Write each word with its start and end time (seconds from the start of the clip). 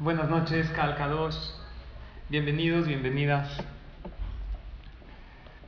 Buenas 0.00 0.30
noches, 0.30 0.66
Calcados. 0.70 1.54
Bienvenidos, 2.30 2.86
bienvenidas. 2.86 3.54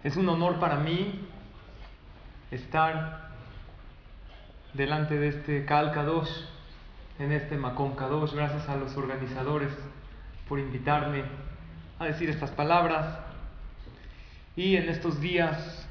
Es 0.03 0.17
un 0.17 0.27
honor 0.27 0.59
para 0.59 0.77
mí 0.77 1.29
estar 2.51 3.29
delante 4.73 5.19
de 5.19 5.29
este 5.29 5.67
Calcados, 5.67 6.49
en 7.19 7.31
este 7.31 7.59
Macón 7.59 7.95
Kadosh. 7.95 8.33
Gracias 8.33 8.67
a 8.71 8.77
los 8.77 8.97
organizadores 8.97 9.71
por 10.49 10.59
invitarme 10.59 11.25
a 11.99 12.07
decir 12.07 12.31
estas 12.31 12.53
palabras. 12.53 13.19
Y 14.57 14.77
en 14.77 14.89
estos 14.89 15.21
días 15.21 15.87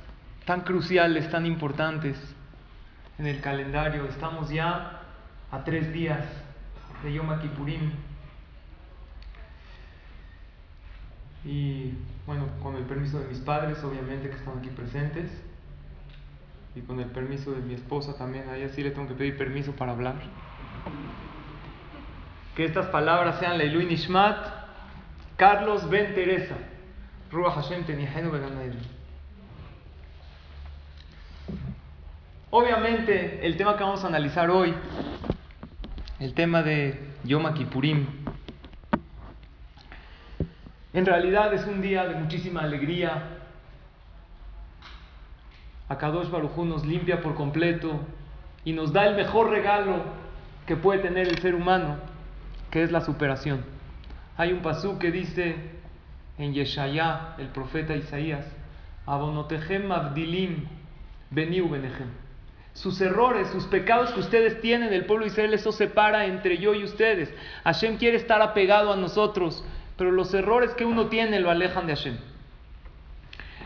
tan 0.45 0.61
cruciales, 0.61 1.29
tan 1.29 1.45
importantes 1.45 2.17
en 3.19 3.27
el 3.27 3.39
calendario, 3.39 4.05
estamos 4.05 4.49
ya 4.49 5.03
a 5.51 5.63
tres 5.63 5.93
días 5.93 6.25
de 7.03 7.13
Yom 7.13 7.39
Kippurim. 7.39 8.10
Y 11.43 11.93
bueno, 12.25 12.45
con 12.61 12.75
el 12.75 12.83
permiso 12.83 13.19
de 13.19 13.27
mis 13.27 13.39
padres, 13.39 13.83
obviamente 13.83 14.29
que 14.29 14.35
están 14.35 14.59
aquí 14.59 14.69
presentes, 14.69 15.31
y 16.75 16.81
con 16.81 16.99
el 16.99 17.07
permiso 17.07 17.51
de 17.51 17.61
mi 17.61 17.73
esposa 17.73 18.15
también, 18.15 18.47
a 18.49 18.57
ella 18.57 18.69
sí 18.69 18.83
le 18.83 18.91
tengo 18.91 19.07
que 19.07 19.15
pedir 19.15 19.37
permiso 19.37 19.73
para 19.73 19.91
hablar. 19.91 20.15
Que 22.55 22.65
estas 22.65 22.87
palabras 22.87 23.39
sean 23.39 23.57
Leilu 23.57 23.81
Nishmat, 23.81 24.37
Carlos 25.35 25.89
Ben 25.89 26.13
Teresa, 26.13 26.55
Ruach 27.31 27.55
Hashem 27.55 27.83
Tenihenu 27.83 28.31
Obviamente, 32.51 33.45
el 33.45 33.57
tema 33.57 33.77
que 33.77 33.83
vamos 33.83 34.03
a 34.03 34.07
analizar 34.07 34.49
hoy, 34.49 34.73
el 36.19 36.33
tema 36.33 36.61
de 36.61 36.99
Yom 37.23 37.53
Kippurim, 37.53 38.05
en 40.93 41.05
realidad 41.05 41.53
es 41.53 41.65
un 41.65 41.81
día 41.81 42.05
de 42.05 42.15
muchísima 42.15 42.61
alegría. 42.61 43.37
Akadosh 45.87 46.29
Barujú 46.29 46.65
nos 46.65 46.85
limpia 46.85 47.21
por 47.21 47.35
completo 47.35 47.99
y 48.65 48.73
nos 48.73 48.91
da 48.91 49.05
el 49.05 49.15
mejor 49.15 49.49
regalo 49.49 50.03
que 50.65 50.75
puede 50.75 50.99
tener 50.99 51.27
el 51.27 51.39
ser 51.39 51.55
humano, 51.55 51.97
que 52.69 52.83
es 52.83 52.91
la 52.91 53.01
superación. 53.01 53.63
Hay 54.37 54.51
un 54.51 54.61
pasú 54.61 54.99
que 54.99 55.11
dice 55.11 55.55
en 56.37 56.53
Yeshaya, 56.53 57.35
el 57.37 57.47
profeta 57.47 57.95
Isaías, 57.95 58.45
Abonotejem 59.05 59.91
Abdilim 59.91 60.67
Beniu 61.29 61.69
Benejem. 61.69 62.09
Sus 62.73 63.01
errores, 63.01 63.49
sus 63.49 63.65
pecados 63.65 64.11
que 64.11 64.21
ustedes 64.21 64.61
tienen, 64.61 64.93
el 64.93 65.05
pueblo 65.05 65.25
de 65.25 65.31
Israel, 65.31 65.53
eso 65.53 65.71
separa 65.71 66.25
entre 66.25 66.57
yo 66.57 66.73
y 66.73 66.83
ustedes. 66.83 67.33
Hashem 67.65 67.97
quiere 67.97 68.15
estar 68.15 68.41
apegado 68.41 68.93
a 68.93 68.95
nosotros 68.95 69.63
pero 70.01 70.11
los 70.11 70.33
errores 70.33 70.73
que 70.73 70.83
uno 70.83 71.09
tiene 71.09 71.39
lo 71.39 71.51
alejan 71.51 71.85
de 71.85 71.95
Hashem. 71.95 72.17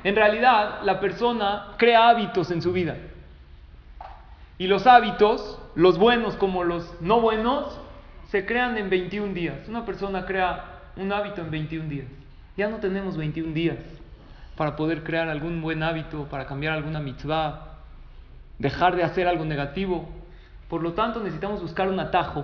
En 0.03 0.17
realidad, 0.17 0.81
la 0.83 0.99
persona 0.99 1.75
crea 1.77 2.09
hábitos 2.09 2.51
en 2.51 2.61
su 2.61 2.73
vida. 2.73 2.97
Y 4.57 4.67
los 4.67 4.85
hábitos, 4.85 5.57
los 5.75 5.97
buenos 5.97 6.35
como 6.35 6.65
los 6.65 6.93
no 6.99 7.21
buenos, 7.21 7.79
se 8.27 8.45
crean 8.45 8.77
en 8.77 8.89
21 8.89 9.33
días. 9.33 9.69
Una 9.69 9.85
persona 9.85 10.25
crea 10.25 10.81
un 10.97 11.13
hábito 11.13 11.39
en 11.39 11.51
21 11.51 11.87
días. 11.87 12.07
Ya 12.57 12.67
no 12.67 12.79
tenemos 12.79 13.15
21 13.15 13.53
días 13.53 13.77
para 14.57 14.75
poder 14.75 15.05
crear 15.05 15.29
algún 15.29 15.61
buen 15.61 15.83
hábito, 15.83 16.25
para 16.25 16.47
cambiar 16.47 16.73
alguna 16.73 16.99
mitzvah, 16.99 17.77
dejar 18.59 18.97
de 18.97 19.03
hacer 19.03 19.25
algo 19.25 19.45
negativo. 19.45 20.09
Por 20.67 20.83
lo 20.83 20.91
tanto, 20.91 21.21
necesitamos 21.21 21.61
buscar 21.61 21.87
un 21.87 22.01
atajo, 22.01 22.43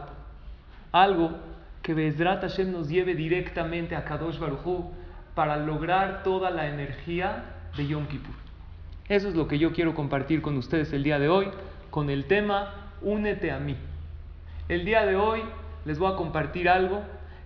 algo 0.94 1.51
que 1.82 1.94
Bezrat 1.94 2.42
Hashem 2.42 2.72
nos 2.72 2.90
lleve 2.90 3.16
directamente 3.16 3.96
a 3.96 4.04
Kadosh 4.04 4.38
Baruchu 4.38 4.92
para 5.34 5.58
lograr 5.58 6.24
toda 6.24 6.52
la 6.52 6.68
energía 6.68 7.46
de 7.76 7.88
Yom 7.88 8.08
Kippur. 8.08 8.36
Eso 9.08 9.30
es 9.30 9.36
lo 9.36 9.48
que 9.48 9.58
yo 9.58 9.74
quiero 9.74 9.94
compartir 9.94 10.42
con 10.42 10.58
ustedes 10.58 10.94
el 10.94 11.04
día 11.04 11.20
de 11.20 11.30
hoy 11.30 11.48
con 11.90 12.10
el 12.10 12.26
tema 12.26 12.92
Únete 13.02 13.52
a 13.52 13.60
mí. 13.60 13.76
El 14.70 14.86
día 14.86 15.06
de 15.06 15.16
hoy 15.16 15.42
les 15.86 15.98
voy 15.98 16.14
a 16.14 16.16
compartir 16.16 16.70
algo 16.70 17.02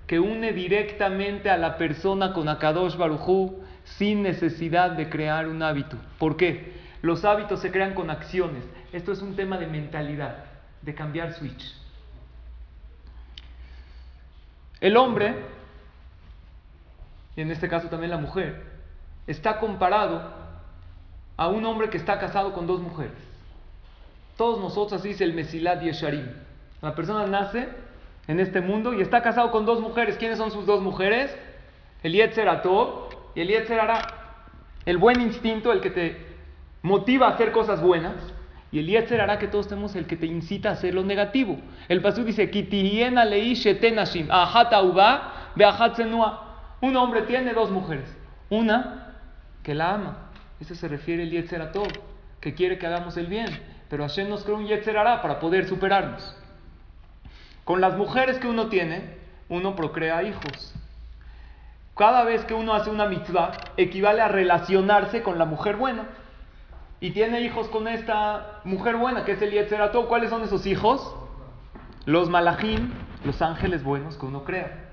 que 0.05 0.19
une 0.19 0.51
directamente 0.51 1.49
a 1.49 1.57
la 1.57 1.77
persona 1.77 2.33
con 2.33 2.49
Akadosh 2.49 2.97
Baruchu 2.97 3.63
sin 3.83 4.21
necesidad 4.21 4.91
de 4.91 5.09
crear 5.09 5.47
un 5.47 5.63
hábito. 5.63 5.97
¿Por 6.19 6.37
qué? 6.37 6.73
Los 7.01 7.23
hábitos 7.23 7.61
se 7.61 7.71
crean 7.71 7.93
con 7.93 8.09
acciones. 8.09 8.63
Esto 8.91 9.11
es 9.11 9.21
un 9.21 9.35
tema 9.35 9.57
de 9.57 9.67
mentalidad, 9.67 10.45
de 10.81 10.93
cambiar 10.93 11.33
switch. 11.33 11.84
El 14.85 14.97
hombre, 14.97 15.33
y 17.35 17.41
en 17.41 17.49
este 17.49 17.67
caso 17.67 17.87
también 17.87 18.11
la 18.11 18.19
mujer, 18.19 18.61
está 19.25 19.57
comparado 19.57 20.31
a 21.37 21.47
un 21.47 21.65
hombre 21.65 21.89
que 21.89 21.97
está 21.97 22.19
casado 22.19 22.53
con 22.53 22.67
dos 22.67 22.81
mujeres. 22.81 23.17
Todos 24.37 24.59
nosotros, 24.59 24.99
así 24.99 25.07
dice 25.07 25.23
el 25.23 25.33
Mesilat 25.33 25.81
Yesharim. 25.81 26.27
La 26.83 26.93
persona 26.93 27.25
nace 27.25 27.67
en 28.27 28.39
este 28.39 28.61
mundo 28.61 28.93
y 28.93 29.01
está 29.01 29.23
casado 29.23 29.49
con 29.49 29.65
dos 29.65 29.81
mujeres. 29.81 30.17
¿Quiénes 30.17 30.37
son 30.37 30.51
sus 30.51 30.67
dos 30.67 30.83
mujeres? 30.83 31.35
El 32.03 32.13
Yetzer 32.13 32.47
Atov 32.47 33.09
y 33.33 33.41
el 33.41 33.47
Yetzer 33.47 33.79
Ara. 33.79 34.01
El 34.85 34.99
buen 34.99 35.19
instinto, 35.19 35.71
el 35.71 35.81
que 35.81 35.89
te 35.89 36.15
motiva 36.83 37.29
a 37.29 37.31
hacer 37.31 37.51
cosas 37.51 37.81
buenas. 37.81 38.13
Y 38.75 38.79
el 38.79 38.87
Yetzer 38.87 39.21
hará 39.21 39.39
que 39.39 39.47
todos 39.47 39.69
tenemos 39.69 39.95
el 39.95 40.05
que 40.05 40.17
te 40.17 40.25
incita 40.25 40.67
a 40.67 40.73
hacer 40.73 40.93
lo 40.93 41.01
negativo. 41.01 41.57
El 41.87 42.01
pasú 42.01 42.25
dice, 42.25 42.51
Un 46.81 46.97
hombre 46.97 47.21
tiene 47.21 47.53
dos 47.53 47.71
mujeres. 47.71 48.17
Una 48.49 49.13
que 49.63 49.73
la 49.73 49.93
ama. 49.93 50.17
Eso 50.59 50.75
se 50.75 50.89
refiere 50.89 51.23
el 51.23 51.31
Yetzer 51.31 51.61
a 51.61 51.71
todo. 51.71 51.87
Que 52.41 52.53
quiere 52.53 52.77
que 52.77 52.85
hagamos 52.85 53.15
el 53.15 53.27
bien. 53.27 53.47
Pero 53.89 54.03
Hashem 54.03 54.27
nos 54.27 54.43
creó 54.43 54.57
un 54.57 54.67
Yetzer 54.67 54.97
hará 54.97 55.21
para 55.21 55.39
poder 55.39 55.69
superarnos. 55.69 56.35
Con 57.63 57.79
las 57.79 57.95
mujeres 57.95 58.39
que 58.39 58.49
uno 58.49 58.67
tiene, 58.67 59.15
uno 59.47 59.77
procrea 59.77 60.21
hijos. 60.23 60.75
Cada 61.95 62.25
vez 62.25 62.43
que 62.43 62.53
uno 62.53 62.73
hace 62.73 62.89
una 62.89 63.05
mitzvah, 63.05 63.53
equivale 63.77 64.19
a 64.19 64.27
relacionarse 64.27 65.23
con 65.23 65.39
la 65.39 65.45
mujer 65.45 65.77
buena 65.77 66.09
y 67.05 67.11
tiene 67.11 67.41
hijos 67.41 67.67
con 67.67 67.87
esta 67.87 68.61
mujer 68.63 68.95
buena, 68.95 69.25
que 69.25 69.33
es 69.33 69.41
el 69.43 69.51
Yetzerato. 69.51 70.07
¿Cuáles 70.07 70.31
son 70.31 70.41
esos 70.41 70.65
hijos? 70.65 71.15
Los 72.05 72.31
malajim, 72.31 72.93
los 73.23 73.43
ángeles 73.43 73.83
buenos 73.83 74.17
que 74.17 74.25
uno 74.25 74.43
crea. 74.43 74.89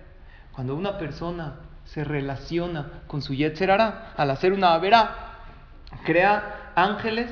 Cuando 0.52 0.74
una 0.74 0.98
persona 0.98 1.60
se 1.84 2.04
relaciona 2.04 3.00
con 3.06 3.22
su 3.22 3.32
Yetzerara, 3.32 4.12
al 4.14 4.30
hacer 4.30 4.52
una 4.52 4.74
avera, 4.74 5.38
crea 6.04 6.72
ángeles 6.74 7.30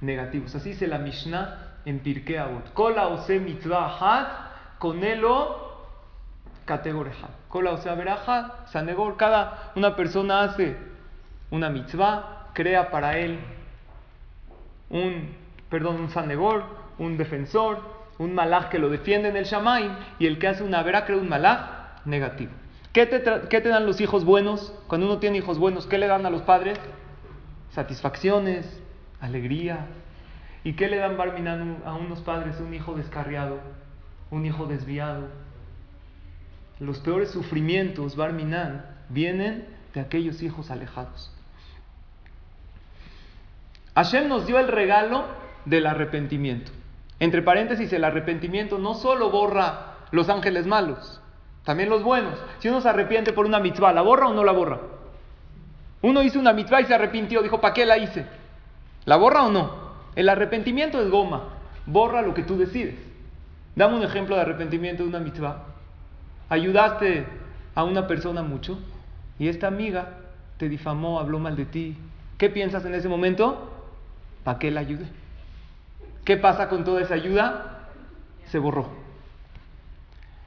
negativos. 0.00 0.54
Así 0.54 0.68
dice 0.70 0.86
la 0.86 0.98
Mishnah 0.98 1.78
en 1.84 1.98
Pirkei 1.98 2.36
Avot. 2.36 2.72
Kola 2.74 3.08
ose 3.08 3.40
mitzvah 3.40 3.96
had, 3.98 4.26
konelo 4.78 5.88
categoreja. 6.64 7.26
Kola 7.48 7.72
ose 7.72 7.90
averajat, 7.90 8.68
sanegor. 8.68 9.16
Cada 9.16 9.72
una 9.74 9.96
persona 9.96 10.42
hace 10.42 10.76
una 11.50 11.70
mitzvah, 11.70 12.50
crea 12.54 12.88
para 12.92 13.18
él 13.18 13.40
un, 14.92 15.34
perdón, 15.68 15.96
un 15.96 16.10
sanegor, 16.10 16.64
un 16.98 17.16
defensor, 17.16 17.80
un 18.18 18.34
malaj 18.34 18.68
que 18.68 18.78
lo 18.78 18.88
defiende 18.88 19.28
en 19.28 19.36
el 19.36 19.44
shamaim 19.44 19.90
y 20.18 20.26
el 20.26 20.38
que 20.38 20.48
hace 20.48 20.62
una 20.62 20.82
vera 20.82 21.04
crea 21.04 21.18
un 21.18 21.28
malaj 21.28 22.04
negativo. 22.04 22.52
¿Qué 22.92 23.06
te, 23.06 23.20
te, 23.20 23.68
dan 23.68 23.86
los 23.86 24.00
hijos 24.02 24.24
buenos? 24.24 24.74
Cuando 24.86 25.06
uno 25.06 25.18
tiene 25.18 25.38
hijos 25.38 25.58
buenos, 25.58 25.86
¿qué 25.86 25.96
le 25.96 26.06
dan 26.06 26.26
a 26.26 26.30
los 26.30 26.42
padres? 26.42 26.78
Satisfacciones, 27.70 28.80
alegrías. 29.18 29.80
¿Y 30.62 30.74
qué 30.74 30.88
le 30.88 30.98
dan 30.98 31.16
Barminan 31.16 31.78
a 31.86 31.94
unos 31.94 32.20
padres? 32.20 32.60
Un 32.60 32.74
hijo 32.74 32.94
descarriado, 32.94 33.60
un 34.30 34.44
hijo 34.44 34.66
desviado. 34.66 35.28
Los 36.80 36.98
peores 36.98 37.30
sufrimientos, 37.30 38.14
Barminan, 38.14 38.84
vienen 39.08 39.66
de 39.94 40.00
aquellos 40.00 40.42
hijos 40.42 40.70
alejados. 40.70 41.31
Hashem 43.94 44.28
nos 44.28 44.46
dio 44.46 44.58
el 44.58 44.68
regalo 44.68 45.24
del 45.64 45.86
arrepentimiento. 45.86 46.72
Entre 47.20 47.42
paréntesis, 47.42 47.92
el 47.92 48.04
arrepentimiento 48.04 48.78
no 48.78 48.94
solo 48.94 49.30
borra 49.30 49.96
los 50.10 50.28
ángeles 50.28 50.66
malos, 50.66 51.20
también 51.64 51.90
los 51.90 52.02
buenos. 52.02 52.38
Si 52.58 52.68
uno 52.68 52.80
se 52.80 52.88
arrepiente 52.88 53.32
por 53.32 53.46
una 53.46 53.60
mitzvah, 53.60 53.92
¿la 53.92 54.02
borra 54.02 54.28
o 54.28 54.34
no 54.34 54.44
la 54.44 54.52
borra? 54.52 54.80
Uno 56.00 56.22
hizo 56.22 56.40
una 56.40 56.52
mitzvah 56.52 56.80
y 56.80 56.86
se 56.86 56.94
arrepintió, 56.94 57.42
dijo, 57.42 57.60
¿para 57.60 57.74
qué 57.74 57.86
la 57.86 57.98
hice? 57.98 58.26
¿La 59.04 59.16
borra 59.16 59.44
o 59.44 59.52
no? 59.52 59.92
El 60.16 60.28
arrepentimiento 60.28 61.00
es 61.00 61.10
goma, 61.10 61.44
borra 61.86 62.22
lo 62.22 62.34
que 62.34 62.42
tú 62.42 62.56
decides. 62.56 62.96
Dame 63.76 63.96
un 63.96 64.02
ejemplo 64.02 64.34
de 64.34 64.42
arrepentimiento 64.42 65.02
de 65.02 65.08
una 65.08 65.20
mitzvah. 65.20 65.64
Ayudaste 66.48 67.24
a 67.74 67.84
una 67.84 68.06
persona 68.06 68.42
mucho 68.42 68.78
y 69.38 69.48
esta 69.48 69.68
amiga 69.68 70.18
te 70.58 70.68
difamó, 70.68 71.20
habló 71.20 71.38
mal 71.38 71.56
de 71.56 71.64
ti. 71.64 71.96
¿Qué 72.36 72.50
piensas 72.50 72.84
en 72.84 72.94
ese 72.94 73.08
momento? 73.08 73.71
¿Para 74.44 74.58
qué 74.58 74.70
la 74.70 74.80
ayude? 74.80 75.06
¿Qué 76.24 76.36
pasa 76.36 76.68
con 76.68 76.84
toda 76.84 77.02
esa 77.02 77.14
ayuda? 77.14 77.88
Se 78.46 78.58
borró. 78.58 78.88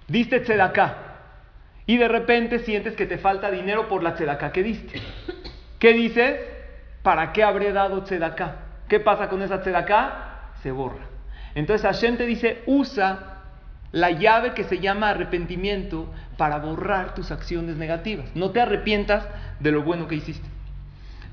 Diste 0.08 0.40
tzedaká. 0.40 1.02
y 1.88 1.98
de 1.98 2.08
repente 2.08 2.60
sientes 2.60 2.96
que 2.96 3.06
te 3.06 3.20
falta 3.20 3.52
dinero 3.52 3.88
por 3.88 4.02
la 4.02 4.16
tzedaká 4.16 4.52
que 4.52 4.64
diste. 4.64 5.02
¿Qué 5.80 5.94
dices? 5.94 6.40
¿Para 7.04 7.32
qué 7.32 7.44
habré 7.44 7.72
dado 7.72 8.04
tzedaká? 8.04 8.56
¿Qué 8.88 9.00
pasa 9.00 9.30
con 9.30 9.42
esa 9.44 9.62
tzedaká? 9.62 10.52
Se 10.64 10.72
borra. 10.72 11.06
Entonces 11.54 11.86
Hashem 11.86 12.18
te 12.18 12.26
dice, 12.26 12.64
usa 12.66 13.44
la 13.92 14.12
llave 14.12 14.54
que 14.54 14.64
se 14.64 14.80
llama 14.80 15.12
arrepentimiento 15.12 16.12
para 16.38 16.58
borrar 16.58 17.14
tus 17.14 17.32
acciones 17.32 17.78
negativas. 17.78 18.26
No 18.36 18.52
te 18.52 18.62
arrepientas 18.62 19.28
de 19.60 19.72
lo 19.72 19.84
bueno 19.84 20.08
que 20.08 20.16
hiciste. 20.16 20.55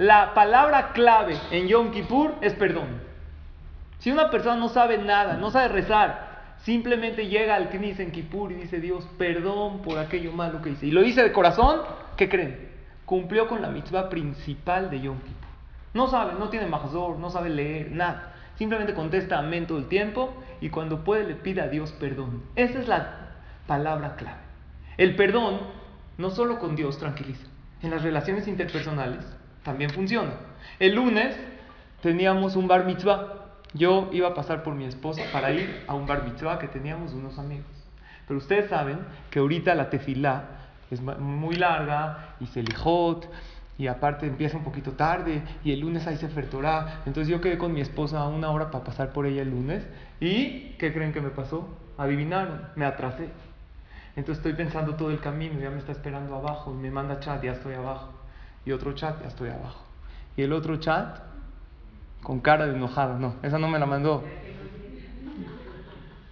La 0.02 0.34
palabra 0.34 0.90
clave 0.94 1.38
en 1.52 1.68
Yom 1.68 1.92
Kippur 1.92 2.34
es 2.40 2.54
perdón. 2.54 2.88
Si 4.00 4.10
una 4.10 4.30
persona 4.30 4.56
no 4.56 4.68
sabe 4.68 4.98
nada, 4.98 5.34
no 5.34 5.52
sabe 5.52 5.68
rezar, 5.68 6.56
simplemente 6.62 7.28
llega 7.28 7.54
al 7.54 7.68
Knis 7.68 8.00
en 8.00 8.10
Kippur 8.10 8.50
y 8.50 8.56
dice, 8.56 8.80
Dios, 8.80 9.06
perdón 9.16 9.80
por 9.82 10.00
aquello 10.00 10.32
malo 10.32 10.60
que 10.60 10.70
hice. 10.70 10.86
Y 10.86 10.90
lo 10.90 11.02
dice 11.02 11.22
de 11.22 11.30
corazón, 11.30 11.82
¿qué 12.16 12.28
creen? 12.28 12.68
Cumplió 13.04 13.46
con 13.46 13.62
la 13.62 13.68
mitzvah 13.68 14.08
principal 14.08 14.90
de 14.90 15.02
Yom 15.02 15.20
Kippur. 15.20 15.48
No 15.94 16.08
sabe, 16.08 16.32
no 16.36 16.48
tiene 16.48 16.66
mahzor, 16.66 17.20
no 17.20 17.30
sabe 17.30 17.50
leer, 17.50 17.92
nada. 17.92 18.34
Simplemente 18.56 18.94
contesta 18.94 19.38
amén 19.38 19.68
todo 19.68 19.78
el 19.78 19.86
tiempo 19.86 20.34
y 20.60 20.70
cuando 20.70 21.04
puede 21.04 21.28
le 21.28 21.36
pide 21.36 21.60
a 21.60 21.68
Dios 21.68 21.92
perdón. 21.92 22.42
Esa 22.56 22.80
es 22.80 22.88
la 22.88 23.34
palabra 23.68 24.16
clave. 24.16 24.40
El 24.96 25.14
perdón 25.14 25.60
no 26.18 26.30
solo 26.30 26.58
con 26.58 26.74
Dios 26.74 26.98
tranquiliza, 26.98 27.46
en 27.82 27.92
las 27.92 28.02
relaciones 28.02 28.48
interpersonales 28.48 29.24
también 29.62 29.90
funciona. 29.90 30.32
El 30.78 30.94
lunes 30.94 31.36
teníamos 32.02 32.56
un 32.56 32.68
bar 32.68 32.84
mitzvah. 32.84 33.38
Yo 33.74 34.10
iba 34.12 34.28
a 34.28 34.34
pasar 34.34 34.62
por 34.62 34.74
mi 34.74 34.84
esposa 34.84 35.22
para 35.32 35.50
ir 35.52 35.84
a 35.86 35.94
un 35.94 36.06
bar 36.06 36.24
mitzvah 36.24 36.58
que 36.58 36.68
teníamos 36.68 37.12
unos 37.12 37.38
amigos. 37.38 37.66
Pero 38.26 38.38
ustedes 38.38 38.68
saben 38.68 38.98
que 39.30 39.38
ahorita 39.38 39.74
la 39.74 39.90
tefilá 39.90 40.44
es 40.90 41.00
muy 41.00 41.56
larga 41.56 42.34
y 42.40 42.46
se 42.46 42.62
lijot 42.62 43.28
y 43.78 43.86
aparte 43.86 44.26
empieza 44.26 44.58
un 44.58 44.64
poquito 44.64 44.92
tarde 44.92 45.42
y 45.64 45.72
el 45.72 45.80
lunes 45.80 46.06
hay 46.06 46.16
Sefer 46.16 46.48
Torah. 46.50 47.02
Entonces 47.06 47.28
yo 47.28 47.40
quedé 47.40 47.56
con 47.56 47.72
mi 47.72 47.80
esposa 47.80 48.26
una 48.28 48.50
hora 48.50 48.70
para 48.70 48.84
pasar 48.84 49.12
por 49.12 49.26
ella 49.26 49.42
el 49.42 49.50
lunes 49.50 49.86
y 50.20 50.74
¿qué 50.78 50.92
creen 50.92 51.12
que 51.12 51.20
me 51.20 51.30
pasó? 51.30 51.68
Adivinaron, 51.96 52.68
me 52.76 52.84
atrasé. 52.84 53.28
Entonces 54.14 54.44
estoy 54.44 54.52
pensando 54.52 54.94
todo 54.96 55.10
el 55.10 55.20
camino, 55.20 55.58
ya 55.58 55.70
me 55.70 55.78
está 55.78 55.92
esperando 55.92 56.36
abajo, 56.36 56.72
me 56.72 56.90
manda 56.90 57.20
chat, 57.20 57.42
ya 57.42 57.52
estoy 57.52 57.74
abajo. 57.74 58.10
Y 58.64 58.72
otro 58.72 58.92
chat, 58.92 59.20
ya 59.20 59.28
estoy 59.28 59.50
abajo. 59.50 59.82
Y 60.36 60.42
el 60.42 60.52
otro 60.52 60.76
chat, 60.76 61.18
con 62.22 62.40
cara 62.40 62.66
de 62.66 62.74
enojada, 62.74 63.18
no, 63.18 63.34
esa 63.42 63.58
no 63.58 63.68
me 63.68 63.78
la 63.78 63.86
mandó. 63.86 64.22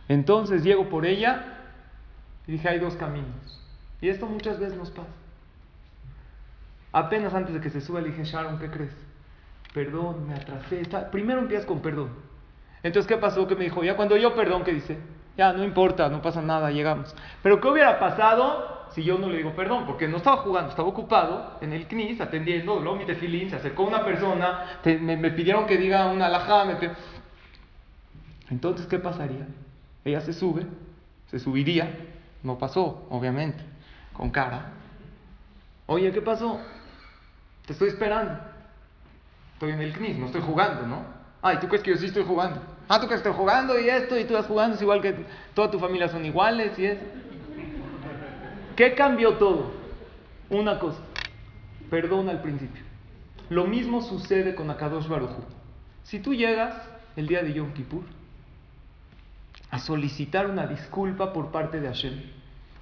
Entonces 0.08 0.64
llego 0.64 0.88
por 0.88 1.06
ella 1.06 1.44
y 2.46 2.52
dije, 2.52 2.68
hay 2.68 2.78
dos 2.78 2.96
caminos. 2.96 3.60
Y 4.00 4.08
esto 4.08 4.26
muchas 4.26 4.58
veces 4.58 4.76
nos 4.76 4.90
pasa. 4.90 5.08
Apenas 6.92 7.34
antes 7.34 7.54
de 7.54 7.60
que 7.60 7.70
se 7.70 7.80
suba 7.80 8.00
le 8.00 8.08
dije, 8.08 8.24
Sharon, 8.24 8.58
¿qué 8.58 8.70
crees? 8.70 8.96
Perdón, 9.72 10.26
me 10.26 10.34
atrasé. 10.34 10.80
Está... 10.80 11.10
Primero 11.10 11.40
empiezas 11.40 11.66
con 11.66 11.80
perdón. 11.80 12.10
Entonces, 12.82 13.06
¿qué 13.06 13.16
pasó? 13.18 13.46
Que 13.46 13.54
me 13.54 13.64
dijo, 13.64 13.84
ya 13.84 13.94
cuando 13.94 14.16
yo 14.16 14.34
perdón, 14.34 14.64
¿qué 14.64 14.72
dice? 14.72 14.98
Ya, 15.36 15.52
no 15.52 15.62
importa, 15.62 16.08
no 16.08 16.22
pasa 16.22 16.42
nada, 16.42 16.70
llegamos. 16.70 17.14
Pero 17.42 17.60
¿qué 17.60 17.68
hubiera 17.68 17.98
pasado 18.00 18.69
si 18.92 19.04
yo 19.04 19.18
no 19.18 19.28
le 19.28 19.38
digo 19.38 19.54
perdón? 19.54 19.86
Porque 19.86 20.08
no 20.08 20.16
estaba 20.16 20.38
jugando, 20.38 20.70
estaba 20.70 20.88
ocupado 20.88 21.58
en 21.60 21.72
el 21.72 21.86
CNIS 21.86 22.20
atendiendo, 22.20 22.80
luego 22.80 22.96
mi 22.96 23.04
tefilín, 23.04 23.50
se 23.50 23.56
acercó 23.56 23.84
una 23.84 24.04
persona, 24.04 24.80
me, 24.84 25.30
pidieron 25.30 25.66
que 25.66 25.76
diga 25.76 26.06
una 26.06 26.26
alajá. 26.26 26.64
Entonces, 28.50 28.86
¿qué 28.86 28.98
pasaría? 28.98 29.46
Ella 30.04 30.20
se 30.20 30.32
sube, 30.32 30.66
se 31.30 31.38
subiría, 31.38 31.88
no 32.42 32.58
pasó, 32.58 33.06
obviamente, 33.10 33.62
con 34.12 34.30
cara. 34.30 34.72
Oye, 35.86 36.10
¿qué 36.12 36.22
pasó? 36.22 36.60
Te 37.66 37.72
estoy 37.72 37.88
esperando. 37.88 38.38
Estoy 39.54 39.72
en 39.72 39.80
el 39.80 39.92
CNIS, 39.92 40.18
no 40.18 40.26
estoy 40.26 40.40
jugando, 40.40 40.86
¿no? 40.86 41.04
Ay, 41.42 41.58
¿tú 41.60 41.68
crees 41.68 41.82
que 41.82 41.90
yo 41.90 41.96
sí 41.96 42.06
estoy 42.06 42.24
jugando? 42.24 42.60
Ah, 42.88 43.00
tú 43.00 43.06
que 43.06 43.14
estoy 43.14 43.32
jugando 43.32 43.78
y 43.78 43.88
esto 43.88 44.18
y 44.18 44.24
tú 44.24 44.34
vas 44.34 44.46
jugando, 44.46 44.74
es 44.74 44.82
igual 44.82 45.00
que 45.00 45.14
toda 45.54 45.70
tu 45.70 45.78
familia 45.78 46.08
son 46.08 46.24
iguales 46.24 46.76
y 46.78 46.86
es. 46.86 46.98
¿Qué 48.80 48.94
cambió 48.94 49.34
todo? 49.34 49.72
Una 50.48 50.78
cosa, 50.78 51.02
perdón 51.90 52.30
al 52.30 52.40
principio. 52.40 52.82
Lo 53.50 53.66
mismo 53.66 54.00
sucede 54.00 54.54
con 54.54 54.70
Akadosh 54.70 55.06
Baruchu. 55.06 55.44
Si 56.02 56.18
tú 56.18 56.32
llegas 56.32 56.74
el 57.14 57.26
día 57.26 57.42
de 57.42 57.52
Yom 57.52 57.74
Kippur 57.74 58.04
a 59.70 59.78
solicitar 59.80 60.46
una 60.46 60.66
disculpa 60.66 61.34
por 61.34 61.50
parte 61.50 61.78
de 61.78 61.88
Hashem 61.88 62.22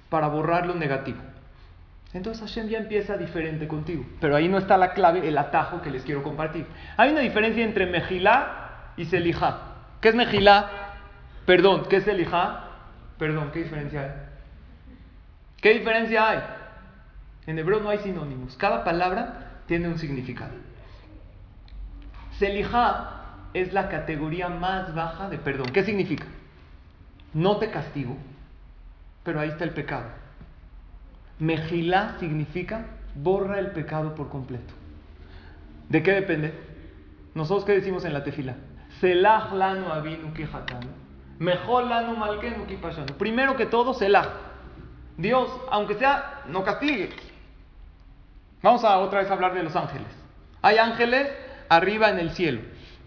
para 0.07 0.29
borrar 0.29 0.67
lo 0.67 0.75
negativo, 0.75 1.19
entonces 2.13 2.47
Hashem 2.47 2.69
ya 2.69 2.77
empieza 2.77 3.17
diferente 3.17 3.67
contigo. 3.67 4.05
Pero 4.21 4.37
ahí 4.37 4.47
no 4.47 4.57
está 4.57 4.77
la 4.77 4.93
clave, 4.93 5.27
el 5.27 5.37
atajo 5.37 5.81
que 5.81 5.91
les 5.91 6.03
quiero 6.03 6.23
compartir. 6.23 6.65
Hay 6.95 7.11
una 7.11 7.19
diferencia 7.19 7.65
entre 7.65 7.87
Mejilá 7.87 8.93
y 8.95 9.03
Selijá. 9.03 9.63
¿Qué 9.99 10.07
es 10.07 10.15
Mejilá? 10.15 10.93
Perdón. 11.45 11.87
¿Qué 11.89 11.97
es 11.97 12.05
Selijá? 12.05 12.67
Perdón. 13.17 13.51
¿Qué 13.51 13.63
diferencia 13.63 14.01
hay? 14.01 14.28
¿Qué 15.61 15.73
diferencia 15.73 16.29
hay? 16.29 16.39
En 17.47 17.59
hebreo 17.59 17.79
no 17.79 17.89
hay 17.89 17.99
sinónimos. 17.99 18.55
Cada 18.57 18.83
palabra 18.83 19.61
tiene 19.65 19.87
un 19.87 19.97
significado. 19.97 20.53
Selijá 22.37 23.19
es 23.53 23.73
la 23.73 23.89
categoría 23.89 24.49
más 24.49 24.93
baja 24.93 25.29
de 25.29 25.37
perdón. 25.37 25.67
¿Qué 25.73 25.83
significa? 25.83 26.25
No 27.33 27.57
te 27.57 27.69
castigo, 27.69 28.17
pero 29.23 29.39
ahí 29.39 29.49
está 29.49 29.63
el 29.63 29.71
pecado 29.71 30.07
Mejilá 31.39 32.15
significa 32.19 32.85
borra 33.15 33.59
el 33.59 33.71
pecado 33.71 34.13
por 34.15 34.29
completo. 34.29 34.73
¿De 35.87 36.03
qué 36.03 36.11
depende? 36.11 36.53
Nosotros 37.33 37.65
qué 37.65 37.73
decimos 37.73 38.03
en 38.05 38.13
la 38.13 38.23
tefila? 38.23 38.55
Selah 38.99 39.53
lanu 39.53 39.89
avinu 39.89 40.33
Mejor 41.39 41.85
lanu 41.85 42.17
malkenu 42.17 42.65
Primero 43.17 43.55
que 43.55 43.65
todo, 43.65 43.93
selah. 43.93 44.48
Dios, 45.21 45.49
aunque 45.69 45.95
sea, 45.95 46.43
no 46.47 46.63
castigue. 46.63 47.09
Vamos 48.61 48.83
a 48.83 48.97
otra 48.99 49.19
vez 49.19 49.29
a 49.29 49.33
hablar 49.33 49.53
de 49.53 49.63
los 49.63 49.75
ángeles. 49.75 50.07
Hay 50.61 50.77
ángeles 50.77 51.29
arriba 51.69 52.09
en 52.09 52.19
el 52.19 52.31
cielo. 52.31 52.61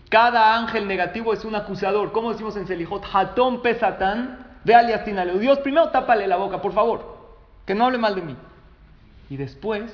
Cada 0.09 0.57
ángel 0.57 0.87
negativo 0.87 1.33
es 1.33 1.45
un 1.45 1.55
acusador. 1.55 2.13
¿Cómo 2.13 2.31
decimos 2.31 2.57
en 2.57 2.67
Selijot? 2.67 3.05
Hatón 3.13 3.63
pesatán. 3.63 4.59
Ve 4.65 4.75
alias 4.75 5.05
Dios, 5.41 5.59
primero 5.59 5.89
tápale 5.89 6.27
la 6.29 6.37
boca, 6.37 6.63
por 6.63 6.73
favor 6.73 7.13
que 7.67 7.75
no 7.75 7.87
hable 7.87 7.99
mal 7.99 8.15
de 8.15 8.23
mí. 8.23 8.37
Y 9.31 9.37
después 9.37 9.93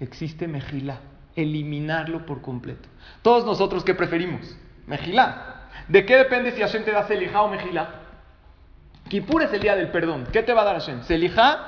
existe 0.00 0.46
Mejilá, 0.46 1.00
eliminarlo 1.36 2.26
por 2.26 2.42
completo. 2.42 2.88
Todos 3.22 3.44
nosotros, 3.44 3.84
¿qué 3.84 3.94
preferimos? 3.94 4.56
Mejilá. 4.86 5.68
¿De 5.88 6.04
qué 6.04 6.16
depende 6.16 6.52
si 6.52 6.60
Hashem 6.60 6.84
te 6.84 6.90
da 6.90 7.06
Selijá 7.06 7.42
o 7.42 7.48
Mejilá? 7.48 8.02
Kipur 9.08 9.42
es 9.42 9.52
el 9.52 9.60
día 9.60 9.74
del 9.74 9.90
perdón. 9.90 10.26
¿Qué 10.32 10.42
te 10.42 10.52
va 10.52 10.62
a 10.62 10.64
dar 10.64 10.78
Hashem? 10.78 11.02
¿Selijá 11.02 11.58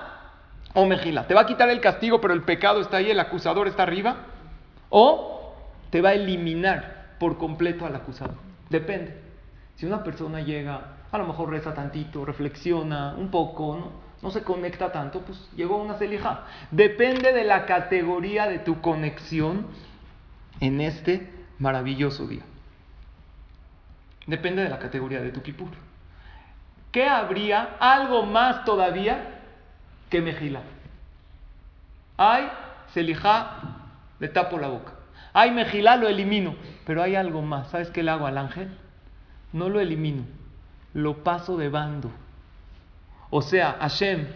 o 0.75 0.87
Mejilá? 0.87 1.27
¿Te 1.27 1.35
va 1.35 1.43
a 1.43 1.47
quitar 1.47 1.71
el 1.71 1.81
castigo, 1.81 2.21
pero 2.21 2.35
el 2.35 2.43
pecado 2.43 2.81
está 2.81 2.99
ahí, 2.99 3.11
el 3.11 3.21
acusador 3.21 3.67
está 3.67 3.83
arriba? 3.83 4.17
¿O 4.91 5.55
te 5.91 6.01
va 6.01 6.11
a 6.11 6.15
eliminar 6.15 7.17
por 7.19 7.39
completo 7.39 7.87
al 7.87 7.97
acusador? 7.97 8.37
Depende. 8.69 9.19
Si 9.77 9.87
una 9.87 10.05
persona 10.05 10.41
llega, 10.41 10.97
a 11.11 11.19
lo 11.19 11.27
mejor 11.27 11.51
reza 11.51 11.75
tantito, 11.75 12.25
reflexiona 12.25 13.15
un 13.17 13.31
poco, 13.31 13.93
¿no? 14.23 14.31
se 14.31 14.43
conecta 14.43 14.93
tanto, 14.93 15.21
pues 15.23 15.49
llegó 15.57 15.77
una 15.77 15.95
celija. 15.95 16.45
Depende 16.71 17.33
de 17.33 17.45
la 17.45 17.65
categoría 17.65 18.47
de 18.47 18.59
tu 18.59 18.81
conexión 18.81 19.67
en 20.61 20.81
este 20.81 21.31
maravilloso 21.59 22.27
día. 22.27 22.43
Depende 24.27 24.63
de 24.63 24.69
la 24.69 24.79
categoría 24.79 25.21
de 25.21 25.31
tu 25.31 25.43
kipur. 25.43 25.71
¿Qué 26.93 27.09
habría 27.09 27.77
algo 27.79 28.27
más 28.27 28.65
todavía 28.65 29.41
que 30.09 30.21
mejila? 30.21 30.63
Hay 32.17 32.49
celija, 32.93 33.59
le 34.19 34.29
tapo 34.29 34.59
la 34.59 34.69
boca. 34.69 34.93
Hay 35.33 35.53
mejila, 35.53 35.97
lo 35.97 36.09
elimino. 36.09 36.55
Pero 36.85 37.03
hay 37.03 37.15
algo 37.15 37.43
más. 37.43 37.69
¿Sabes 37.69 37.91
qué 37.91 38.03
le 38.03 38.11
hago 38.11 38.27
al 38.27 38.37
ángel? 38.37 38.69
No 39.53 39.69
lo 39.69 39.81
elimino, 39.81 40.25
lo 40.95 41.25
paso 41.25 41.57
de 41.57 41.69
bando. 41.69 42.11
O 43.31 43.43
sea, 43.43 43.77
Hashem 43.81 44.27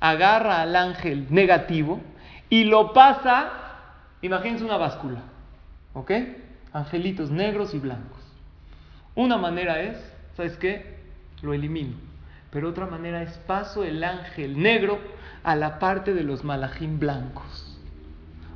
agarra 0.00 0.62
al 0.62 0.74
ángel 0.74 1.26
negativo 1.30 2.00
y 2.48 2.64
lo 2.64 2.92
pasa, 2.92 3.50
imagínense 4.20 4.64
una 4.64 4.76
báscula, 4.76 5.20
¿ok? 5.94 6.10
Angelitos 6.72 7.30
negros 7.30 7.72
y 7.74 7.78
blancos. 7.78 8.20
Una 9.14 9.36
manera 9.36 9.80
es, 9.80 9.96
¿sabes 10.36 10.56
qué? 10.56 10.91
Lo 11.42 11.52
elimino. 11.52 11.96
Pero 12.50 12.68
otra 12.68 12.86
manera 12.86 13.22
es 13.22 13.36
paso 13.38 13.84
el 13.84 14.04
ángel 14.04 14.60
negro 14.60 14.98
a 15.42 15.56
la 15.56 15.78
parte 15.78 16.14
de 16.14 16.22
los 16.22 16.44
malajim 16.44 16.98
blancos. 16.98 17.78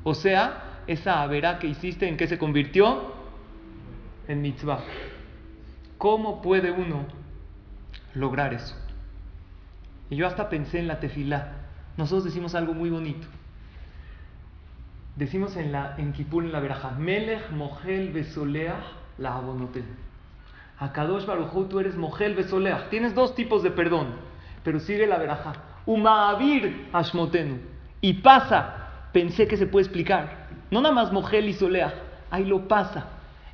O 0.05 0.14
sea, 0.14 0.83
esa 0.87 1.23
averá 1.23 1.59
que 1.59 1.66
hiciste, 1.66 2.09
¿en 2.09 2.16
qué 2.16 2.26
se 2.28 2.38
convirtió? 2.38 3.14
En 4.28 4.43
mitzvah. 4.43 4.85
¿Cómo 5.99 6.43
puede 6.43 6.71
uno 6.71 7.07
lograr 8.14 8.55
eso? 8.55 8.76
Y 10.11 10.16
yo 10.16 10.26
hasta 10.26 10.49
pensé 10.49 10.78
en 10.78 10.88
la 10.88 11.00
tefilá. 11.00 11.52
nosotros 11.97 12.25
decimos 12.25 12.55
algo 12.55 12.75
muy 12.75 12.90
bonito. 12.90 13.26
Decimos 15.16 15.57
en, 15.57 15.73
la, 15.73 15.97
en 15.97 16.12
Kipur, 16.12 16.45
en 16.45 16.52
la 16.52 16.61
veraja, 16.61 16.90
Melech 16.90 17.50
Mohel 17.50 18.12
Besoleach 18.12 18.85
la 19.16 19.37
abonoten. 19.37 20.05
Akadosh 20.78 21.25
Baruj 21.25 21.68
tú 21.68 21.80
eres 21.80 21.97
Mohel 21.97 22.35
Besoleach. 22.35 22.88
Tienes 22.90 23.14
dos 23.14 23.35
tipos 23.35 23.62
de 23.62 23.71
perdón, 23.71 24.09
pero 24.62 24.80
sigue 24.80 25.06
la 25.06 25.18
veraja. 25.18 25.54
Umaavir 25.87 26.88
Ashmotenu. 26.92 27.59
Y 28.00 28.14
pasa, 28.14 28.90
pensé 29.12 29.47
que 29.47 29.56
se 29.56 29.66
puede 29.66 29.85
explicar. 29.85 30.47
No 30.71 30.80
nada 30.80 30.95
más 30.95 31.12
Mohel 31.12 31.49
y 31.49 31.52
Soleach, 31.54 31.95
ahí 32.30 32.45
lo 32.45 32.68
pasa. 32.68 33.06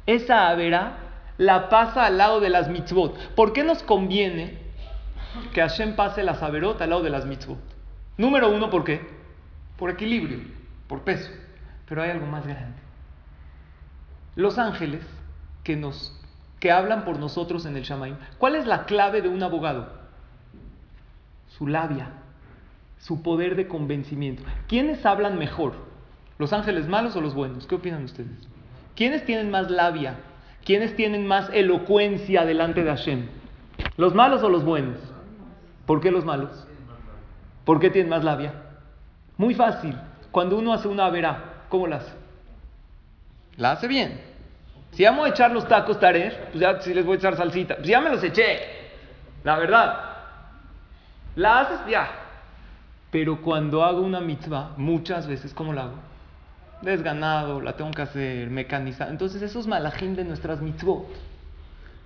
Esa 0.06 0.48
avera 0.48 0.98
la 1.38 1.68
pasa 1.68 2.06
al 2.06 2.18
lado 2.18 2.40
de 2.40 2.50
las 2.50 2.68
mitzvot. 2.68 3.34
¿Por 3.34 3.52
qué 3.52 3.62
nos 3.62 3.82
conviene 3.82 4.58
que 5.52 5.60
Hashem 5.60 5.94
pase 5.94 6.22
la 6.22 6.32
averot 6.32 6.80
al 6.80 6.90
lado 6.90 7.02
de 7.02 7.10
las 7.10 7.26
mitzvot? 7.26 7.58
Número 8.16 8.50
uno, 8.50 8.70
¿por 8.70 8.84
qué? 8.84 9.00
Por 9.76 9.90
equilibrio, 9.90 10.40
por 10.88 11.02
peso. 11.02 11.30
Pero 11.88 12.02
hay 12.02 12.10
algo 12.10 12.26
más 12.26 12.46
grande. 12.46 12.78
Los 14.34 14.58
ángeles 14.58 15.02
que 15.62 15.76
nos 15.76 16.18
que 16.62 16.70
hablan 16.70 17.04
por 17.04 17.18
nosotros 17.18 17.66
en 17.66 17.76
el 17.76 17.82
Shamaim. 17.82 18.14
¿Cuál 18.38 18.54
es 18.54 18.68
la 18.68 18.84
clave 18.84 19.20
de 19.20 19.28
un 19.28 19.42
abogado? 19.42 19.88
Su 21.58 21.66
labia, 21.66 22.10
su 23.00 23.20
poder 23.20 23.56
de 23.56 23.66
convencimiento. 23.66 24.44
¿Quiénes 24.68 25.04
hablan 25.04 25.40
mejor? 25.40 25.72
¿Los 26.38 26.52
ángeles 26.52 26.86
malos 26.86 27.16
o 27.16 27.20
los 27.20 27.34
buenos? 27.34 27.66
¿Qué 27.66 27.74
opinan 27.74 28.04
ustedes? 28.04 28.30
¿Quiénes 28.94 29.24
tienen 29.24 29.50
más 29.50 29.72
labia? 29.72 30.20
¿Quiénes 30.64 30.94
tienen 30.94 31.26
más 31.26 31.50
elocuencia 31.52 32.44
delante 32.44 32.84
de 32.84 32.90
Hashem? 32.90 33.26
¿Los 33.96 34.14
malos 34.14 34.44
o 34.44 34.48
los 34.48 34.64
buenos? 34.64 34.98
¿Por 35.84 36.00
qué 36.00 36.12
los 36.12 36.24
malos? 36.24 36.68
¿Por 37.64 37.80
qué 37.80 37.90
tienen 37.90 38.08
más 38.08 38.22
labia? 38.22 38.54
Muy 39.36 39.56
fácil. 39.56 39.96
Cuando 40.30 40.58
uno 40.58 40.72
hace 40.72 40.86
una 40.86 41.10
verá, 41.10 41.64
¿cómo 41.68 41.88
la 41.88 41.96
hace? 41.96 42.12
La 43.56 43.72
hace 43.72 43.88
bien. 43.88 44.31
Si 44.92 45.04
vamos 45.04 45.26
a 45.26 45.30
echar 45.30 45.50
los 45.50 45.66
tacos 45.66 45.98
tarer, 45.98 46.48
pues 46.50 46.60
ya 46.60 46.80
si 46.80 46.92
les 46.92 47.04
voy 47.04 47.14
a 47.14 47.18
echar 47.18 47.36
salsita, 47.36 47.76
pues 47.76 47.88
ya 47.88 48.00
me 48.00 48.10
los 48.10 48.22
eché. 48.22 48.60
La 49.42 49.58
verdad. 49.58 50.00
La 51.34 51.60
haces 51.60 51.80
ya. 51.88 52.10
Pero 53.10 53.40
cuando 53.40 53.84
hago 53.84 54.02
una 54.02 54.20
mitzvah, 54.20 54.74
muchas 54.76 55.26
veces, 55.26 55.54
¿cómo 55.54 55.72
la 55.72 55.84
hago? 55.84 55.94
Desganado, 56.82 57.60
la 57.60 57.74
tengo 57.74 57.90
que 57.90 58.02
hacer 58.02 58.50
mecanizada. 58.50 59.10
Entonces 59.10 59.40
esos 59.40 59.66
malajín 59.66 60.14
de 60.14 60.24
nuestras 60.24 60.60
mitzvot 60.60 61.06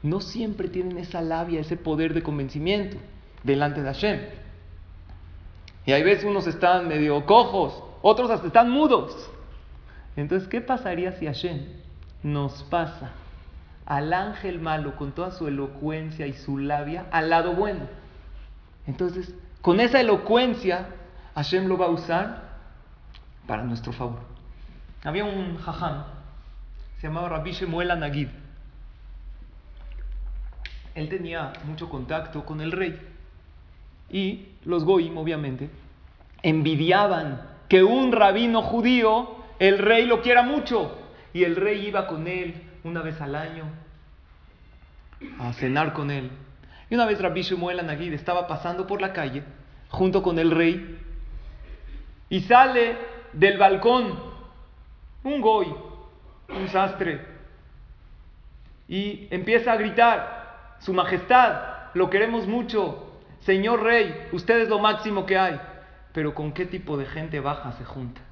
no 0.02 0.20
siempre 0.20 0.68
tienen 0.68 0.98
esa 0.98 1.22
labia, 1.22 1.60
ese 1.60 1.76
poder 1.76 2.14
de 2.14 2.22
convencimiento 2.22 2.98
delante 3.42 3.82
de 3.82 3.86
Hashem. 3.88 4.20
Y 5.86 5.92
hay 5.92 6.02
veces 6.04 6.24
unos 6.24 6.46
están 6.46 6.86
medio 6.86 7.24
cojos, 7.26 7.82
otros 8.02 8.30
hasta 8.30 8.46
están 8.46 8.70
mudos. 8.70 9.30
Entonces, 10.14 10.48
¿qué 10.48 10.60
pasaría 10.60 11.12
si 11.12 11.26
Hashem 11.26 11.85
nos 12.26 12.64
pasa 12.64 13.12
al 13.86 14.12
ángel 14.12 14.58
malo 14.58 14.96
con 14.96 15.12
toda 15.12 15.30
su 15.30 15.46
elocuencia 15.46 16.26
y 16.26 16.32
su 16.32 16.58
labia 16.58 17.06
al 17.12 17.30
lado 17.30 17.54
bueno? 17.54 17.86
Entonces, 18.84 19.32
con 19.62 19.78
esa 19.78 20.00
elocuencia, 20.00 20.88
Hashem 21.36 21.68
lo 21.68 21.78
va 21.78 21.86
a 21.86 21.90
usar 21.90 22.42
para 23.46 23.62
nuestro 23.62 23.92
favor. 23.92 24.18
Había 25.04 25.24
un 25.24 25.56
jajam, 25.58 26.04
se 26.98 27.06
llamaba 27.06 27.28
Rabbi 27.28 27.52
Shemuel 27.52 27.92
Anagid. 27.92 28.28
Él 30.96 31.08
tenía 31.08 31.52
mucho 31.64 31.88
contacto 31.88 32.44
con 32.44 32.60
el 32.60 32.72
rey. 32.72 33.00
Y 34.10 34.48
los 34.64 34.84
goim, 34.84 35.16
obviamente, 35.16 35.70
envidiaban 36.42 37.40
que 37.68 37.84
un 37.84 38.10
rabino 38.10 38.62
judío, 38.62 39.36
el 39.60 39.78
rey 39.78 40.06
lo 40.06 40.22
quiera 40.22 40.42
mucho. 40.42 41.05
Y 41.36 41.44
el 41.44 41.54
rey 41.54 41.88
iba 41.88 42.06
con 42.06 42.26
él 42.26 42.54
una 42.82 43.02
vez 43.02 43.20
al 43.20 43.34
año 43.34 43.64
a 45.38 45.52
cenar 45.52 45.92
con 45.92 46.10
él. 46.10 46.30
Y 46.88 46.94
una 46.94 47.04
vez 47.04 47.20
Rabbi 47.20 47.42
Shemuel 47.42 47.78
Anagid 47.78 48.14
estaba 48.14 48.46
pasando 48.46 48.86
por 48.86 49.02
la 49.02 49.12
calle 49.12 49.42
junto 49.90 50.22
con 50.22 50.38
el 50.38 50.50
rey 50.50 50.98
y 52.30 52.40
sale 52.40 52.96
del 53.34 53.58
balcón 53.58 54.18
un 55.24 55.42
goy, 55.42 55.66
un 56.48 56.68
sastre, 56.68 57.20
y 58.88 59.28
empieza 59.30 59.72
a 59.72 59.76
gritar, 59.76 60.78
Su 60.80 60.94
Majestad, 60.94 61.90
lo 61.92 62.08
queremos 62.08 62.46
mucho, 62.46 63.12
Señor 63.40 63.82
Rey, 63.82 64.28
usted 64.32 64.60
es 64.60 64.70
lo 64.70 64.78
máximo 64.78 65.26
que 65.26 65.36
hay. 65.36 65.60
Pero 66.14 66.34
¿con 66.34 66.52
qué 66.52 66.64
tipo 66.64 66.96
de 66.96 67.04
gente 67.04 67.40
baja 67.40 67.72
se 67.72 67.84
junta? 67.84 68.22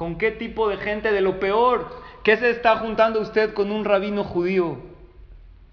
¿Con 0.00 0.16
qué 0.16 0.30
tipo 0.30 0.70
de 0.70 0.78
gente 0.78 1.12
de 1.12 1.20
lo 1.20 1.38
peor? 1.40 1.90
¿Qué 2.24 2.38
se 2.38 2.48
está 2.48 2.78
juntando 2.78 3.20
usted 3.20 3.52
con 3.52 3.70
un 3.70 3.84
rabino 3.84 4.24
judío? 4.24 4.78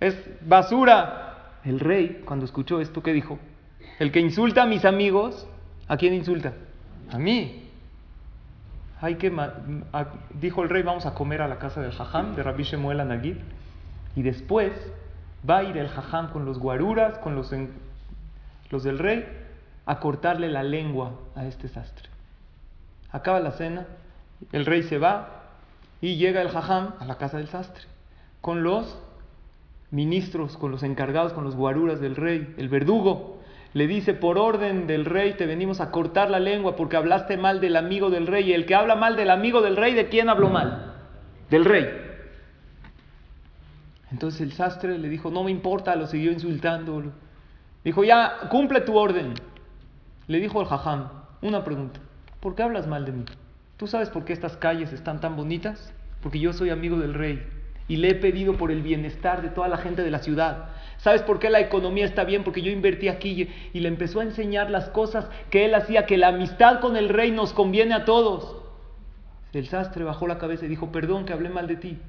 Es 0.01 0.17
basura. 0.41 1.53
El 1.63 1.79
rey, 1.79 2.23
cuando 2.25 2.43
escuchó 2.43 2.81
esto, 2.81 3.01
¿qué 3.01 3.13
dijo? 3.13 3.39
El 3.99 4.11
que 4.11 4.19
insulta 4.19 4.63
a 4.63 4.65
mis 4.65 4.83
amigos, 4.83 5.47
¿a 5.87 5.95
quién 5.95 6.13
insulta? 6.13 6.51
A 7.09 7.17
mí. 7.17 7.69
Que 9.17 9.31
dijo 10.33 10.61
el 10.61 10.67
rey, 10.67 10.83
vamos 10.83 11.05
a 11.05 11.13
comer 11.13 11.41
a 11.41 11.47
la 11.47 11.57
casa 11.57 11.79
del 11.79 11.93
jajam, 11.93 12.35
de 12.35 12.43
Rabbi 12.43 12.63
Shemuel 12.63 12.99
Anagid. 12.99 13.37
Y 14.17 14.23
después 14.23 14.73
va 15.49 15.59
a 15.59 15.63
ir 15.63 15.77
el 15.77 15.87
jajam 15.87 16.33
con 16.33 16.43
los 16.43 16.59
guaruras, 16.59 17.17
con 17.19 17.33
los 17.33 17.55
los 18.71 18.83
del 18.83 18.99
rey, 18.99 19.25
a 19.85 20.01
cortarle 20.01 20.49
la 20.49 20.63
lengua 20.63 21.13
a 21.33 21.45
este 21.45 21.69
sastre. 21.69 22.09
Acaba 23.09 23.39
la 23.39 23.51
cena, 23.51 23.87
el 24.51 24.65
rey 24.65 24.83
se 24.83 24.97
va 24.97 25.43
y 26.01 26.17
llega 26.17 26.41
el 26.41 26.49
jajam 26.49 26.93
a 26.99 27.05
la 27.05 27.17
casa 27.17 27.37
del 27.37 27.47
sastre 27.47 27.85
con 28.41 28.63
los 28.63 28.97
ministros, 29.91 30.57
con 30.57 30.71
los 30.71 30.83
encargados, 30.83 31.33
con 31.33 31.43
los 31.43 31.55
guaruras 31.55 31.99
del 31.99 32.15
rey, 32.15 32.53
el 32.57 32.69
verdugo. 32.69 33.41
Le 33.73 33.87
dice, 33.87 34.13
por 34.13 34.37
orden 34.37 34.87
del 34.87 35.05
rey 35.05 35.33
te 35.33 35.45
venimos 35.45 35.81
a 35.81 35.91
cortar 35.91 36.29
la 36.29 36.39
lengua 36.39 36.75
porque 36.75 36.97
hablaste 36.97 37.37
mal 37.37 37.59
del 37.61 37.75
amigo 37.75 38.09
del 38.09 38.27
rey. 38.27 38.49
Y 38.49 38.53
el 38.53 38.65
que 38.65 38.75
habla 38.75 38.95
mal 38.95 39.15
del 39.15 39.29
amigo 39.29 39.61
del 39.61 39.75
rey, 39.75 39.93
¿de 39.93 40.09
quién 40.09 40.29
habló 40.29 40.49
mal? 40.49 40.95
Del 41.49 41.65
rey. 41.65 41.85
Entonces 44.11 44.41
el 44.41 44.53
sastre 44.53 44.97
le 44.97 45.09
dijo, 45.09 45.29
no 45.29 45.43
me 45.43 45.51
importa, 45.51 45.95
lo 45.95 46.07
siguió 46.07 46.31
insultando. 46.31 47.03
Dijo, 47.83 48.03
ya, 48.03 48.47
cumple 48.49 48.81
tu 48.81 48.97
orden. 48.97 49.33
Le 50.27 50.39
dijo 50.39 50.61
el 50.61 50.67
jajam, 50.67 51.09
una 51.41 51.63
pregunta, 51.63 51.99
¿por 52.39 52.55
qué 52.55 52.63
hablas 52.63 52.87
mal 52.87 53.05
de 53.05 53.11
mí? 53.11 53.25
¿Tú 53.77 53.85
sabes 53.85 54.09
por 54.09 54.25
qué 54.25 54.33
estas 54.33 54.57
calles 54.57 54.91
están 54.91 55.21
tan 55.21 55.35
bonitas? 55.35 55.93
Porque 56.21 56.39
yo 56.39 56.51
soy 56.51 56.71
amigo 56.71 56.97
del 56.97 57.13
rey 57.13 57.45
y 57.87 57.97
le 57.97 58.09
he 58.09 58.15
pedido 58.15 58.57
por 58.57 58.71
el 58.71 58.81
bienestar 58.81 59.41
de 59.43 59.49
toda 59.49 59.67
la 59.67 59.77
gente 59.77 60.01
de 60.01 60.11
la 60.11 60.19
ciudad. 60.19 60.69
¿Sabes 60.97 61.21
por 61.21 61.37
qué 61.37 61.49
la 61.49 61.59
economía 61.59 62.05
está 62.05 62.23
bien? 62.23 62.43
Porque 62.43 62.63
yo 62.63 62.71
invertí 62.71 63.07
aquí 63.07 63.47
y 63.73 63.79
le 63.79 63.87
empezó 63.87 64.19
a 64.19 64.23
enseñar 64.23 64.71
las 64.71 64.89
cosas 64.89 65.29
que 65.51 65.65
él 65.65 65.75
hacía, 65.75 66.07
que 66.07 66.17
la 66.17 66.29
amistad 66.29 66.79
con 66.79 66.97
el 66.97 67.07
rey 67.07 67.31
nos 67.31 67.53
conviene 67.53 67.93
a 67.93 68.03
todos. 68.03 68.57
El 69.53 69.67
sastre 69.67 70.03
bajó 70.03 70.27
la 70.27 70.39
cabeza 70.39 70.65
y 70.65 70.69
dijo, 70.69 70.91
perdón 70.91 71.25
que 71.25 71.33
hablé 71.33 71.49
mal 71.49 71.67
de 71.67 71.77
ti. 71.77 71.99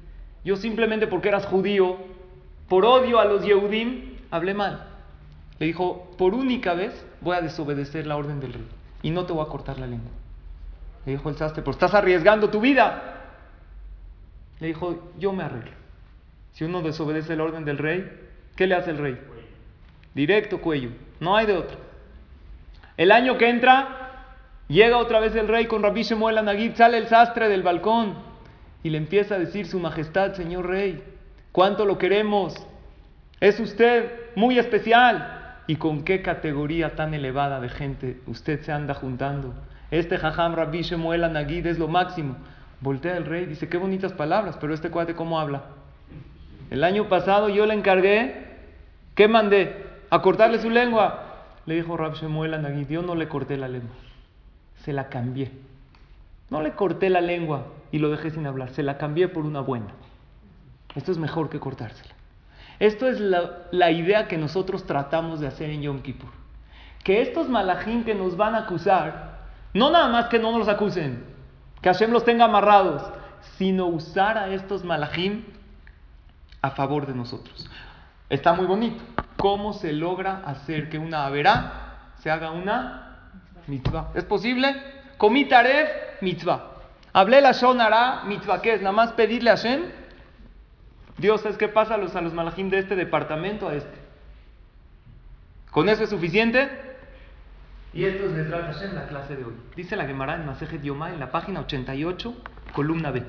Yo 0.43 0.55
simplemente 0.55 1.07
porque 1.07 1.29
eras 1.29 1.45
judío, 1.45 1.97
por 2.67 2.83
odio 2.83 3.19
a 3.19 3.25
los 3.25 3.45
Yehudim, 3.45 4.17
hablé 4.31 4.53
mal. 4.53 4.87
Le 5.59 5.67
dijo, 5.67 6.11
por 6.17 6.33
única 6.33 6.73
vez 6.73 7.05
voy 7.21 7.35
a 7.35 7.41
desobedecer 7.41 8.07
la 8.07 8.17
orden 8.17 8.39
del 8.39 8.53
rey 8.53 8.67
y 9.01 9.11
no 9.11 9.25
te 9.25 9.33
voy 9.33 9.45
a 9.45 9.49
cortar 9.49 9.79
la 9.79 9.87
lengua. 9.87 10.18
Le 11.05 11.13
dijo 11.13 11.29
el 11.29 11.35
sastre, 11.35 11.61
pero 11.61 11.71
estás 11.71 11.93
arriesgando 11.93 12.49
tu 12.49 12.59
vida. 12.59 13.15
Le 14.59 14.67
dijo, 14.67 15.11
yo 15.17 15.31
me 15.33 15.43
arreglo. 15.43 15.71
Si 16.53 16.63
uno 16.63 16.81
desobedece 16.81 17.35
la 17.35 17.43
orden 17.43 17.65
del 17.65 17.77
rey, 17.77 18.09
¿qué 18.55 18.67
le 18.67 18.75
hace 18.75 18.91
el 18.91 18.97
rey? 18.97 19.19
Directo 20.13 20.59
cuello, 20.59 20.89
no 21.19 21.35
hay 21.35 21.45
de 21.45 21.57
otro. 21.57 21.77
El 22.97 23.11
año 23.11 23.37
que 23.37 23.49
entra, 23.49 24.25
llega 24.67 24.97
otra 24.97 25.19
vez 25.19 25.35
el 25.35 25.47
rey 25.47 25.67
con 25.67 25.81
Rabbi 25.81 26.03
Shemuel 26.03 26.37
Anagid, 26.37 26.75
sale 26.75 26.97
el 26.97 27.07
sastre 27.07 27.47
del 27.47 27.63
balcón 27.63 28.15
y 28.83 28.89
le 28.89 28.97
empieza 28.97 29.35
a 29.35 29.39
decir, 29.39 29.67
su 29.67 29.79
majestad, 29.79 30.33
señor 30.33 30.67
rey, 30.67 31.01
cuánto 31.53 31.85
lo 31.85 31.97
queremos, 31.97 32.55
es 33.39 33.59
usted 33.59 34.11
muy 34.35 34.59
especial 34.59 35.61
y 35.67 35.77
con 35.77 36.03
qué 36.03 36.21
categoría 36.21 36.95
tan 36.95 37.13
elevada 37.13 37.61
de 37.61 37.69
gente 37.69 38.19
usted 38.27 38.61
se 38.63 38.71
anda 38.71 38.93
juntando. 38.93 39.53
Este 39.91 40.17
jajam 40.17 40.55
Rabbi 40.55 40.81
Shemuel 40.83 41.23
Anagid 41.23 41.65
es 41.65 41.79
lo 41.79 41.87
máximo. 41.87 42.35
Voltea 42.81 43.17
el 43.17 43.25
rey, 43.25 43.45
dice, 43.45 43.67
qué 43.67 43.77
bonitas 43.77 44.13
palabras, 44.13 44.57
pero 44.59 44.73
este 44.73 44.89
cuate 44.89 45.15
cómo 45.15 45.39
habla. 45.39 45.63
El 46.69 46.83
año 46.83 47.09
pasado 47.09 47.49
yo 47.49 47.65
le 47.65 47.73
encargué, 47.73 48.45
¿qué 49.15 49.27
mandé? 49.27 49.85
A 50.09 50.21
cortarle 50.21 50.59
su 50.59 50.69
lengua. 50.69 51.25
Le 51.65 51.75
dijo 51.75 51.97
Rabbi 51.97 52.17
Shemuel 52.17 52.53
Anagid, 52.53 52.89
yo 52.89 53.01
no 53.01 53.15
le 53.15 53.27
corté 53.27 53.57
la 53.57 53.67
lengua, 53.67 53.95
se 54.83 54.93
la 54.93 55.09
cambié. 55.09 55.51
No 56.49 56.61
le 56.61 56.71
corté 56.71 57.09
la 57.09 57.21
lengua 57.21 57.67
y 57.91 57.99
lo 57.99 58.09
dejé 58.09 58.31
sin 58.31 58.47
hablar, 58.47 58.71
se 58.71 58.83
la 58.83 58.97
cambié 58.97 59.27
por 59.27 59.45
una 59.45 59.59
buena. 59.59 59.93
Esto 60.95 61.11
es 61.11 61.17
mejor 61.17 61.49
que 61.49 61.59
cortársela. 61.59 62.15
Esto 62.79 63.07
es 63.07 63.19
la, 63.19 63.91
idea 63.91 64.27
que 64.27 64.37
nosotros 64.37 64.85
tratamos 64.85 65.39
de 65.41 65.47
hacer 65.47 65.69
en 65.69 65.81
Yom 65.81 66.01
Kippur. 66.01 66.29
que 67.03 67.21
estos 67.21 67.49
malajim 67.49 68.03
que 68.03 68.15
nos 68.15 68.37
van 68.37 68.55
a 68.55 68.59
acusar, 68.59 69.28
no 69.73 69.91
nada 69.91 70.07
más 70.07 70.25
que 70.27 70.39
no 70.39 70.57
nos 70.57 70.67
acusen, 70.67 71.23
que 71.81 71.89
Hashem 71.89 72.11
los 72.11 72.25
tenga 72.25 72.45
amarrados, 72.45 73.03
sino 73.57 73.85
usar 73.85 74.37
a 74.37 74.49
estos 74.49 74.83
malajim 74.83 75.43
a 76.61 76.71
favor 76.71 77.05
de 77.05 77.13
nosotros. 77.13 77.69
Está 78.29 78.53
muy 78.53 78.65
bonito. 78.65 79.03
¿Cómo 79.37 79.73
se 79.73 79.93
logra 79.93 80.41
hacer 80.45 80.89
que 80.89 80.99
una 80.99 81.25
averá 81.25 82.11
se 82.19 82.29
haga 82.29 82.51
una 82.51 83.31
mitzvah? 83.67 84.11
¿Es 84.13 84.25
posible? 84.25 84.75
Comí 85.17 85.45
taref, 85.45 85.89
mitzvah. 86.21 86.71
Hablé 87.13 87.41
la 87.41 87.53
shonara, 87.53 88.23
mitzvah. 88.25 88.61
¿Qué 88.61 88.73
es? 88.73 88.81
Nada 88.81 88.91
más 88.91 89.13
pedirle 89.13 89.51
a 89.51 89.55
Hashem. 89.55 89.83
Dios, 91.17 91.41
¿sabes 91.41 91.57
qué 91.57 91.67
pasa 91.67 91.95
a 91.95 91.97
los, 91.97 92.15
a 92.15 92.21
los 92.21 92.33
malajim 92.33 92.69
de 92.69 92.79
este 92.79 92.95
departamento 92.95 93.67
a 93.67 93.75
este? 93.75 93.97
¿Con 95.71 95.89
eso 95.89 96.03
es 96.03 96.09
suficiente? 96.09 96.88
Y 97.93 98.05
esto 98.05 98.25
es 98.25 98.31
Mesrat 98.31 98.73
Hashem, 98.73 98.93
la 98.93 99.07
clase 99.07 99.35
de 99.35 99.45
hoy. 99.45 99.53
Dice 99.75 99.95
la 99.95 100.05
Gemara 100.05 100.35
en 100.35 100.45
Masejet 100.45 100.81
Yomá, 100.81 101.11
en 101.11 101.19
la 101.19 101.31
página 101.31 101.61
88, 101.61 102.35
columna 102.73 103.11
B. 103.11 103.23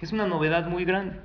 Es 0.00 0.12
una 0.12 0.26
novedad 0.26 0.66
muy 0.66 0.84
grande. 0.84 1.20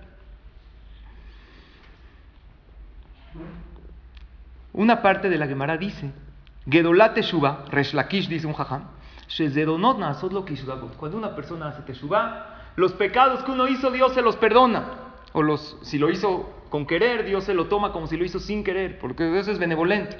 Una 4.73 5.01
parte 5.01 5.29
de 5.29 5.37
la 5.37 5.47
Gemara 5.47 5.77
dice, 5.77 6.11
Gedolate 6.69 7.21
Teshuva, 7.21 7.65
Resh 7.69 7.93
dice 8.27 8.45
un 8.45 8.53
jajam, 8.53 8.83
cuando 10.97 11.17
una 11.17 11.35
persona 11.35 11.69
hace 11.69 11.81
Teshuvah, 11.81 12.73
los 12.75 12.93
pecados 12.93 13.43
que 13.43 13.51
uno 13.51 13.67
hizo, 13.67 13.89
Dios 13.91 14.13
se 14.13 14.21
los 14.21 14.35
perdona. 14.35 14.85
O 15.33 15.41
los, 15.41 15.77
si 15.81 15.97
lo 15.97 16.09
hizo 16.09 16.49
con 16.69 16.85
querer, 16.85 17.25
Dios 17.25 17.43
se 17.45 17.53
lo 17.53 17.65
toma 17.65 17.91
como 17.91 18.07
si 18.07 18.17
lo 18.17 18.23
hizo 18.23 18.39
sin 18.39 18.63
querer, 18.63 18.99
porque 18.99 19.25
Dios 19.29 19.47
es 19.47 19.59
benevolente. 19.59 20.17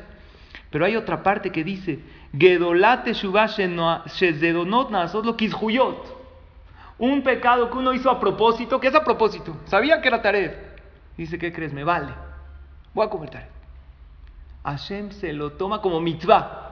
Pero 0.70 0.86
hay 0.86 0.96
otra 0.96 1.24
parte 1.24 1.52
que 1.52 1.64
dice, 1.64 2.00
Gedolate 2.38 3.14
Un 6.98 7.24
pecado 7.24 7.70
que 7.70 7.78
uno 7.78 7.94
hizo 7.94 8.10
a 8.10 8.20
propósito, 8.20 8.80
¿qué 8.80 8.88
es 8.88 8.96
a 8.96 9.04
propósito? 9.04 9.56
Sabía 9.66 10.02
que 10.02 10.08
era 10.08 10.22
Taref. 10.22 10.54
Dice, 11.18 11.38
¿qué 11.38 11.54
crees? 11.54 11.74
Me 11.74 11.84
vale. 11.84 12.14
Voy 12.94 13.06
a 13.06 13.10
comer 13.10 13.30
Taref. 13.30 13.50
Hashem 14.64 15.12
se 15.12 15.32
lo 15.34 15.54
toma 15.54 15.82
como 15.82 16.02
mitzvah. 16.02 16.66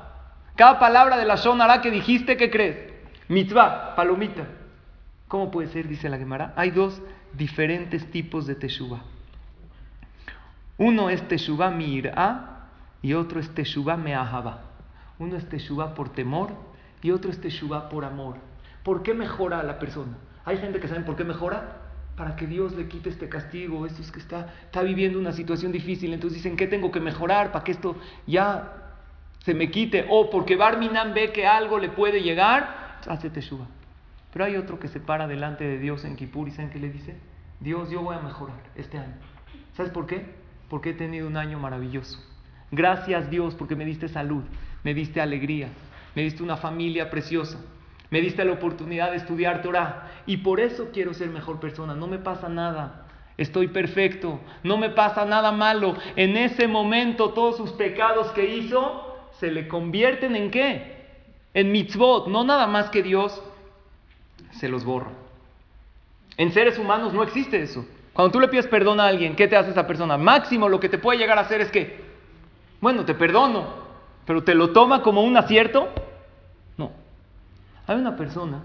Cada 0.55 0.79
palabra 0.79 1.17
de 1.17 1.25
la 1.25 1.35
Shonara 1.35 1.81
que 1.81 1.91
dijiste, 1.91 2.37
¿qué 2.37 2.49
crees? 2.49 2.77
Mitzvah, 3.27 3.95
palomita. 3.95 4.47
¿Cómo 5.27 5.49
puede 5.49 5.69
ser? 5.69 5.87
Dice 5.87 6.09
la 6.09 6.17
Gemara. 6.17 6.53
Hay 6.55 6.71
dos 6.71 7.01
diferentes 7.33 8.09
tipos 8.11 8.45
de 8.45 8.55
teshuva. 8.55 9.01
Uno 10.77 11.09
es 11.09 11.27
teshuva 11.27 11.69
mir'a 11.71 12.52
y 13.03 13.13
otro 13.13 13.39
es 13.39 13.53
teshuva 13.53 13.95
me'ahaba. 13.97 14.63
Uno 15.19 15.37
es 15.37 15.47
teshuva 15.47 15.93
por 15.93 16.09
temor 16.09 16.49
y 17.03 17.11
otro 17.11 17.29
es 17.29 17.39
teshuva 17.39 17.89
por 17.89 18.05
amor. 18.05 18.37
¿Por 18.83 19.03
qué 19.03 19.13
mejora 19.13 19.59
a 19.59 19.63
la 19.63 19.77
persona? 19.77 20.17
Hay 20.45 20.57
gente 20.57 20.79
que 20.79 20.87
sabe 20.87 21.01
por 21.01 21.15
qué 21.15 21.23
mejora. 21.23 21.81
Para 22.15 22.35
que 22.35 22.45
Dios 22.45 22.73
le 22.75 22.87
quite 22.87 23.09
este 23.09 23.27
castigo. 23.27 23.87
Esto 23.87 24.01
es 24.01 24.11
que 24.11 24.19
está, 24.19 24.53
está 24.65 24.83
viviendo 24.83 25.17
una 25.19 25.31
situación 25.31 25.71
difícil. 25.71 26.13
Entonces 26.13 26.43
dicen, 26.43 26.55
¿qué 26.55 26.67
tengo 26.67 26.91
que 26.91 26.99
mejorar 26.99 27.51
para 27.51 27.63
que 27.63 27.71
esto 27.71 27.95
ya 28.27 28.83
se 29.43 29.53
me 29.53 29.69
quite, 29.69 30.05
o 30.09 30.29
porque 30.29 30.55
Barminan 30.55 31.13
ve 31.13 31.31
que 31.33 31.45
algo 31.45 31.77
le 31.77 31.89
puede 31.89 32.21
llegar, 32.21 32.99
hace 33.07 33.29
teshuva. 33.29 33.67
Pero 34.31 34.45
hay 34.45 34.55
otro 34.55 34.79
que 34.79 34.87
se 34.87 34.99
para 34.99 35.27
delante 35.27 35.65
de 35.65 35.77
Dios 35.79 36.05
en 36.05 36.15
Kippur 36.15 36.47
y 36.47 36.51
¿saben 36.51 36.71
qué 36.71 36.79
le 36.79 36.89
dice? 36.89 37.17
Dios, 37.59 37.89
yo 37.89 38.01
voy 38.01 38.15
a 38.15 38.19
mejorar 38.19 38.57
este 38.75 38.97
año. 38.97 39.13
¿Sabes 39.73 39.91
por 39.91 40.07
qué? 40.07 40.25
Porque 40.69 40.91
he 40.91 40.93
tenido 40.93 41.27
un 41.27 41.35
año 41.35 41.59
maravilloso. 41.59 42.19
Gracias 42.75 43.29
Dios 43.29 43.53
porque 43.53 43.75
me 43.75 43.85
diste 43.85 44.07
salud, 44.07 44.41
me 44.83 44.95
diste 44.95 45.21
alegría, 45.21 45.67
me 46.15 46.23
diste 46.23 46.41
una 46.41 46.57
familia 46.57 47.11
preciosa, 47.11 47.59
me 48.09 48.19
diste 48.19 48.43
la 48.43 48.53
oportunidad 48.53 49.11
de 49.11 49.17
estudiar 49.17 49.61
Torah 49.61 50.09
y 50.25 50.37
por 50.37 50.59
eso 50.59 50.89
quiero 50.91 51.13
ser 51.13 51.29
mejor 51.29 51.59
persona. 51.59 51.93
No 51.93 52.07
me 52.07 52.17
pasa 52.17 52.49
nada, 52.49 53.05
estoy 53.37 53.67
perfecto, 53.67 54.39
no 54.63 54.77
me 54.77 54.89
pasa 54.89 55.23
nada 55.23 55.51
malo. 55.51 55.95
En 56.15 56.35
ese 56.35 56.67
momento 56.67 57.29
todos 57.29 57.57
sus 57.57 57.73
pecados 57.73 58.31
que 58.31 58.55
hizo 58.55 59.19
se 59.39 59.51
le 59.51 59.67
convierten 59.67 60.35
en 60.35 60.49
qué? 60.49 61.03
En 61.53 61.71
mitzvot, 61.71 62.27
no 62.27 62.43
nada 62.43 62.65
más 62.65 62.89
que 62.89 63.03
Dios 63.03 63.39
se 64.49 64.67
los 64.67 64.83
borra. 64.83 65.11
En 66.37 66.51
seres 66.51 66.79
humanos 66.79 67.13
no 67.13 67.21
existe 67.21 67.61
eso. 67.61 67.85
Cuando 68.13 68.31
tú 68.31 68.39
le 68.39 68.47
pides 68.47 68.65
perdón 68.65 68.99
a 68.99 69.05
alguien, 69.05 69.35
¿qué 69.35 69.47
te 69.47 69.55
hace 69.55 69.69
esa 69.69 69.85
persona? 69.85 70.17
Máximo 70.17 70.67
lo 70.69 70.79
que 70.79 70.89
te 70.89 70.97
puede 70.97 71.19
llegar 71.19 71.37
a 71.37 71.41
hacer 71.41 71.61
es 71.61 71.69
que, 71.69 72.02
bueno, 72.83 73.05
te 73.05 73.15
perdono, 73.15 73.65
pero 74.25 74.43
te 74.43 74.53
lo 74.53 74.71
toma 74.71 75.01
como 75.01 75.23
un 75.23 75.37
acierto. 75.37 75.87
No. 76.77 76.91
Hay 77.87 77.95
una 77.95 78.17
persona 78.17 78.61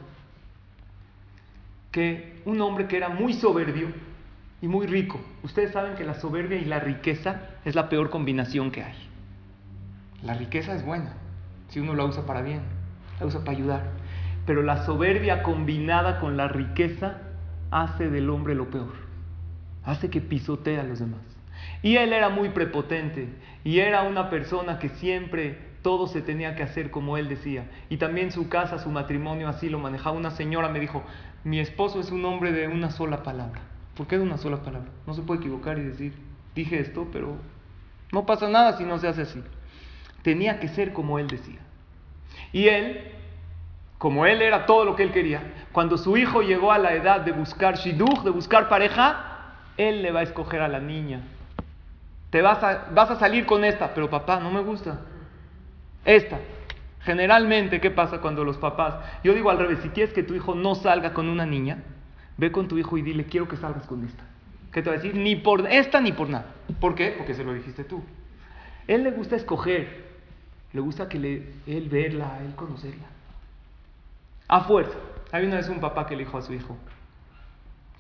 que, 1.93 2.43
un 2.45 2.61
hombre 2.61 2.89
que 2.89 2.97
era 2.97 3.11
muy 3.11 3.33
soberbio 3.33 3.87
y 4.61 4.67
muy 4.67 4.89
rico. 4.89 5.21
Ustedes 5.45 5.73
saben 5.73 5.95
que 5.95 6.05
la 6.05 6.15
soberbia 6.15 6.59
y 6.59 6.65
la 6.65 6.81
riqueza 6.81 7.43
es 7.65 7.77
la 7.77 7.89
peor 7.89 8.11
combinación 8.11 8.73
que 8.73 8.83
hay. 8.83 8.97
La 10.25 10.35
riqueza 10.35 10.75
es 10.75 10.85
buena, 10.85 11.13
si 11.69 11.79
uno 11.79 11.95
la 11.95 12.05
usa 12.05 12.27
para 12.27 12.43
bien, 12.43 12.63
la 13.21 13.27
usa 13.27 13.45
para 13.45 13.57
ayudar. 13.57 13.85
Pero 14.47 14.65
la 14.65 14.85
soberbia 14.85 15.45
combinada 15.45 16.19
con 16.19 16.37
la 16.37 16.49
riqueza 16.49 17.19
hace 17.71 18.11
del 18.11 18.31
hombre 18.31 18.57
lo 18.57 18.69
peor. 18.69 18.95
Hace 19.85 20.11
que 20.11 20.21
pisotee 20.21 20.81
a 20.81 20.83
los 20.83 20.99
demás. 20.99 21.38
Y 21.83 21.97
él 21.97 22.13
era 22.13 22.29
muy 22.29 22.51
prepotente 22.51 23.29
y 23.65 23.81
era 23.81 24.03
una 24.03 24.31
persona 24.31 24.79
que 24.79 24.89
siempre 24.89 25.59
todo 25.83 26.07
se 26.07 26.23
tenía 26.23 26.57
que 26.57 26.63
hacer 26.63 26.91
como 26.91 27.17
él 27.17 27.29
decía. 27.29 27.65
Y 27.89 27.97
también 27.97 28.33
su 28.33 28.49
casa, 28.49 28.79
su 28.79 28.91
matrimonio 28.91 29.49
así 29.49 29.69
lo 29.69 29.79
manejaba. 29.79 30.17
Una 30.17 30.31
señora 30.31 30.69
me 30.69 30.81
dijo, 30.81 31.03
mi 31.45 31.61
esposo 31.61 32.01
es 32.01 32.11
un 32.11 32.25
hombre 32.25 32.53
de 32.53 32.69
una 32.69 32.91
sola 32.91 33.23
palabra. 33.23 33.61
¿Por 33.97 34.07
qué 34.07 34.17
de 34.17 34.25
una 34.25 34.39
sola 34.39 34.63
palabra? 34.63 34.91
No 35.07 35.15
se 35.15 35.23
puede 35.23 35.41
equivocar 35.41 35.79
y 35.79 35.83
decir, 35.83 36.13
dije 36.55 36.79
esto, 36.79 37.09
pero 37.13 37.37
no 38.13 38.27
pasa 38.27 38.49
nada 38.49 38.77
si 38.77 38.85
no 38.85 38.99
se 38.99 39.09
hace 39.09 39.23
así 39.23 39.43
tenía 40.23 40.61
que 40.61 40.69
ser 40.69 40.93
como 40.93 41.19
él 41.19 41.29
decía. 41.29 41.61
Y 42.53 42.69
él, 42.69 43.13
como 43.99 44.27
él 44.27 44.43
era 44.43 44.67
todo 44.67 44.85
lo 44.85 44.97
que 44.97 45.03
él 45.03 45.13
quería, 45.13 45.41
cuando 45.73 45.97
su 45.97 46.17
hijo 46.17 46.43
llegó 46.43 46.73
a 46.73 46.79
la 46.79 46.93
edad 46.93 47.21
de 47.21 47.33
buscar 47.33 47.77
shidduch, 47.77 48.23
de 48.23 48.31
buscar 48.31 48.69
pareja, 48.69 49.55
él 49.77 50.03
le 50.03 50.11
va 50.11 50.21
a 50.21 50.25
escoger 50.25 50.61
a 50.61 50.69
la 50.69 50.81
niña. 50.81 51.23
Te 52.31 52.43
vas 52.43 52.63
a, 52.63 52.89
vas 52.93 53.11
a 53.11 53.19
salir 53.19 53.47
con 53.47 53.65
esta, 53.65 53.95
pero 53.95 54.11
papá, 54.11 54.41
no 54.41 54.51
me 54.51 54.61
gusta. 54.61 55.01
Esta. 56.05 56.39
Generalmente, 57.01 57.81
¿qué 57.81 57.91
pasa 57.91 58.21
cuando 58.21 58.45
los 58.45 58.59
papás? 58.59 58.97
Yo 59.25 59.35
digo 59.35 59.51
al 59.51 59.59
revés, 59.59 59.79
si 59.83 59.89
quieres 59.89 60.13
que 60.13 60.23
tu 60.23 60.35
hijo 60.35 60.55
no 60.55 60.75
salga 60.75 61.15
con 61.15 61.29
una 61.29 61.47
niña, 61.47 61.83
ve 62.37 62.53
con 62.53 62.69
tu 62.69 62.77
hijo 62.77 62.99
y 62.99 63.03
dile, 63.03 63.25
quiero 63.25 63.49
que 63.49 63.57
salgas 63.57 63.87
con 63.87 64.05
esta. 64.05 64.25
¿Qué 64.73 64.83
te 64.83 64.91
va 64.91 64.97
a 64.97 64.99
decir? 64.99 65.15
Ni 65.15 65.37
por 65.37 65.67
esta 65.67 66.01
ni 66.01 66.13
por 66.13 66.29
nada. 66.29 66.47
¿Por 66.81 66.95
qué? 66.95 67.15
Porque 67.17 67.35
se 67.35 67.45
lo 67.45 67.55
dijiste 67.55 67.85
tú. 67.85 68.03
Él 68.87 69.05
le 69.05 69.11
gusta 69.11 69.37
escoger. 69.37 70.09
Le 70.73 70.81
gusta 70.81 71.09
que 71.09 71.19
le, 71.19 71.53
él 71.67 71.89
verla, 71.89 72.41
él 72.45 72.55
conocerla. 72.55 73.07
A 74.49 74.61
fuerza. 74.61 74.99
Hay 75.33 75.47
una 75.47 75.57
vez 75.57 75.69
un 75.69 75.81
papá 75.81 76.07
que 76.07 76.17
le 76.17 76.25
dijo 76.25 76.37
a 76.37 76.43
su 76.43 76.53
hijo, 76.53 76.77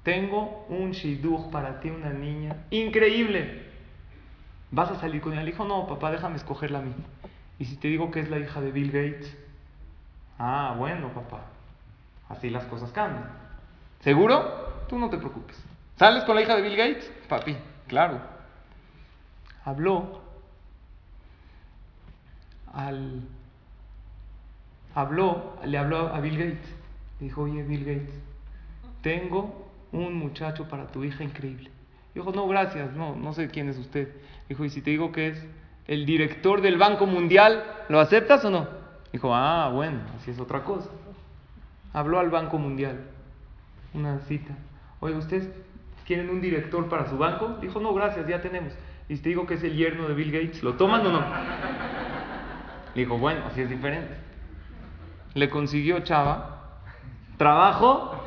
tengo 0.03 0.67
un 0.69 0.93
shidduch 0.93 1.51
para 1.51 1.81
ti, 1.81 1.91
una 1.91 2.11
niña, 2.11 2.57
increíble. 2.71 3.67
¿Vas 4.70 4.90
a 4.90 5.00
salir 5.00 5.20
con 5.20 5.33
ella? 5.33 5.42
Le 5.42 5.52
dijo, 5.52 5.64
no, 5.64 5.87
papá, 5.87 6.11
déjame 6.11 6.37
escogerla 6.37 6.81
a 6.81 6.83
mí. 6.83 6.92
Y 7.59 7.64
si 7.64 7.76
te 7.76 7.88
digo 7.88 8.11
que 8.11 8.20
es 8.20 8.28
la 8.28 8.38
hija 8.38 8.61
de 8.61 8.70
Bill 8.70 8.92
Gates, 8.92 9.37
ah, 10.38 10.74
bueno, 10.76 11.09
papá, 11.09 11.40
así 12.28 12.50
las 12.50 12.64
cosas 12.66 12.90
cambian. 12.92 13.28
¿Seguro? 14.00 14.87
Tú 14.88 14.98
no 14.98 15.11
te 15.11 15.18
preocupes. 15.18 15.57
¿Sales 15.96 16.24
con 16.24 16.37
la 16.37 16.42
hija 16.42 16.54
de 16.54 16.62
Bill 16.62 16.76
Gates? 16.76 17.11
Papi, 17.28 17.57
claro. 17.88 18.20
Habló 19.64 20.20
al, 22.72 23.22
habló, 24.94 25.57
le 25.64 25.78
habló 25.78 26.14
a 26.14 26.20
Bill 26.20 26.38
Gates. 26.38 26.74
dijo, 27.20 27.42
oye, 27.42 27.62
Bill 27.62 27.85
Gates, 27.85 28.14
tengo 29.02 29.68
un 29.92 30.14
muchacho 30.14 30.68
para 30.68 30.87
tu 30.87 31.02
hija 31.04 31.24
increíble. 31.24 31.70
Dijo, 32.14 32.33
no, 32.33 32.49
gracias, 32.49 32.92
no, 32.94 33.14
no 33.14 33.33
sé 33.33 33.49
quién 33.49 33.68
es 33.68 33.79
usted. 33.79 34.09
Dijo, 34.49 34.64
y 34.64 34.71
si 34.71 34.81
te 34.83 34.90
digo 34.90 35.12
que 35.12 35.29
es 35.29 35.47
el 35.87 36.07
director 36.07 36.61
del 36.61 36.79
Banco 36.79 37.07
Mundial, 37.07 37.64
¿lo 37.88 38.01
aceptas 38.01 38.44
o 38.44 38.51
no? 38.51 38.68
Dijo, 39.12 39.35
ah, 39.35 39.71
bueno, 39.73 40.01
así 40.16 40.31
es 40.31 40.38
otra 40.38 40.64
cosa. 40.64 40.90
Habló 41.92 42.18
al 42.18 42.31
Banco 42.31 42.59
Mundial, 42.59 43.01
una 43.94 44.18
cita. 44.21 44.55
Oye, 45.01 45.14
¿ustedes 45.14 45.49
quieren 46.07 46.29
un 46.31 46.40
director 46.40 46.88
para 46.88 47.09
su 47.09 47.16
banco? 47.16 47.59
Dijo, 47.61 47.81
no, 47.81 47.94
gracias, 47.94 48.27
ya 48.27 48.40
tenemos. 48.40 48.73
Y 49.09 49.16
si 49.16 49.23
te 49.23 49.31
digo 49.31 49.47
que 49.47 49.55
es 49.55 49.62
el 49.62 49.77
yerno 49.77 50.09
de 50.09 50.14
Bill 50.14 50.33
Gates, 50.33 50.62
¿lo 50.62 50.75
toman 50.75 51.07
o 51.07 51.12
no? 51.12 51.25
dijo, 52.94 53.16
bueno, 53.16 53.42
así 53.47 53.62
es 53.62 53.71
diferente. 53.71 54.14
Le 55.35 55.49
consiguió 55.49 56.01
Chava, 56.01 56.81
trabajo, 57.37 58.25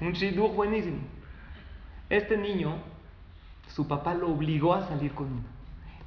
un 0.00 0.12
shidduch 0.12 0.54
buenísimo. 0.54 0.98
Este 2.14 2.36
niño, 2.36 2.76
su 3.66 3.88
papá 3.88 4.14
lo 4.14 4.28
obligó 4.28 4.72
a 4.72 4.86
salir 4.86 5.12
con 5.14 5.26
uno. 5.26 5.42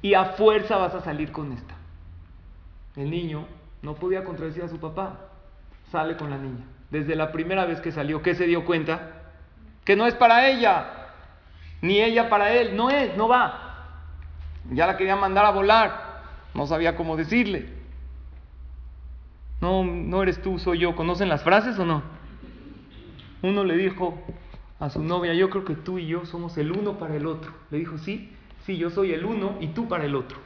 Y 0.00 0.14
a 0.14 0.24
fuerza 0.24 0.78
vas 0.78 0.94
a 0.94 1.02
salir 1.02 1.32
con 1.32 1.52
esta. 1.52 1.74
El 2.96 3.10
niño 3.10 3.46
no 3.82 3.94
podía 3.94 4.24
contradecir 4.24 4.62
a 4.62 4.68
su 4.68 4.80
papá. 4.80 5.28
Sale 5.92 6.16
con 6.16 6.30
la 6.30 6.38
niña. 6.38 6.64
Desde 6.90 7.14
la 7.14 7.30
primera 7.30 7.66
vez 7.66 7.82
que 7.82 7.92
salió, 7.92 8.22
¿qué 8.22 8.34
se 8.34 8.46
dio 8.46 8.64
cuenta? 8.64 9.10
Que 9.84 9.96
no 9.96 10.06
es 10.06 10.14
para 10.14 10.48
ella, 10.48 11.10
ni 11.82 12.00
ella 12.00 12.30
para 12.30 12.54
él. 12.54 12.74
No 12.74 12.88
es, 12.88 13.14
no 13.14 13.28
va. 13.28 14.06
Ya 14.70 14.86
la 14.86 14.96
quería 14.96 15.14
mandar 15.14 15.44
a 15.44 15.50
volar. 15.50 16.22
No 16.54 16.66
sabía 16.66 16.96
cómo 16.96 17.18
decirle. 17.18 17.68
No, 19.60 19.84
no 19.84 20.22
eres 20.22 20.40
tú, 20.40 20.58
soy 20.58 20.78
yo. 20.78 20.96
¿Conocen 20.96 21.28
las 21.28 21.42
frases 21.42 21.78
o 21.78 21.84
no? 21.84 22.02
Uno 23.42 23.62
le 23.62 23.76
dijo 23.76 24.18
a 24.80 24.90
su 24.90 25.02
novia, 25.02 25.34
yo 25.34 25.50
creo 25.50 25.64
que 25.64 25.74
tú 25.74 25.98
y 25.98 26.06
yo 26.06 26.24
somos 26.24 26.56
el 26.58 26.72
uno 26.72 26.98
para 26.98 27.16
el 27.16 27.26
otro. 27.26 27.52
Le 27.70 27.78
dijo, 27.78 27.98
sí, 27.98 28.32
sí, 28.64 28.76
yo 28.76 28.90
soy 28.90 29.12
el 29.12 29.24
uno 29.24 29.56
y 29.60 29.68
tú 29.68 29.88
para 29.88 30.04
el 30.04 30.14
otro. 30.14 30.38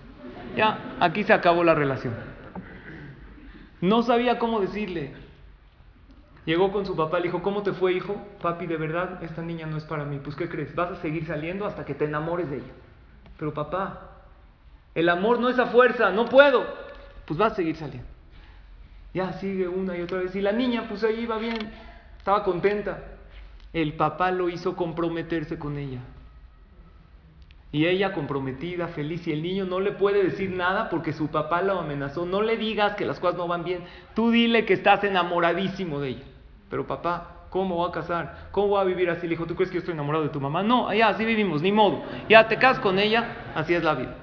Ya, 0.56 0.96
aquí 1.00 1.24
se 1.24 1.32
acabó 1.32 1.64
la 1.64 1.74
relación. 1.74 2.14
No 3.80 4.02
sabía 4.02 4.38
cómo 4.38 4.60
decirle. 4.60 5.14
Llegó 6.44 6.72
con 6.72 6.86
su 6.86 6.96
papá, 6.96 7.18
le 7.18 7.24
dijo, 7.24 7.42
¿cómo 7.42 7.62
te 7.62 7.72
fue, 7.72 7.92
hijo? 7.92 8.16
Papi, 8.40 8.66
de 8.66 8.76
verdad, 8.76 9.22
esta 9.22 9.42
niña 9.42 9.66
no 9.66 9.76
es 9.76 9.84
para 9.84 10.04
mí. 10.04 10.18
Pues, 10.22 10.34
¿qué 10.34 10.48
crees? 10.48 10.74
Vas 10.74 10.90
a 10.90 10.96
seguir 10.96 11.26
saliendo 11.26 11.66
hasta 11.66 11.84
que 11.84 11.94
te 11.94 12.04
enamores 12.04 12.50
de 12.50 12.56
ella. 12.56 12.72
Pero, 13.38 13.54
papá, 13.54 14.12
el 14.94 15.08
amor 15.08 15.38
no 15.38 15.48
es 15.48 15.58
a 15.58 15.66
fuerza, 15.66 16.10
no 16.10 16.26
puedo. 16.26 16.64
Pues 17.26 17.38
vas 17.38 17.52
a 17.52 17.56
seguir 17.56 17.76
saliendo. 17.76 18.08
Ya 19.14 19.32
sigue 19.34 19.68
una 19.68 19.96
y 19.96 20.02
otra 20.02 20.18
vez. 20.18 20.34
Y 20.34 20.40
la 20.40 20.52
niña, 20.52 20.86
pues 20.88 21.04
ahí 21.04 21.20
iba 21.20 21.38
bien, 21.38 21.58
estaba 22.18 22.42
contenta. 22.42 22.98
El 23.72 23.94
papá 23.94 24.30
lo 24.30 24.48
hizo 24.48 24.76
comprometerse 24.76 25.58
con 25.58 25.78
ella. 25.78 26.00
Y 27.74 27.86
ella 27.86 28.12
comprometida, 28.12 28.88
feliz, 28.88 29.26
y 29.26 29.32
el 29.32 29.42
niño 29.42 29.64
no 29.64 29.80
le 29.80 29.92
puede 29.92 30.22
decir 30.22 30.50
nada 30.50 30.90
porque 30.90 31.14
su 31.14 31.28
papá 31.28 31.62
lo 31.62 31.80
amenazó. 31.80 32.26
No 32.26 32.42
le 32.42 32.58
digas 32.58 32.96
que 32.96 33.06
las 33.06 33.18
cosas 33.18 33.38
no 33.38 33.48
van 33.48 33.64
bien. 33.64 33.82
Tú 34.14 34.30
dile 34.30 34.66
que 34.66 34.74
estás 34.74 35.02
enamoradísimo 35.04 35.98
de 35.98 36.08
ella. 36.10 36.24
Pero 36.68 36.86
papá, 36.86 37.46
¿cómo 37.48 37.78
va 37.78 37.88
a 37.88 37.92
casar? 37.92 38.48
¿Cómo 38.50 38.74
va 38.74 38.82
a 38.82 38.84
vivir 38.84 39.08
así? 39.08 39.22
Le 39.22 39.30
dijo, 39.30 39.46
¿tú 39.46 39.54
crees 39.54 39.70
que 39.70 39.76
yo 39.76 39.80
estoy 39.80 39.94
enamorado 39.94 40.24
de 40.24 40.30
tu 40.30 40.40
mamá? 40.40 40.62
No, 40.62 40.92
ya 40.92 41.08
así 41.08 41.24
vivimos, 41.24 41.62
ni 41.62 41.72
modo. 41.72 42.02
Ya 42.28 42.46
te 42.46 42.58
casas 42.58 42.82
con 42.82 42.98
ella, 42.98 43.52
así 43.54 43.72
es 43.72 43.82
la 43.82 43.94
vida. 43.94 44.16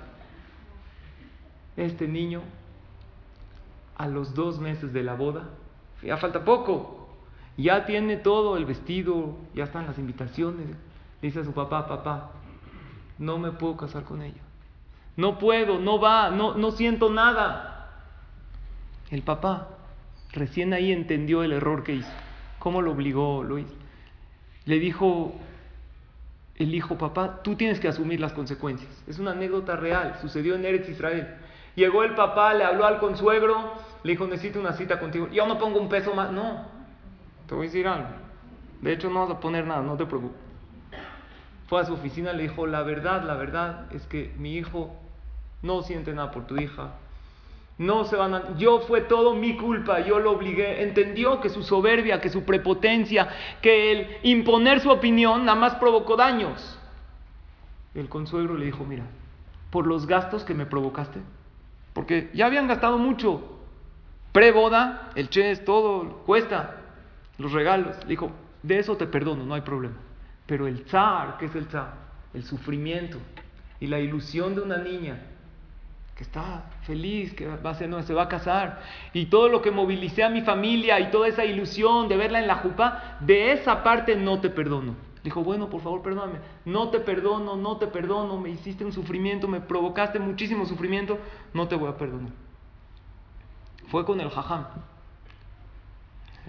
Este 1.75 2.07
niño, 2.07 2.43
a 3.97 4.07
los 4.07 4.35
dos 4.35 4.59
meses 4.59 4.93
de 4.93 5.01
la 5.01 5.15
boda, 5.15 5.49
ya 6.03 6.17
falta 6.17 6.45
poco, 6.45 6.98
ya 7.63 7.86
tiene 7.86 8.17
todo 8.17 8.58
el 8.58 8.65
vestido, 8.65 9.36
ya 9.54 9.65
están 9.65 9.86
las 9.86 9.98
invitaciones. 9.98 10.67
Dice 11.22 11.39
a 11.39 11.43
su 11.43 11.54
papá, 11.54 11.88
papá, 11.88 12.32
no 13.17 13.38
me 13.38 13.52
puedo 13.52 13.76
casar 13.76 14.04
con 14.04 14.22
ella. 14.22 14.41
No 15.17 15.38
puedo, 15.38 15.80
no 15.80 16.00
va, 16.00 16.30
no, 16.30 16.54
no 16.54 16.72
siento 16.72 17.10
nada. 17.10 17.91
El 19.12 19.24
papá 19.24 19.67
recién 20.32 20.74
ahí 20.74 20.91
entendió 20.91 21.43
el 21.43 21.52
error 21.52 21.84
que 21.84 21.95
hizo. 21.95 22.12
¿Cómo 22.60 22.82
lo 22.82 22.91
obligó 22.91 23.43
Luis? 23.43 23.67
Le 24.65 24.80
dijo 24.80 25.34
el 26.56 26.74
hijo, 26.76 26.98
papá, 26.98 27.41
tú 27.43 27.56
tienes 27.56 27.80
que 27.80 27.88
asumir 27.88 28.19
las 28.19 28.34
consecuencias. 28.34 28.91
Es 29.08 29.19
una 29.19 29.32
anécdota 29.32 29.76
real, 29.76 30.17
sucedió 30.22 30.56
en 30.56 30.65
Eretz 30.65 30.89
Israel. 30.89 31.36
Llegó 31.76 32.04
el 32.04 32.15
papá, 32.15 32.54
le 32.54 32.63
habló 32.63 32.86
al 32.86 33.00
consuegro, 33.00 33.74
le 34.04 34.12
dijo, 34.12 34.28
necesito 34.28 34.60
una 34.60 34.74
cita 34.74 35.00
contigo. 35.00 35.28
Yo 35.30 35.48
no 35.48 35.58
pongo 35.58 35.80
un 35.80 35.89
peso 35.89 36.13
más. 36.13 36.32
No, 36.32 36.78
te 37.49 37.55
voy 37.55 37.65
a 37.65 37.69
decir 37.69 37.88
algo. 37.88 38.09
De 38.81 38.93
hecho, 38.93 39.09
no 39.09 39.21
vas 39.21 39.31
a 39.31 39.39
poner 39.39 39.65
nada, 39.65 39.81
no 39.81 39.97
te 39.97 40.05
preocupes. 40.05 40.38
Fue 41.67 41.81
a 41.81 41.85
su 41.85 41.93
oficina, 41.93 42.31
le 42.31 42.43
dijo, 42.43 42.67
la 42.67 42.83
verdad, 42.83 43.23
la 43.23 43.33
verdad 43.33 43.91
es 43.91 44.05
que 44.05 44.33
mi 44.38 44.55
hijo 44.55 44.95
no 45.63 45.81
siente 45.81 46.13
nada 46.13 46.29
por 46.31 46.45
tu 46.45 46.57
hija. 46.57 46.91
No 47.79 48.05
se 48.05 48.15
van 48.15 48.35
a... 48.35 48.57
Yo 48.57 48.81
fue 48.81 49.01
todo 49.01 49.35
mi 49.35 49.57
culpa, 49.57 49.99
yo 50.01 50.19
lo 50.19 50.33
obligué. 50.33 50.83
Entendió 50.83 51.41
que 51.41 51.49
su 51.49 51.63
soberbia, 51.63 52.21
que 52.21 52.29
su 52.29 52.43
prepotencia, 52.43 53.29
que 53.62 53.91
el 53.91 54.17
imponer 54.23 54.79
su 54.79 54.91
opinión 54.91 55.45
nada 55.45 55.59
más 55.59 55.75
provocó 55.75 56.15
daños. 56.15 56.77
El 57.95 58.09
consuegro 58.09 58.57
le 58.57 58.65
dijo, 58.65 58.85
mira, 58.85 59.05
por 59.71 59.88
los 59.88 60.05
gastos 60.05 60.43
que 60.43 60.53
me 60.53 60.65
provocaste, 60.65 61.19
porque 61.93 62.29
ya 62.33 62.45
habían 62.45 62.67
gastado 62.67 62.97
mucho. 62.99 63.41
Pre-boda, 64.33 65.09
el 65.15 65.29
ches, 65.29 65.65
todo, 65.65 66.21
cuesta. 66.25 66.78
Los 67.39 67.52
regalos. 67.54 67.97
Le 68.04 68.10
dijo, 68.10 68.32
de 68.62 68.78
eso 68.78 68.95
te 68.95 69.08
perdono, 69.08 69.45
no 69.45 69.56
hay 69.56 69.62
problema. 69.62 69.95
Pero 70.45 70.67
el 70.67 70.86
zar, 70.86 71.38
¿qué 71.38 71.45
es 71.45 71.56
el 71.56 71.65
zar? 71.65 71.93
El 72.34 72.43
sufrimiento 72.43 73.17
y 73.80 73.88
la 73.88 73.99
ilusión 73.99 74.54
de 74.54 74.62
una 74.62 74.78
niña 74.78 75.19
que 76.15 76.23
está 76.23 76.69
feliz, 76.82 77.34
que 77.34 77.47
va 77.47 77.69
a 77.69 77.75
ser, 77.75 78.04
se 78.04 78.13
va 78.13 78.23
a 78.23 78.28
casar, 78.28 78.82
y 79.13 79.28
todo 79.28 79.47
lo 79.47 79.62
que 79.62 79.71
movilicé 79.71 80.21
a 80.21 80.30
mi 80.30 80.41
familia 80.41 80.99
y 80.99 81.12
toda 81.12 81.30
esa 81.30 81.45
ilusión 81.45 82.10
de 82.10 82.17
verla 82.17 82.41
en 82.41 82.47
la 82.47 82.56
jupa, 82.56 83.17
de 83.21 83.54
esa 83.54 83.84
parte 83.84 84.17
no 84.17 84.41
te 84.41 84.49
perdono. 84.49 84.95
Dijo, 85.23 85.43
bueno, 85.43 85.69
por 85.69 85.80
favor, 85.80 86.02
perdóname. 86.02 86.39
No 86.65 86.89
te 86.89 86.99
perdono, 86.99 87.56
no 87.56 87.78
te 87.78 87.88
perdono, 87.88 88.38
me 88.38 88.49
hiciste 88.49 88.84
un 88.84 88.91
sufrimiento, 88.91 89.47
me 89.47 89.62
provocaste 89.62 90.19
muchísimo 90.19 90.65
sufrimiento, 90.65 91.17
no 91.54 91.69
te 91.69 91.75
voy 91.75 91.89
a 91.89 91.95
perdonar. 91.95 92.34
Fue 93.88 94.04
con 94.04 94.19
el 94.19 94.30
Jajam. 94.30 94.65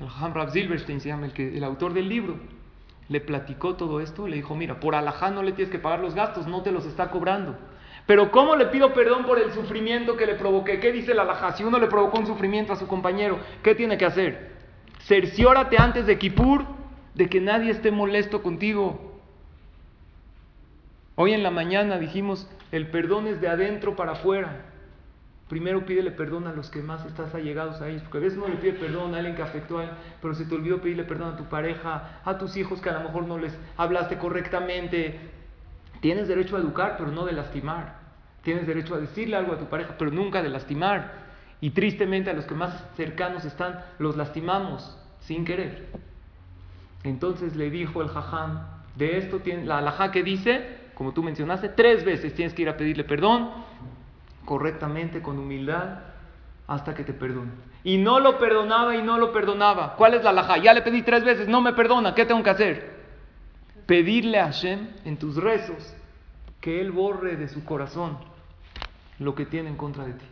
El 0.00 0.50
Silverstein 0.50 1.00
se 1.00 1.08
llama 1.08 1.26
el, 1.26 1.40
el 1.40 1.64
autor 1.64 1.92
del 1.92 2.08
libro. 2.08 2.36
Le 3.08 3.20
platicó 3.20 3.74
todo 3.74 4.00
esto, 4.00 4.26
le 4.26 4.36
dijo, 4.36 4.54
mira, 4.54 4.80
por 4.80 4.94
alajá 4.94 5.30
no 5.30 5.42
le 5.42 5.52
tienes 5.52 5.70
que 5.70 5.78
pagar 5.78 6.00
los 6.00 6.14
gastos, 6.14 6.46
no 6.46 6.62
te 6.62 6.72
los 6.72 6.86
está 6.86 7.10
cobrando. 7.10 7.56
Pero 8.06 8.30
¿cómo 8.30 8.56
le 8.56 8.66
pido 8.66 8.94
perdón 8.94 9.24
por 9.24 9.38
el 9.38 9.52
sufrimiento 9.52 10.16
que 10.16 10.26
le 10.26 10.34
provoqué? 10.34 10.80
¿Qué 10.80 10.90
dice 10.90 11.14
la 11.14 11.22
alajá? 11.22 11.52
Si 11.52 11.64
uno 11.64 11.78
le 11.78 11.86
provocó 11.86 12.18
un 12.18 12.26
sufrimiento 12.26 12.72
a 12.72 12.76
su 12.76 12.86
compañero, 12.86 13.38
¿qué 13.62 13.74
tiene 13.74 13.98
que 13.98 14.06
hacer? 14.06 14.52
Cerciórate 15.00 15.76
antes 15.78 16.06
de 16.06 16.18
Kippur 16.18 16.64
de 17.14 17.28
que 17.28 17.40
nadie 17.40 17.70
esté 17.70 17.90
molesto 17.90 18.42
contigo. 18.42 19.20
Hoy 21.16 21.34
en 21.34 21.42
la 21.42 21.50
mañana 21.50 21.98
dijimos, 21.98 22.48
el 22.72 22.88
perdón 22.88 23.26
es 23.26 23.40
de 23.40 23.48
adentro 23.48 23.96
para 23.96 24.12
afuera. 24.12 24.64
Primero 25.50 25.84
pídele 25.84 26.12
perdón 26.12 26.46
a 26.46 26.52
los 26.52 26.70
que 26.70 26.80
más 26.80 27.04
estás 27.04 27.34
allegados 27.34 27.80
a 27.80 27.88
ellos, 27.88 28.02
porque 28.02 28.18
a 28.18 28.20
veces 28.20 28.38
uno 28.38 28.46
le 28.46 28.54
pide 28.54 28.74
perdón 28.74 29.12
a 29.12 29.18
alguien 29.18 29.34
que 29.34 29.42
afectó 29.42 29.80
a 29.80 29.84
él, 29.84 29.90
pero 30.22 30.32
se 30.32 30.44
te 30.44 30.54
olvidó 30.54 30.80
pedirle 30.80 31.02
perdón 31.02 31.34
a 31.34 31.36
tu 31.36 31.46
pareja, 31.46 32.20
a 32.24 32.38
tus 32.38 32.56
hijos 32.56 32.80
que 32.80 32.88
a 32.88 32.92
lo 32.92 33.00
mejor 33.00 33.24
no 33.24 33.36
les 33.36 33.58
hablaste 33.76 34.16
correctamente. 34.16 35.18
Tienes 36.00 36.28
derecho 36.28 36.56
a 36.56 36.60
educar, 36.60 36.94
pero 36.96 37.10
no 37.10 37.26
de 37.26 37.32
lastimar. 37.32 37.96
Tienes 38.42 38.64
derecho 38.64 38.94
a 38.94 38.98
decirle 38.98 39.34
algo 39.34 39.52
a 39.52 39.58
tu 39.58 39.64
pareja, 39.64 39.96
pero 39.98 40.12
nunca 40.12 40.40
de 40.40 40.50
lastimar. 40.50 41.14
Y 41.60 41.70
tristemente 41.70 42.30
a 42.30 42.32
los 42.32 42.44
que 42.44 42.54
más 42.54 42.84
cercanos 42.96 43.44
están, 43.44 43.80
los 43.98 44.16
lastimamos 44.16 44.96
sin 45.18 45.44
querer. 45.44 45.88
Entonces 47.02 47.56
le 47.56 47.70
dijo 47.70 48.02
el 48.02 48.08
jajam, 48.08 48.60
de 48.94 49.18
esto 49.18 49.40
tiene 49.40 49.64
la 49.64 49.78
alajá 49.78 50.12
que 50.12 50.22
dice, 50.22 50.78
como 50.94 51.12
tú 51.12 51.24
mencionaste, 51.24 51.70
tres 51.70 52.04
veces 52.04 52.34
tienes 52.34 52.54
que 52.54 52.62
ir 52.62 52.68
a 52.68 52.76
pedirle 52.76 53.02
perdón, 53.02 53.50
correctamente, 54.50 55.22
con 55.22 55.38
humildad, 55.38 56.00
hasta 56.66 56.92
que 56.92 57.04
te 57.04 57.12
perdone. 57.12 57.52
Y 57.84 57.98
no 57.98 58.18
lo 58.18 58.36
perdonaba 58.36 58.96
y 58.96 59.00
no 59.00 59.16
lo 59.16 59.32
perdonaba. 59.32 59.94
¿Cuál 59.94 60.14
es 60.14 60.24
la 60.24 60.30
alajá? 60.30 60.58
Ya 60.58 60.74
le 60.74 60.82
pedí 60.82 61.02
tres 61.02 61.22
veces, 61.22 61.46
no 61.46 61.60
me 61.60 61.72
perdona, 61.72 62.16
¿qué 62.16 62.26
tengo 62.26 62.42
que 62.42 62.50
hacer? 62.50 62.96
Pedirle 63.86 64.40
a 64.40 64.46
Hashem 64.46 64.88
en 65.04 65.18
tus 65.18 65.36
rezos 65.36 65.94
que 66.60 66.80
Él 66.80 66.90
borre 66.90 67.36
de 67.36 67.46
su 67.46 67.64
corazón 67.64 68.18
lo 69.20 69.36
que 69.36 69.46
tiene 69.46 69.68
en 69.68 69.76
contra 69.76 70.04
de 70.04 70.14
ti. 70.14 70.26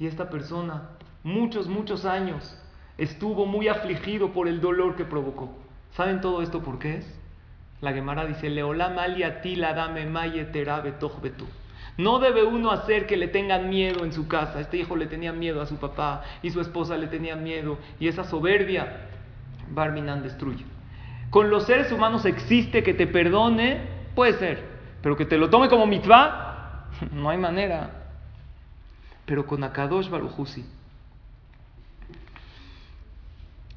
Y 0.00 0.08
esta 0.08 0.28
persona, 0.28 0.88
muchos, 1.22 1.68
muchos 1.68 2.06
años, 2.06 2.58
estuvo 2.98 3.46
muy 3.46 3.68
afligido 3.68 4.32
por 4.32 4.48
el 4.48 4.60
dolor 4.60 4.96
que 4.96 5.04
provocó. 5.04 5.54
¿Saben 5.92 6.20
todo 6.20 6.42
esto 6.42 6.60
por 6.60 6.80
qué 6.80 6.96
es? 6.96 7.20
La 7.80 7.92
Gemara 7.92 8.26
dice, 8.26 8.50
Leolam 8.50 8.96
la 8.96 9.74
dame 9.74 10.06
maye 10.06 10.42
betu. 10.42 11.46
No 11.98 12.18
debe 12.18 12.44
uno 12.44 12.70
hacer 12.70 13.06
que 13.06 13.16
le 13.16 13.28
tengan 13.28 13.70
miedo 13.70 14.04
en 14.04 14.12
su 14.12 14.28
casa. 14.28 14.60
Este 14.60 14.76
hijo 14.76 14.96
le 14.96 15.06
tenía 15.06 15.32
miedo 15.32 15.62
a 15.62 15.66
su 15.66 15.76
papá 15.76 16.22
y 16.42 16.50
su 16.50 16.60
esposa 16.60 16.96
le 16.96 17.06
tenía 17.06 17.36
miedo. 17.36 17.78
Y 17.98 18.08
esa 18.08 18.24
soberbia, 18.24 19.08
Barminan 19.70 20.22
destruye. 20.22 20.64
Con 21.30 21.50
los 21.50 21.64
seres 21.64 21.90
humanos 21.90 22.24
existe 22.24 22.82
que 22.82 22.94
te 22.94 23.06
perdone, 23.06 23.80
puede 24.14 24.34
ser, 24.34 24.64
pero 25.02 25.16
que 25.16 25.24
te 25.24 25.38
lo 25.38 25.50
tome 25.50 25.68
como 25.68 25.86
mitzvah, 25.86 26.88
no 27.12 27.30
hay 27.30 27.38
manera. 27.38 27.90
Pero 29.24 29.46
con 29.46 29.64
Akadosh 29.64 30.08
Barujusi, 30.08 30.64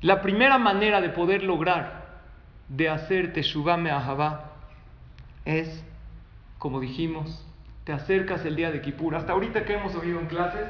la 0.02 0.22
primera 0.22 0.58
manera 0.58 1.02
de 1.02 1.10
poder 1.10 1.44
lograr 1.44 2.20
de 2.70 2.88
hacer 2.88 3.34
Teshuvah 3.34 3.78
Me'ahavá 3.78 4.52
es, 5.44 5.84
como 6.58 6.80
dijimos, 6.80 7.46
te 7.84 7.94
acercas 7.94 8.46
el 8.46 8.56
día 8.56 8.72
de 8.72 8.82
Kippur. 8.82 9.16
Hasta 9.16 9.34
ahorita 9.34 9.66
que 9.66 9.74
hemos 9.74 9.96
oído 9.96 10.20
en 10.20 10.28
clases, 10.28 10.70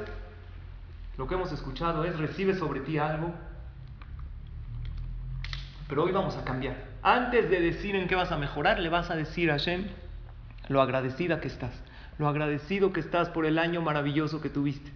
lo 1.18 1.28
que 1.28 1.36
hemos 1.36 1.52
escuchado 1.52 2.06
es 2.06 2.18
recibe 2.18 2.56
sobre 2.56 2.80
ti 2.82 2.98
algo. 2.98 3.34
Pero 5.88 6.04
hoy 6.04 6.12
vamos 6.12 6.38
a 6.38 6.44
cambiar. 6.44 6.76
Antes 7.02 7.50
de 7.50 7.60
decir 7.60 7.96
en 7.96 8.08
qué 8.08 8.16
vas 8.16 8.32
a 8.32 8.38
mejorar, 8.38 8.80
le 8.80 8.90
vas 8.90 9.10
a 9.10 9.16
decir 9.16 9.50
a 9.50 9.54
Hashem 9.54 9.88
lo 10.68 10.82
agradecida 10.82 11.42
que 11.42 11.48
estás, 11.48 11.74
lo 12.18 12.28
agradecido 12.28 12.94
que 12.94 13.00
estás 13.00 13.30
por 13.30 13.46
el 13.46 13.58
año 13.58 13.82
maravilloso 13.82 14.40
que 14.40 14.50
tuviste. 14.50 14.92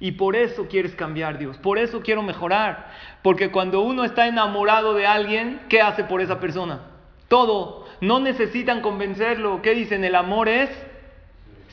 Y 0.00 0.12
por 0.12 0.36
eso 0.36 0.66
quieres 0.68 0.94
cambiar, 0.94 1.38
Dios. 1.38 1.56
Por 1.58 1.78
eso 1.78 2.02
quiero 2.02 2.22
mejorar. 2.22 2.90
Porque 3.22 3.50
cuando 3.50 3.80
uno 3.80 4.04
está 4.04 4.26
enamorado 4.26 4.94
de 4.94 5.06
alguien, 5.06 5.62
¿qué 5.68 5.80
hace 5.80 6.04
por 6.04 6.20
esa 6.20 6.40
persona? 6.40 6.80
Todo. 7.28 7.86
No 8.00 8.20
necesitan 8.20 8.80
convencerlo. 8.80 9.62
¿Qué 9.62 9.74
dicen? 9.74 10.04
El 10.04 10.16
amor 10.16 10.48
es 10.48 10.68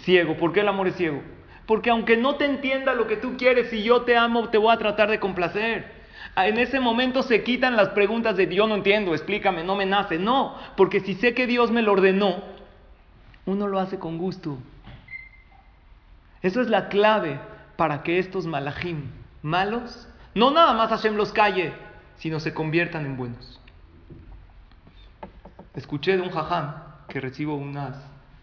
ciego. 0.03 0.37
¿Por 0.37 0.53
qué 0.53 0.61
el 0.61 0.67
amor 0.67 0.87
es 0.87 0.95
ciego? 0.95 1.21
Porque 1.65 1.89
aunque 1.89 2.17
no 2.17 2.35
te 2.35 2.45
entienda 2.45 2.93
lo 2.93 3.07
que 3.07 3.17
tú 3.17 3.37
quieres, 3.37 3.69
si 3.69 3.83
yo 3.83 4.01
te 4.01 4.17
amo, 4.17 4.49
te 4.49 4.57
voy 4.57 4.73
a 4.73 4.77
tratar 4.77 5.09
de 5.09 5.19
complacer. 5.19 6.01
En 6.35 6.57
ese 6.57 6.79
momento 6.79 7.23
se 7.23 7.43
quitan 7.43 7.75
las 7.75 7.89
preguntas 7.89 8.37
de 8.37 8.53
yo 8.53 8.67
no 8.67 8.75
entiendo, 8.75 9.13
explícame, 9.13 9.63
no 9.63 9.75
me 9.75 9.85
nace. 9.85 10.17
No, 10.17 10.55
porque 10.77 10.99
si 10.99 11.15
sé 11.15 11.33
que 11.33 11.47
Dios 11.47 11.71
me 11.71 11.81
lo 11.81 11.93
ordenó, 11.93 12.43
uno 13.45 13.67
lo 13.67 13.79
hace 13.79 13.99
con 13.99 14.17
gusto. 14.17 14.57
Eso 16.41 16.61
es 16.61 16.69
la 16.69 16.89
clave 16.89 17.39
para 17.75 18.03
que 18.03 18.19
estos 18.19 18.45
malajim 18.45 19.09
malos, 19.41 20.07
no 20.35 20.51
nada 20.51 20.73
más 20.73 20.89
Hashem 20.89 21.15
los 21.15 21.31
calle, 21.31 21.73
sino 22.17 22.39
se 22.39 22.53
conviertan 22.53 23.05
en 23.05 23.17
buenos. 23.17 23.59
Escuché 25.75 26.15
de 26.17 26.21
un 26.21 26.29
jajam 26.29 26.75
que 27.07 27.19
recibo 27.19 27.55
unas, 27.55 27.97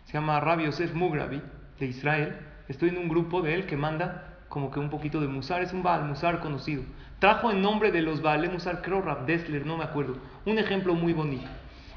se 0.09 0.15
llama 0.15 0.41
Rabbi 0.41 0.65
Yosef 0.65 0.95
Mugrabi, 0.95 1.43
de 1.79 1.87
Israel. 1.87 2.35
Estoy 2.67 2.89
en 2.89 2.97
un 2.97 3.11
grupo 3.11 3.43
de 3.43 3.55
él 3.55 3.67
que 3.67 3.77
manda 3.77 4.39
como 4.49 4.71
que 4.71 4.81
un 4.81 4.89
poquito 4.89 5.21
de 5.21 5.29
Musar, 5.29 5.61
es 5.61 5.75
un 5.75 5.83
Baal 5.83 6.05
Musar 6.05 6.41
conocido. 6.41 6.83
Trajo 7.19 7.51
en 7.51 7.61
nombre 7.61 7.93
de 7.93 8.01
los 8.01 8.23
Baal 8.23 8.51
Musar, 8.51 8.81
creo 8.81 9.03
Rab 9.03 9.27
Dessler, 9.27 9.67
no 9.67 9.77
me 9.77 9.85
acuerdo, 9.85 10.17
un 10.47 10.59
ejemplo 10.59 10.95
muy 10.95 11.13
bonito. 11.13 11.47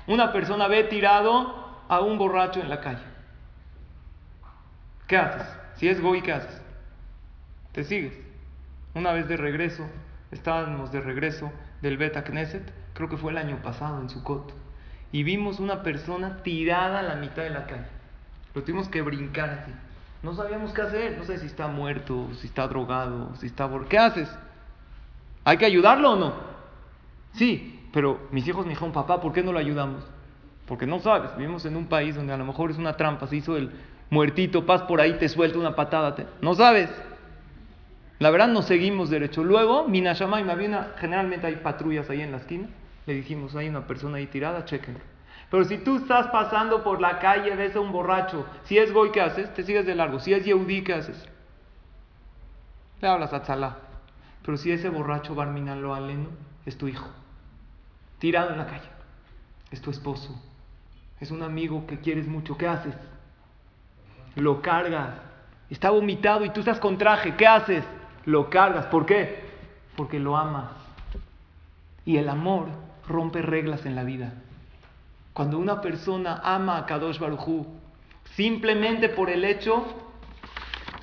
Una 0.08 0.34
persona 0.34 0.68
ve 0.68 0.84
tirado 0.84 1.56
a 1.88 2.02
un 2.02 2.18
borracho 2.18 2.60
en 2.60 2.68
la 2.68 2.82
calle. 2.82 3.04
¿Qué 5.08 5.16
haces? 5.16 5.48
Si 5.76 5.88
es 5.88 6.02
Goy, 6.02 6.22
¿qué 6.22 6.34
haces? 6.34 6.62
Te 7.72 7.86
sigues. 7.86 8.20
Una 8.94 9.14
vez 9.14 9.30
de 9.30 9.38
regreso, 9.38 9.88
estábamos 10.32 10.92
de 10.92 11.00
regreso 11.00 11.50
del 11.82 11.96
Beta 11.96 12.26
Knesset, 12.26 12.74
creo 12.94 13.08
que 13.08 13.16
fue 13.16 13.32
el 13.32 13.38
año 13.38 13.62
pasado 13.62 14.02
en 14.02 14.10
Sukkot, 14.10 14.54
y 15.14 15.24
vimos 15.24 15.62
una 15.62 15.82
persona 15.82 16.44
tirada 16.44 17.00
a 17.00 17.04
la 17.04 17.16
mitad 17.16 17.44
de 17.44 17.52
la 17.52 17.68
calle. 17.68 18.01
Lo 18.54 18.64
tuvimos 18.64 18.90
que 18.90 19.02
brincar 19.02 19.50
así. 19.50 19.72
No 20.24 20.34
sabíamos 20.34 20.74
qué 20.74 20.82
hacer. 20.82 21.18
No 21.18 21.24
sé 21.24 21.40
si 21.40 21.46
está 21.46 21.68
muerto, 21.68 22.30
si 22.40 22.48
está 22.48 22.68
drogado, 22.68 23.36
si 23.38 23.48
está... 23.48 23.70
¿Qué 23.90 23.98
haces? 23.98 24.30
¿Hay 25.44 25.58
que 25.58 25.66
ayudarlo 25.66 26.12
o 26.12 26.16
no? 26.16 26.34
Sí, 27.34 27.88
pero 27.92 28.20
mis 28.32 28.48
hijos 28.48 28.66
me 28.66 28.72
dijeron, 28.72 28.92
papá, 28.92 29.22
¿por 29.22 29.34
qué 29.34 29.44
no 29.44 29.52
lo 29.52 29.60
ayudamos? 29.60 30.04
Porque 30.68 30.86
no 30.86 31.00
sabes, 31.00 31.36
vivimos 31.38 31.66
en 31.66 31.76
un 31.76 31.88
país 31.88 32.16
donde 32.16 32.34
a 32.34 32.38
lo 32.38 32.46
mejor 32.46 32.72
es 32.72 32.78
una 32.78 32.96
trampa, 32.96 33.28
se 33.28 33.38
hizo 33.38 33.58
el 33.58 33.72
muertito, 34.10 34.66
paz 34.66 34.84
por 34.84 35.02
ahí, 35.02 35.14
te 35.14 35.28
suelta 35.28 35.58
una 35.58 35.76
patada, 35.76 36.16
no 36.42 36.54
sabes. 36.56 36.90
La 38.20 38.30
verdad 38.30 38.50
nos 38.50 38.66
seguimos 38.66 39.10
derecho. 39.10 39.44
Luego, 39.44 39.88
Minashama 39.88 40.40
y 40.40 40.44
Mavina, 40.44 40.92
generalmente 40.98 41.48
hay 41.48 41.56
patrullas 41.56 42.10
ahí 42.10 42.22
en 42.22 42.32
la 42.32 42.38
esquina, 42.38 42.68
le 43.08 43.16
dijimos, 43.16 43.56
hay 43.56 43.68
una 43.68 43.88
persona 43.88 44.18
ahí 44.18 44.28
tirada, 44.28 44.64
chequen. 44.66 44.98
Pero 45.52 45.66
si 45.66 45.78
tú 45.80 45.98
estás 45.98 46.28
pasando 46.28 46.82
por 46.82 47.02
la 47.02 47.20
calle, 47.20 47.54
ves 47.58 47.76
a 47.76 47.82
un 47.82 47.92
borracho, 47.92 48.46
si 48.64 48.78
es 48.78 48.94
Goy, 48.94 49.12
¿qué 49.12 49.20
haces? 49.20 49.54
Te 49.54 49.64
sigues 49.64 49.86
de 49.86 49.94
largo. 49.94 50.18
Si 50.20 50.34
es 50.34 50.46
Yehudi, 50.46 50.82
¿qué 50.82 50.94
haces? 50.94 51.28
Le 53.02 53.10
hablas 53.10 53.34
a 53.34 53.42
Tzalá. 53.42 53.76
Pero 54.46 54.56
si 54.56 54.72
ese 54.72 54.88
borracho 54.88 55.36
Barminan 55.36 55.82
lo 55.82 55.94
aleno, 55.94 56.30
es 56.66 56.78
tu 56.78 56.88
hijo. 56.88 57.10
Tirado 58.20 58.52
en 58.52 58.60
la 58.60 58.66
calle. 58.66 58.88
Es 59.72 59.82
tu 59.82 59.92
esposo. 59.92 60.42
Es 61.20 61.32
un 61.32 61.44
amigo 61.44 61.86
que 61.86 62.00
quieres 62.00 62.28
mucho. 62.28 62.58
¿Qué 62.58 62.70
haces? 62.70 62.96
Lo 64.36 64.62
cargas. 64.62 65.16
Está 65.70 65.90
vomitado 65.90 66.46
y 66.46 66.52
tú 66.52 66.62
estás 66.62 66.80
con 66.80 66.98
traje. 66.98 67.36
¿Qué 67.36 67.46
haces? 67.46 67.84
Lo 68.24 68.50
cargas. 68.50 68.86
¿Por 68.86 69.06
qué? 69.06 69.44
Porque 69.98 70.18
lo 70.18 70.38
amas. 70.38 70.72
Y 72.06 72.16
el 72.16 72.30
amor 72.30 72.68
rompe 73.06 73.42
reglas 73.42 73.86
en 73.86 73.96
la 73.96 74.06
vida. 74.06 74.34
Cuando 75.34 75.58
una 75.58 75.82
persona 75.82 76.42
ama 76.44 76.78
a 76.78 76.86
Kadosh 76.86 77.20
Barujú, 77.20 77.66
simplemente 78.36 79.10
por 79.10 79.30
el 79.30 79.46
hecho 79.46 79.86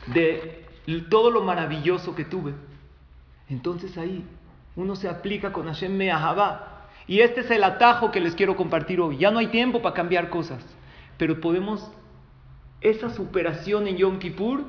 de 0.07 0.67
todo 1.09 1.31
lo 1.31 1.43
maravilloso 1.43 2.15
que 2.15 2.25
tuve, 2.25 2.55
entonces 3.49 3.97
ahí 3.97 4.25
uno 4.77 4.97
se 4.97 5.09
aplica 5.09 5.53
con 5.53 5.67
Hashem 5.67 5.97
Me'ahavá. 5.97 6.87
Y 7.07 7.21
este 7.21 7.41
es 7.41 7.51
el 7.51 7.65
atajo 7.65 8.11
que 8.11 8.21
les 8.21 8.35
quiero 8.35 8.55
compartir 8.55 9.01
hoy. 9.01 9.17
Ya 9.17 9.31
no 9.31 9.39
hay 9.39 9.47
tiempo 9.47 9.81
para 9.81 9.95
cambiar 9.95 10.29
cosas, 10.29 10.65
pero 11.17 11.41
podemos 11.41 11.91
esa 12.81 13.11
superación 13.11 13.89
en 13.89 13.97
Yom 13.97 14.19
Kippur 14.19 14.65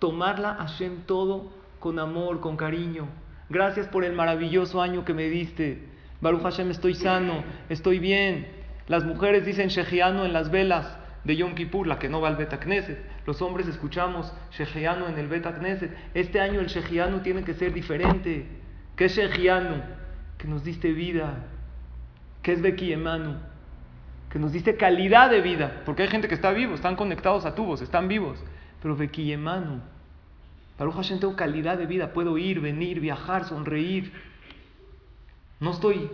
tomarla 0.00 0.54
Hashem 0.54 1.02
todo 1.06 1.52
con 1.78 1.98
amor, 1.98 2.40
con 2.40 2.56
cariño. 2.56 3.06
Gracias 3.48 3.86
por 3.86 4.04
el 4.04 4.12
maravilloso 4.12 4.82
año 4.82 5.04
que 5.04 5.14
me 5.14 5.28
diste. 5.28 5.88
Baruch 6.20 6.42
Hashem, 6.42 6.70
estoy 6.70 6.94
sano, 6.94 7.44
estoy 7.68 8.00
bien. 8.00 8.63
Las 8.86 9.04
mujeres 9.04 9.46
dicen 9.46 9.68
Shejiano 9.68 10.24
en 10.24 10.32
las 10.32 10.50
velas 10.50 10.98
de 11.24 11.36
Yom 11.36 11.54
Kippur, 11.54 11.86
la 11.86 11.98
que 11.98 12.08
no 12.08 12.20
va 12.20 12.28
al 12.28 12.36
Bet. 12.36 12.52
Los 13.26 13.40
hombres 13.40 13.66
escuchamos 13.66 14.32
Shejiano 14.52 15.08
en 15.08 15.18
el 15.18 15.28
Bet 15.28 15.46
Knesset. 15.46 15.96
Este 16.12 16.40
año 16.40 16.60
el 16.60 16.66
Shejiano 16.66 17.20
tiene 17.22 17.44
que 17.44 17.54
ser 17.54 17.72
diferente. 17.72 18.46
¿Qué 18.96 19.06
es 19.06 19.16
Shejiano? 19.16 19.82
Que 20.36 20.46
nos 20.46 20.62
diste 20.62 20.92
vida. 20.92 21.34
¿Qué 22.42 22.52
es 22.52 22.62
Emanu? 22.62 23.36
Que 24.28 24.38
nos 24.38 24.52
diste 24.52 24.76
calidad 24.76 25.30
de 25.30 25.40
vida. 25.40 25.82
Porque 25.86 26.02
hay 26.02 26.08
gente 26.08 26.28
que 26.28 26.34
está 26.34 26.50
vivo, 26.50 26.74
están 26.74 26.94
conectados 26.94 27.46
a 27.46 27.54
tubos, 27.54 27.80
están 27.80 28.06
vivos. 28.06 28.38
Pero 28.82 28.94
Bekiyemanu. 28.94 29.80
Baruch 30.78 30.94
Hashem 30.94 31.20
tengo 31.20 31.36
calidad 31.36 31.78
de 31.78 31.86
vida. 31.86 32.12
Puedo 32.12 32.36
ir, 32.36 32.60
venir, 32.60 33.00
viajar, 33.00 33.44
sonreír. 33.44 34.12
No 35.58 35.70
estoy 35.70 36.10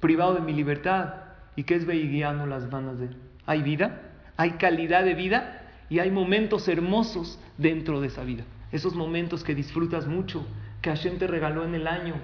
privado 0.00 0.34
de 0.34 0.42
mi 0.42 0.52
libertad. 0.52 1.21
¿Y 1.56 1.64
qué 1.64 1.74
es 1.74 1.86
Beigiano 1.86 2.46
las 2.46 2.70
vanas 2.70 2.98
de? 2.98 3.10
Hay 3.46 3.62
vida, 3.62 4.00
hay 4.36 4.52
calidad 4.52 5.04
de 5.04 5.14
vida 5.14 5.62
y 5.88 5.98
hay 5.98 6.10
momentos 6.10 6.68
hermosos 6.68 7.38
dentro 7.58 8.00
de 8.00 8.08
esa 8.08 8.24
vida. 8.24 8.44
Esos 8.70 8.94
momentos 8.94 9.44
que 9.44 9.54
disfrutas 9.54 10.06
mucho, 10.06 10.46
que 10.80 10.90
Hashem 10.90 11.18
te 11.18 11.26
regaló 11.26 11.64
en 11.64 11.74
el 11.74 11.86
año, 11.86 12.14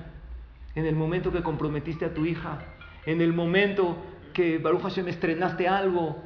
en 0.74 0.86
el 0.86 0.96
momento 0.96 1.30
que 1.30 1.42
comprometiste 1.42 2.06
a 2.06 2.14
tu 2.14 2.24
hija, 2.24 2.60
en 3.04 3.20
el 3.20 3.32
momento 3.32 3.96
que 4.32 4.58
Baruch 4.58 4.82
Hashem 4.82 5.08
estrenaste 5.08 5.68
algo, 5.68 6.22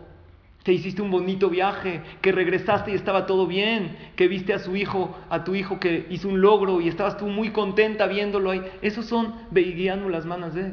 que 0.62 0.72
hiciste 0.72 1.02
un 1.02 1.10
bonito 1.10 1.50
viaje, 1.50 2.02
que 2.20 2.30
regresaste 2.30 2.92
y 2.92 2.94
estaba 2.94 3.26
todo 3.26 3.46
bien, 3.46 3.96
que 4.14 4.28
viste 4.28 4.54
a 4.54 4.60
su 4.60 4.76
hijo, 4.76 5.18
a 5.28 5.42
tu 5.42 5.56
hijo 5.56 5.80
que 5.80 6.06
hizo 6.10 6.28
un 6.28 6.40
logro 6.40 6.80
y 6.80 6.88
estabas 6.88 7.16
tú 7.16 7.26
muy 7.26 7.50
contenta 7.50 8.06
viéndolo 8.06 8.50
ahí. 8.50 8.62
Esos 8.80 9.06
son 9.06 9.34
Beigiano 9.50 10.08
las 10.08 10.24
manos 10.24 10.54
de. 10.54 10.72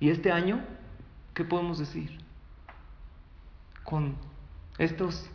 Y 0.00 0.08
este 0.08 0.32
año 0.32 0.60
¿qué 1.36 1.44
podemos 1.44 1.78
decir? 1.78 2.18
Con 3.84 4.16
estos 4.78 5.28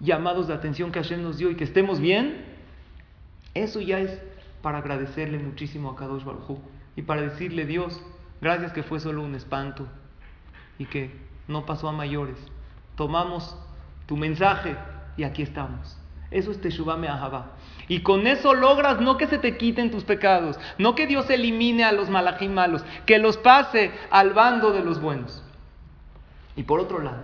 llamados 0.00 0.48
de 0.48 0.54
atención 0.54 0.90
que 0.90 1.00
Hashem 1.00 1.22
nos 1.22 1.36
dio 1.36 1.50
y 1.50 1.56
que 1.56 1.64
estemos 1.64 2.00
bien, 2.00 2.42
eso 3.52 3.80
ya 3.80 4.00
es 4.00 4.18
para 4.62 4.78
agradecerle 4.78 5.38
muchísimo 5.38 5.90
a 5.90 5.96
Kadosh 5.96 6.24
Baruj 6.24 6.58
y 6.96 7.02
para 7.02 7.20
decirle 7.20 7.66
Dios, 7.66 8.02
gracias 8.40 8.72
que 8.72 8.82
fue 8.82 8.98
solo 8.98 9.22
un 9.22 9.34
espanto 9.34 9.86
y 10.78 10.86
que 10.86 11.14
no 11.48 11.66
pasó 11.66 11.88
a 11.88 11.92
mayores. 11.92 12.38
Tomamos 12.96 13.54
tu 14.06 14.16
mensaje 14.16 14.74
y 15.18 15.24
aquí 15.24 15.42
estamos. 15.42 15.98
Eso 16.30 16.50
es 16.50 16.62
Teshuvah 16.62 16.96
Me'ahava. 16.96 17.52
Y 17.88 18.00
con 18.00 18.26
eso 18.26 18.54
logras 18.54 19.00
no 19.02 19.18
que 19.18 19.26
se 19.26 19.36
te 19.36 19.58
quiten 19.58 19.90
tus 19.90 20.04
pecados, 20.04 20.58
no 20.78 20.94
que 20.94 21.06
Dios 21.06 21.28
elimine 21.28 21.84
a 21.84 21.92
los 21.92 22.08
malajim 22.08 22.54
malos, 22.54 22.82
que 23.04 23.18
los 23.18 23.36
pase 23.36 23.92
al 24.10 24.32
bando 24.32 24.72
de 24.72 24.82
los 24.82 25.00
buenos. 25.00 25.41
Y 26.56 26.64
por 26.64 26.80
otro 26.80 27.00
lado, 27.00 27.22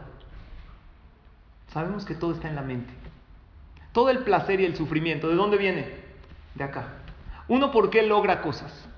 sabemos 1.73 2.05
que 2.05 2.15
todo 2.15 2.33
está 2.33 2.49
en 2.49 2.57
la 2.57 2.63
mente. 2.63 2.93
Todo 3.93 4.11
el 4.11 4.21
placer 4.21 4.61
y 4.61 4.65
el 4.65 4.77
sufrimiento, 4.77 5.29
¿de 5.29 5.35
dónde 5.35 5.57
viene? 5.57 5.95
De 6.55 6.65
acá. 6.65 6.89
Uno, 7.49 7.71
¿por 7.71 7.91
qué 7.91 8.03
logra 8.03 8.43
cosas? 8.43 8.89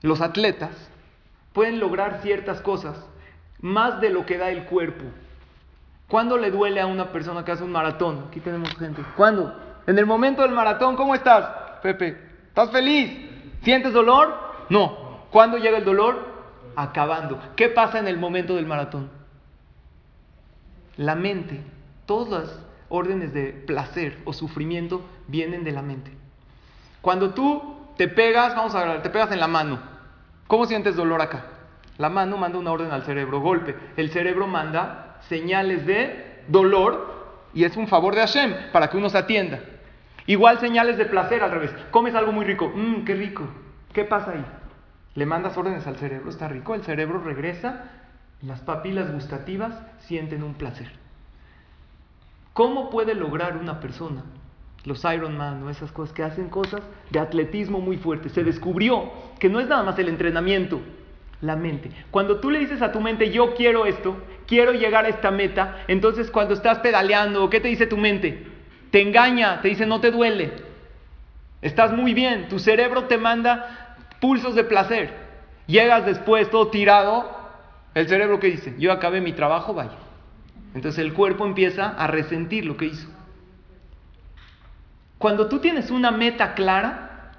Los 0.00 0.20
atletas 0.20 0.70
pueden 1.52 1.78
lograr 1.78 2.20
ciertas 2.22 2.60
cosas 2.60 2.96
más 3.60 4.00
de 4.00 4.10
lo 4.10 4.26
que 4.26 4.38
da 4.38 4.50
el 4.50 4.64
cuerpo. 4.64 5.04
¿Cuándo 6.08 6.36
le 6.36 6.50
duele 6.50 6.80
a 6.80 6.86
una 6.86 7.12
persona 7.12 7.44
que 7.44 7.52
hace 7.52 7.64
un 7.64 7.72
maratón? 7.72 8.26
Aquí 8.28 8.40
tenemos 8.40 8.74
gente. 8.76 9.02
¿Cuándo? 9.16 9.56
En 9.86 9.98
el 9.98 10.06
momento 10.06 10.42
del 10.42 10.52
maratón, 10.52 10.96
¿cómo 10.96 11.14
estás, 11.14 11.46
Pepe? 11.82 12.18
¿Estás 12.48 12.70
feliz? 12.70 13.30
¿Sientes 13.62 13.92
dolor? 13.92 14.34
No. 14.68 15.26
¿Cuándo 15.30 15.56
llega 15.56 15.78
el 15.78 15.84
dolor? 15.84 16.31
Acabando. 16.76 17.40
¿Qué 17.56 17.68
pasa 17.68 17.98
en 17.98 18.08
el 18.08 18.18
momento 18.18 18.54
del 18.54 18.66
maratón? 18.66 19.10
La 20.96 21.14
mente, 21.14 21.60
todas 22.06 22.58
órdenes 22.88 23.32
de 23.32 23.52
placer 23.52 24.18
o 24.24 24.32
sufrimiento 24.32 25.02
vienen 25.26 25.64
de 25.64 25.72
la 25.72 25.82
mente. 25.82 26.12
Cuando 27.00 27.30
tú 27.30 27.76
te 27.96 28.08
pegas, 28.08 28.54
vamos 28.54 28.74
a 28.74 28.84
ver, 28.84 29.02
te 29.02 29.10
pegas 29.10 29.32
en 29.32 29.40
la 29.40 29.48
mano. 29.48 29.80
¿Cómo 30.46 30.66
sientes 30.66 30.94
dolor 30.94 31.22
acá? 31.22 31.46
La 31.98 32.08
mano 32.08 32.36
manda 32.36 32.58
una 32.58 32.72
orden 32.72 32.90
al 32.90 33.04
cerebro, 33.04 33.40
golpe. 33.40 33.74
El 33.96 34.10
cerebro 34.10 34.46
manda 34.46 35.18
señales 35.28 35.86
de 35.86 36.42
dolor 36.48 37.22
y 37.54 37.64
es 37.64 37.76
un 37.76 37.88
favor 37.88 38.14
de 38.14 38.20
Hashem 38.20 38.54
para 38.72 38.88
que 38.88 38.96
uno 38.96 39.08
se 39.08 39.18
atienda. 39.18 39.60
Igual 40.26 40.58
señales 40.60 40.98
de 40.98 41.06
placer 41.06 41.42
al 41.42 41.50
revés. 41.50 41.74
Comes 41.90 42.14
algo 42.14 42.32
muy 42.32 42.44
rico. 42.44 42.72
Mmm, 42.74 43.04
qué 43.04 43.14
rico. 43.14 43.44
¿Qué 43.92 44.04
pasa 44.04 44.32
ahí? 44.32 44.44
Le 45.14 45.26
mandas 45.26 45.56
órdenes 45.56 45.86
al 45.86 45.96
cerebro, 45.96 46.30
está 46.30 46.48
rico, 46.48 46.74
el 46.74 46.82
cerebro 46.82 47.20
regresa, 47.22 47.84
las 48.40 48.60
papilas 48.60 49.12
gustativas 49.12 49.74
sienten 50.00 50.42
un 50.42 50.54
placer. 50.54 50.90
¿Cómo 52.54 52.90
puede 52.90 53.14
lograr 53.14 53.56
una 53.56 53.80
persona, 53.80 54.24
los 54.84 55.04
Ironman 55.04 55.62
o 55.62 55.70
esas 55.70 55.92
cosas, 55.92 56.14
que 56.14 56.22
hacen 56.22 56.48
cosas 56.48 56.82
de 57.10 57.18
atletismo 57.18 57.80
muy 57.80 57.98
fuertes? 57.98 58.32
Se 58.32 58.44
descubrió 58.44 59.12
que 59.38 59.48
no 59.48 59.60
es 59.60 59.68
nada 59.68 59.82
más 59.82 59.98
el 59.98 60.08
entrenamiento, 60.08 60.80
la 61.40 61.56
mente. 61.56 61.90
Cuando 62.10 62.40
tú 62.40 62.50
le 62.50 62.58
dices 62.58 62.80
a 62.82 62.92
tu 62.92 63.00
mente, 63.00 63.30
yo 63.30 63.54
quiero 63.54 63.84
esto, 63.84 64.16
quiero 64.46 64.72
llegar 64.72 65.04
a 65.04 65.08
esta 65.08 65.30
meta, 65.30 65.84
entonces 65.88 66.30
cuando 66.30 66.54
estás 66.54 66.78
pedaleando, 66.78 67.50
¿qué 67.50 67.60
te 67.60 67.68
dice 67.68 67.86
tu 67.86 67.96
mente? 67.96 68.46
Te 68.90 69.02
engaña, 69.02 69.60
te 69.60 69.68
dice, 69.68 69.86
no 69.86 70.00
te 70.00 70.10
duele. 70.10 70.52
Estás 71.62 71.92
muy 71.92 72.12
bien, 72.12 72.48
tu 72.48 72.58
cerebro 72.58 73.04
te 73.04 73.18
manda 73.18 73.81
pulsos 74.22 74.54
de 74.54 74.62
placer. 74.62 75.12
Llegas 75.66 76.06
después 76.06 76.48
todo 76.48 76.68
tirado, 76.68 77.28
el 77.92 78.08
cerebro 78.08 78.38
que 78.38 78.46
dice, 78.46 78.74
yo 78.78 78.92
acabé 78.92 79.20
mi 79.20 79.32
trabajo, 79.32 79.74
vaya. 79.74 79.98
Entonces 80.74 81.04
el 81.04 81.12
cuerpo 81.12 81.44
empieza 81.44 81.88
a 81.88 82.06
resentir 82.06 82.64
lo 82.64 82.76
que 82.76 82.86
hizo. 82.86 83.08
Cuando 85.18 85.48
tú 85.48 85.58
tienes 85.58 85.90
una 85.90 86.12
meta 86.12 86.54
clara, 86.54 87.32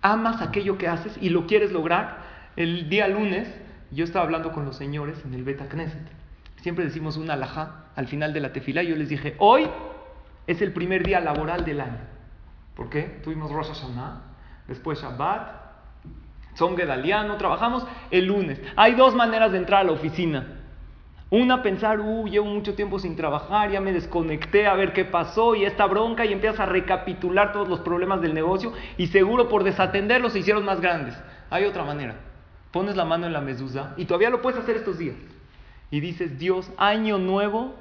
amas 0.00 0.40
aquello 0.40 0.78
que 0.78 0.88
haces 0.88 1.16
y 1.20 1.28
lo 1.28 1.46
quieres 1.46 1.70
lograr, 1.70 2.18
el 2.56 2.88
día 2.88 3.08
lunes 3.08 3.54
yo 3.90 4.04
estaba 4.04 4.24
hablando 4.24 4.52
con 4.52 4.64
los 4.64 4.76
señores 4.76 5.22
en 5.26 5.34
el 5.34 5.44
Beta 5.44 5.68
Knesset. 5.68 6.08
Siempre 6.62 6.86
decimos 6.86 7.18
una 7.18 7.34
alajá 7.34 7.84
al 7.94 8.08
final 8.08 8.32
de 8.32 8.40
la 8.40 8.52
tefila 8.52 8.82
yo 8.82 8.96
les 8.96 9.10
dije, 9.10 9.34
hoy 9.38 9.68
es 10.46 10.62
el 10.62 10.72
primer 10.72 11.06
día 11.06 11.20
laboral 11.20 11.66
del 11.66 11.82
año. 11.82 12.00
¿Por 12.74 12.88
qué? 12.88 13.20
Tuvimos 13.22 13.52
Rosh 13.52 13.68
Hashanah, 13.68 14.22
después 14.66 15.00
Shabbat, 15.00 15.65
Tzom 16.56 16.76
Gedaliano, 16.76 17.36
trabajamos 17.36 17.86
el 18.10 18.26
lunes. 18.26 18.60
Hay 18.76 18.94
dos 18.94 19.14
maneras 19.14 19.52
de 19.52 19.58
entrar 19.58 19.82
a 19.82 19.84
la 19.84 19.92
oficina. 19.92 20.56
Una, 21.28 21.62
pensar, 21.62 22.00
uh, 22.00 22.26
llevo 22.26 22.46
mucho 22.46 22.74
tiempo 22.74 22.98
sin 22.98 23.14
trabajar, 23.14 23.70
ya 23.70 23.80
me 23.80 23.92
desconecté 23.92 24.66
a 24.66 24.74
ver 24.74 24.92
qué 24.92 25.04
pasó 25.04 25.54
y 25.54 25.64
esta 25.64 25.84
bronca 25.86 26.24
y 26.24 26.32
empiezas 26.32 26.60
a 26.60 26.66
recapitular 26.66 27.52
todos 27.52 27.68
los 27.68 27.80
problemas 27.80 28.22
del 28.22 28.32
negocio 28.32 28.72
y 28.96 29.08
seguro 29.08 29.48
por 29.48 29.64
desatenderlos 29.64 30.32
se 30.32 30.38
hicieron 30.38 30.64
más 30.64 30.80
grandes. 30.80 31.14
Hay 31.50 31.64
otra 31.64 31.84
manera. 31.84 32.16
Pones 32.70 32.96
la 32.96 33.04
mano 33.04 33.26
en 33.26 33.32
la 33.32 33.40
mezuzá 33.40 33.92
y 33.96 34.06
todavía 34.06 34.30
lo 34.30 34.40
puedes 34.40 34.60
hacer 34.60 34.76
estos 34.76 34.98
días. 34.98 35.16
Y 35.90 36.00
dices, 36.00 36.38
Dios, 36.38 36.70
año 36.78 37.18
nuevo, 37.18 37.74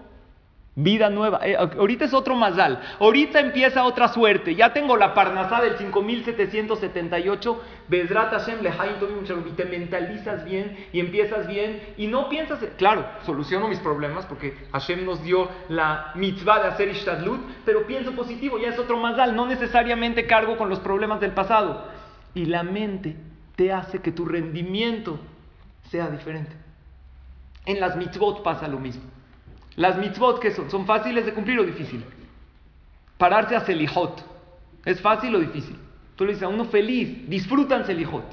Vida 0.78 1.10
nueva. 1.10 1.40
Eh, 1.42 1.56
ahorita 1.56 2.04
es 2.04 2.14
otro 2.14 2.36
mazal. 2.36 2.82
Ahorita 3.00 3.40
empieza 3.40 3.86
otra 3.86 4.10
suerte. 4.10 4.56
Ya 4.56 4.74
tengo 4.74 4.98
la 4.98 5.14
parnasá 5.14 5.62
del 5.62 5.78
5778. 5.78 7.64
Bezrat 7.88 8.32
Hashem 8.32 8.60
y 8.60 9.52
te 9.52 9.66
mentalizas 9.66 10.44
bien 10.44 10.76
y 10.92 11.00
empiezas 11.00 11.48
bien. 11.48 11.82
Y 11.96 12.08
no 12.08 12.28
piensas, 12.28 12.60
claro, 12.78 13.06
soluciono 13.26 13.70
mis 13.70 13.80
problemas 13.80 14.26
porque 14.26 14.54
Hashem 14.74 15.06
nos 15.06 15.24
dio 15.24 15.48
la 15.70 16.12
mitzvah 16.16 16.60
de 16.60 16.68
hacer 16.68 16.90
ishtadlut. 16.90 17.40
Pero 17.64 17.88
pienso 17.88 18.12
positivo, 18.12 18.60
ya 18.60 18.68
es 18.68 18.78
otro 18.78 18.98
mazal. 18.98 19.34
No 19.34 19.46
necesariamente 19.46 20.28
cargo 20.28 20.58
con 20.58 20.70
los 20.70 20.80
problemas 20.80 21.22
del 21.22 21.32
pasado. 21.32 21.86
Y 22.34 22.48
la 22.48 22.64
mente 22.64 23.16
te 23.56 23.72
hace 23.72 24.00
que 24.00 24.12
tu 24.12 24.26
rendimiento 24.26 25.20
sea 25.90 26.10
diferente. 26.10 26.52
En 27.66 27.80
las 27.80 27.96
mitzvot 27.96 28.44
pasa 28.44 28.68
lo 28.68 28.78
mismo. 28.78 29.15
Las 29.76 29.98
mitzvot, 29.98 30.40
¿qué 30.40 30.52
son? 30.52 30.70
¿Son 30.70 30.86
fáciles 30.86 31.26
de 31.26 31.34
cumplir 31.34 31.60
o 31.60 31.64
difíciles? 31.64 32.06
Pararse 33.18 33.56
a 33.56 33.62
Selijot. 33.62 34.24
¿Es 34.86 35.02
fácil 35.02 35.36
o 35.36 35.40
difícil? 35.40 35.78
Tú 36.16 36.26
le 36.26 36.32
dices 36.32 36.44
a 36.44 36.48
uno 36.48 36.66
feliz, 36.66 37.30
disfrutan 37.30 37.86
Selijot. 37.86 38.26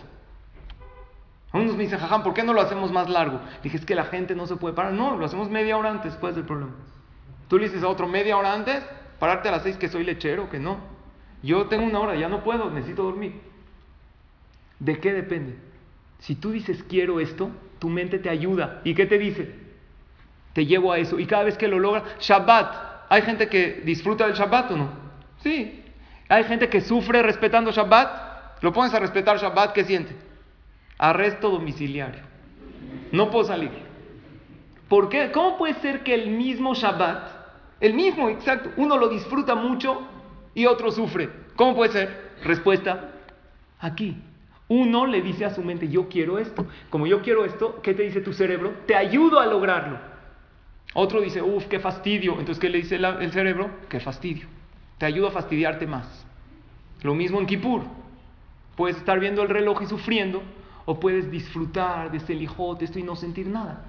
A 1.53 1.59
unos 1.59 1.77
me 1.77 1.83
dicen, 1.83 1.99
jajam, 1.99 2.23
¿por 2.23 2.33
qué 2.33 2.43
no 2.43 2.55
lo 2.55 2.63
hacemos 2.63 2.91
más 2.91 3.11
largo? 3.11 3.41
dije, 3.63 3.77
es 3.77 3.85
que 3.85 3.95
la 3.95 4.05
gente 4.05 4.35
no 4.35 4.47
se 4.47 4.57
puede 4.57 4.75
parar. 4.75 4.93
No, 4.93 5.17
lo 5.17 5.27
hacemos 5.27 5.51
media 5.51 5.77
hora 5.77 5.91
antes, 5.91 6.15
¿cuál 6.15 6.33
es 6.33 6.39
el 6.39 6.45
problema? 6.45 6.73
Tú 7.49 7.59
le 7.59 7.65
dices 7.65 7.83
a 7.83 7.89
otro 7.89 8.09
media 8.09 8.39
hora 8.39 8.55
antes, 8.55 8.83
pararte 9.19 9.49
a 9.49 9.53
las 9.53 9.63
seis 9.63 9.77
que 9.77 9.89
soy 9.89 10.05
lechero, 10.05 10.49
que 10.49 10.59
no. 10.59 10.79
Yo 11.43 11.67
tengo 11.67 11.85
una 11.85 12.01
hora, 12.01 12.15
ya 12.15 12.29
no 12.29 12.43
puedo, 12.43 12.71
necesito 12.71 13.03
dormir. 13.03 13.41
¿De 14.79 14.99
qué 14.99 15.13
depende? 15.13 15.57
Si 16.21 16.37
tú 16.37 16.53
dices 16.53 16.83
quiero 16.89 17.21
esto, 17.21 17.51
tu 17.79 17.89
mente 17.89 18.19
te 18.19 18.31
ayuda. 18.31 18.81
¿Y 18.85 18.95
qué 18.95 19.07
te 19.07 19.19
dice? 19.19 19.62
Te 20.53 20.67
llevo 20.67 20.93
a 20.93 20.99
eso. 20.99 21.19
Y 21.19 21.27
cada 21.27 21.45
vez 21.45 21.57
que 21.57 21.69
lo 21.69 21.79
logra, 21.79 22.05
Shabbat. 22.21 22.93
¿Hay 23.09 23.23
gente 23.23 23.49
que 23.49 23.83
disfruta 23.85 24.27
del 24.27 24.35
Shabbat 24.35 24.71
o 24.71 24.77
no? 24.77 24.91
Sí. 25.43 25.83
Hay 26.29 26.45
gente 26.45 26.69
que 26.69 26.81
sufre 26.81 27.23
respetando 27.23 27.71
Shabbat. 27.71 28.62
Lo 28.62 28.73
pones 28.73 28.95
a 28.95 28.99
respetar 28.99 29.38
Shabbat, 29.38 29.73
¿qué 29.73 29.85
siente? 29.85 30.17
Arresto 30.99 31.51
domiciliario. 31.51 32.23
No 33.11 33.31
puedo 33.31 33.45
salir. 33.45 33.71
¿Por 34.88 35.09
qué? 35.09 35.31
¿Cómo 35.33 35.59
puede 35.59 35.75
ser 35.75 36.03
que 36.03 36.15
el 36.15 36.31
mismo 36.31 36.75
Shabbat, 36.75 37.29
el 37.81 37.95
mismo, 37.95 38.29
exacto, 38.29 38.71
uno 38.77 38.97
lo 38.97 39.09
disfruta 39.09 39.55
mucho 39.55 40.03
y 40.55 40.67
otro 40.67 40.91
sufre? 40.91 41.31
¿Cómo 41.57 41.75
puede 41.75 41.93
ser? 41.93 42.33
Respuesta, 42.45 43.11
aquí. 43.81 44.17
Uno 44.69 45.07
le 45.07 45.21
dice 45.21 45.45
a 45.45 45.55
su 45.55 45.62
mente, 45.62 45.88
yo 45.88 46.09
quiero 46.09 46.38
esto. 46.38 46.67
Como 46.88 47.07
yo 47.07 47.21
quiero 47.23 47.45
esto, 47.45 47.81
¿qué 47.83 47.95
te 47.95 48.05
dice 48.05 48.21
tu 48.21 48.33
cerebro? 48.33 48.73
Te 48.87 48.95
ayudo 48.95 49.41
a 49.41 49.47
lograrlo. 49.47 50.12
Otro 50.95 51.21
dice, 51.21 51.41
uff, 51.41 51.67
qué 51.67 51.81
fastidio. 51.81 52.33
Entonces, 52.33 52.59
¿qué 52.59 52.69
le 52.69 52.79
dice 52.79 52.97
el 52.97 53.33
cerebro? 53.33 53.71
Qué 53.89 54.01
fastidio. 54.01 54.47
Te 54.99 55.07
ayuda 55.07 55.29
a 55.29 55.33
fastidiarte 55.33 55.87
más. 55.87 56.27
Lo 57.03 57.15
mismo 57.15 57.41
en 57.41 57.47
Kippur. 57.47 57.83
Puedes 58.77 58.97
estar 58.97 59.19
viendo 59.19 59.43
el 59.43 59.49
reloj 59.49 59.83
y 59.83 59.87
sufriendo, 59.87 60.43
o 60.85 60.99
puedes 60.99 61.31
disfrutar 61.31 62.11
de 62.11 62.19
ese 62.19 62.35
lijote, 62.35 62.85
esto 62.85 62.99
y 62.99 63.03
no 63.03 63.17
sentir 63.17 63.47
nada. 63.47 63.85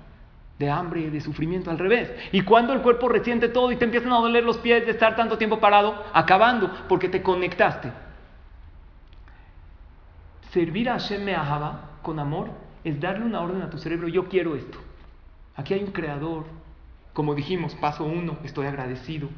De 0.59 0.69
hambre, 0.69 1.09
de 1.09 1.21
sufrimiento, 1.21 1.71
al 1.71 1.79
revés. 1.79 2.11
Y 2.31 2.41
cuando 2.41 2.73
el 2.73 2.81
cuerpo 2.81 3.09
resiente 3.09 3.49
todo 3.49 3.71
y 3.71 3.75
te 3.75 3.85
empiezan 3.85 4.11
a 4.13 4.17
doler 4.17 4.43
los 4.43 4.57
pies 4.57 4.85
de 4.85 4.91
estar 4.91 5.15
tanto 5.15 5.37
tiempo 5.37 5.59
parado, 5.59 6.03
acabando, 6.13 6.71
porque 6.87 7.09
te 7.09 7.21
conectaste. 7.21 7.91
Servir 10.51 10.89
a 10.89 10.93
Hashem 10.93 11.23
Me'ahaba 11.23 11.89
con 12.01 12.19
amor 12.19 12.51
es 12.83 12.99
darle 12.99 13.25
una 13.25 13.41
orden 13.41 13.61
a 13.61 13.69
tu 13.69 13.77
cerebro, 13.77 14.07
yo 14.07 14.27
quiero 14.27 14.55
esto. 14.55 14.77
Aquí 15.55 15.73
hay 15.73 15.83
un 15.83 15.91
creador, 15.91 16.45
como 17.13 17.35
dijimos, 17.35 17.75
paso 17.75 18.05
uno, 18.05 18.37
estoy 18.43 18.65
agradecido. 18.65 19.29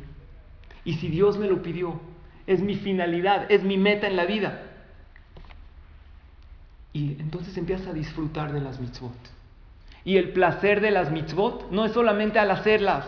Y 0.83 0.93
si 0.95 1.09
Dios 1.09 1.37
me 1.37 1.47
lo 1.47 1.61
pidió, 1.61 1.99
es 2.47 2.61
mi 2.61 2.75
finalidad, 2.75 3.51
es 3.51 3.63
mi 3.63 3.77
meta 3.77 4.07
en 4.07 4.15
la 4.15 4.25
vida. 4.25 4.61
Y 6.93 7.17
entonces 7.19 7.57
empiezas 7.57 7.87
a 7.87 7.93
disfrutar 7.93 8.53
de 8.53 8.61
las 8.61 8.79
mitzvot. 8.79 9.11
Y 10.05 10.17
el 10.17 10.31
placer 10.31 10.79
de 10.79 10.91
las 10.91 11.11
mitzvot 11.11 11.69
no 11.71 11.83
es 11.83 11.91
solamente 11.91 12.39
al 12.39 12.51
hacerlas. 12.51 13.07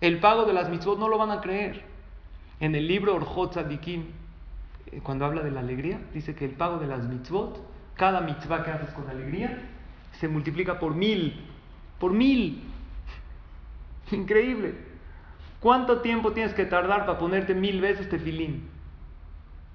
El 0.00 0.20
pago 0.20 0.44
de 0.44 0.52
las 0.52 0.68
mitzvot 0.68 0.98
no 0.98 1.08
lo 1.08 1.18
van 1.18 1.30
a 1.30 1.40
creer. 1.40 1.82
En 2.60 2.74
el 2.74 2.86
libro 2.86 3.16
Orjot 3.16 3.52
Tzadikim, 3.52 4.04
eh, 4.92 5.00
cuando 5.02 5.24
habla 5.24 5.42
de 5.42 5.50
la 5.50 5.60
alegría, 5.60 5.98
dice 6.14 6.34
que 6.34 6.44
el 6.44 6.52
pago 6.52 6.78
de 6.78 6.86
las 6.86 7.02
mitzvot, 7.04 7.58
cada 7.96 8.20
mitzvah 8.20 8.62
que 8.62 8.70
haces 8.70 8.90
con 8.90 9.08
alegría, 9.08 9.58
se 10.20 10.28
multiplica 10.28 10.78
por 10.78 10.94
mil. 10.94 11.40
Por 11.98 12.12
mil. 12.12 12.62
Increíble. 14.12 14.74
¿Cuánto 15.60 16.00
tiempo 16.00 16.32
tienes 16.32 16.54
que 16.54 16.64
tardar 16.64 17.06
para 17.06 17.18
ponerte 17.18 17.54
mil 17.54 17.80
veces 17.80 18.08
tefilín? 18.08 18.68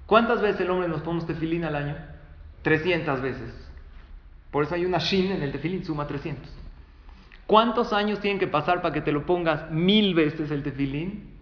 ¿Cuántas 0.06 0.40
veces 0.40 0.60
el 0.62 0.70
hombre 0.70 0.88
nos 0.88 1.02
ponemos 1.02 1.26
tefilín 1.26 1.64
al 1.64 1.76
año? 1.76 1.96
300 2.62 3.20
veces. 3.20 3.70
Por 4.50 4.64
eso 4.64 4.74
hay 4.74 4.84
una 4.84 4.98
shin 4.98 5.32
en 5.32 5.42
el 5.42 5.52
tefilín, 5.52 5.84
suma 5.84 6.06
300. 6.06 6.50
¿Cuántos 7.46 7.92
años 7.92 8.20
tienen 8.20 8.40
que 8.40 8.48
pasar 8.48 8.82
para 8.82 8.92
que 8.92 9.00
te 9.00 9.12
lo 9.12 9.24
pongas 9.24 9.70
mil 9.70 10.14
veces 10.14 10.50
el 10.50 10.62
tefilín? 10.62 11.36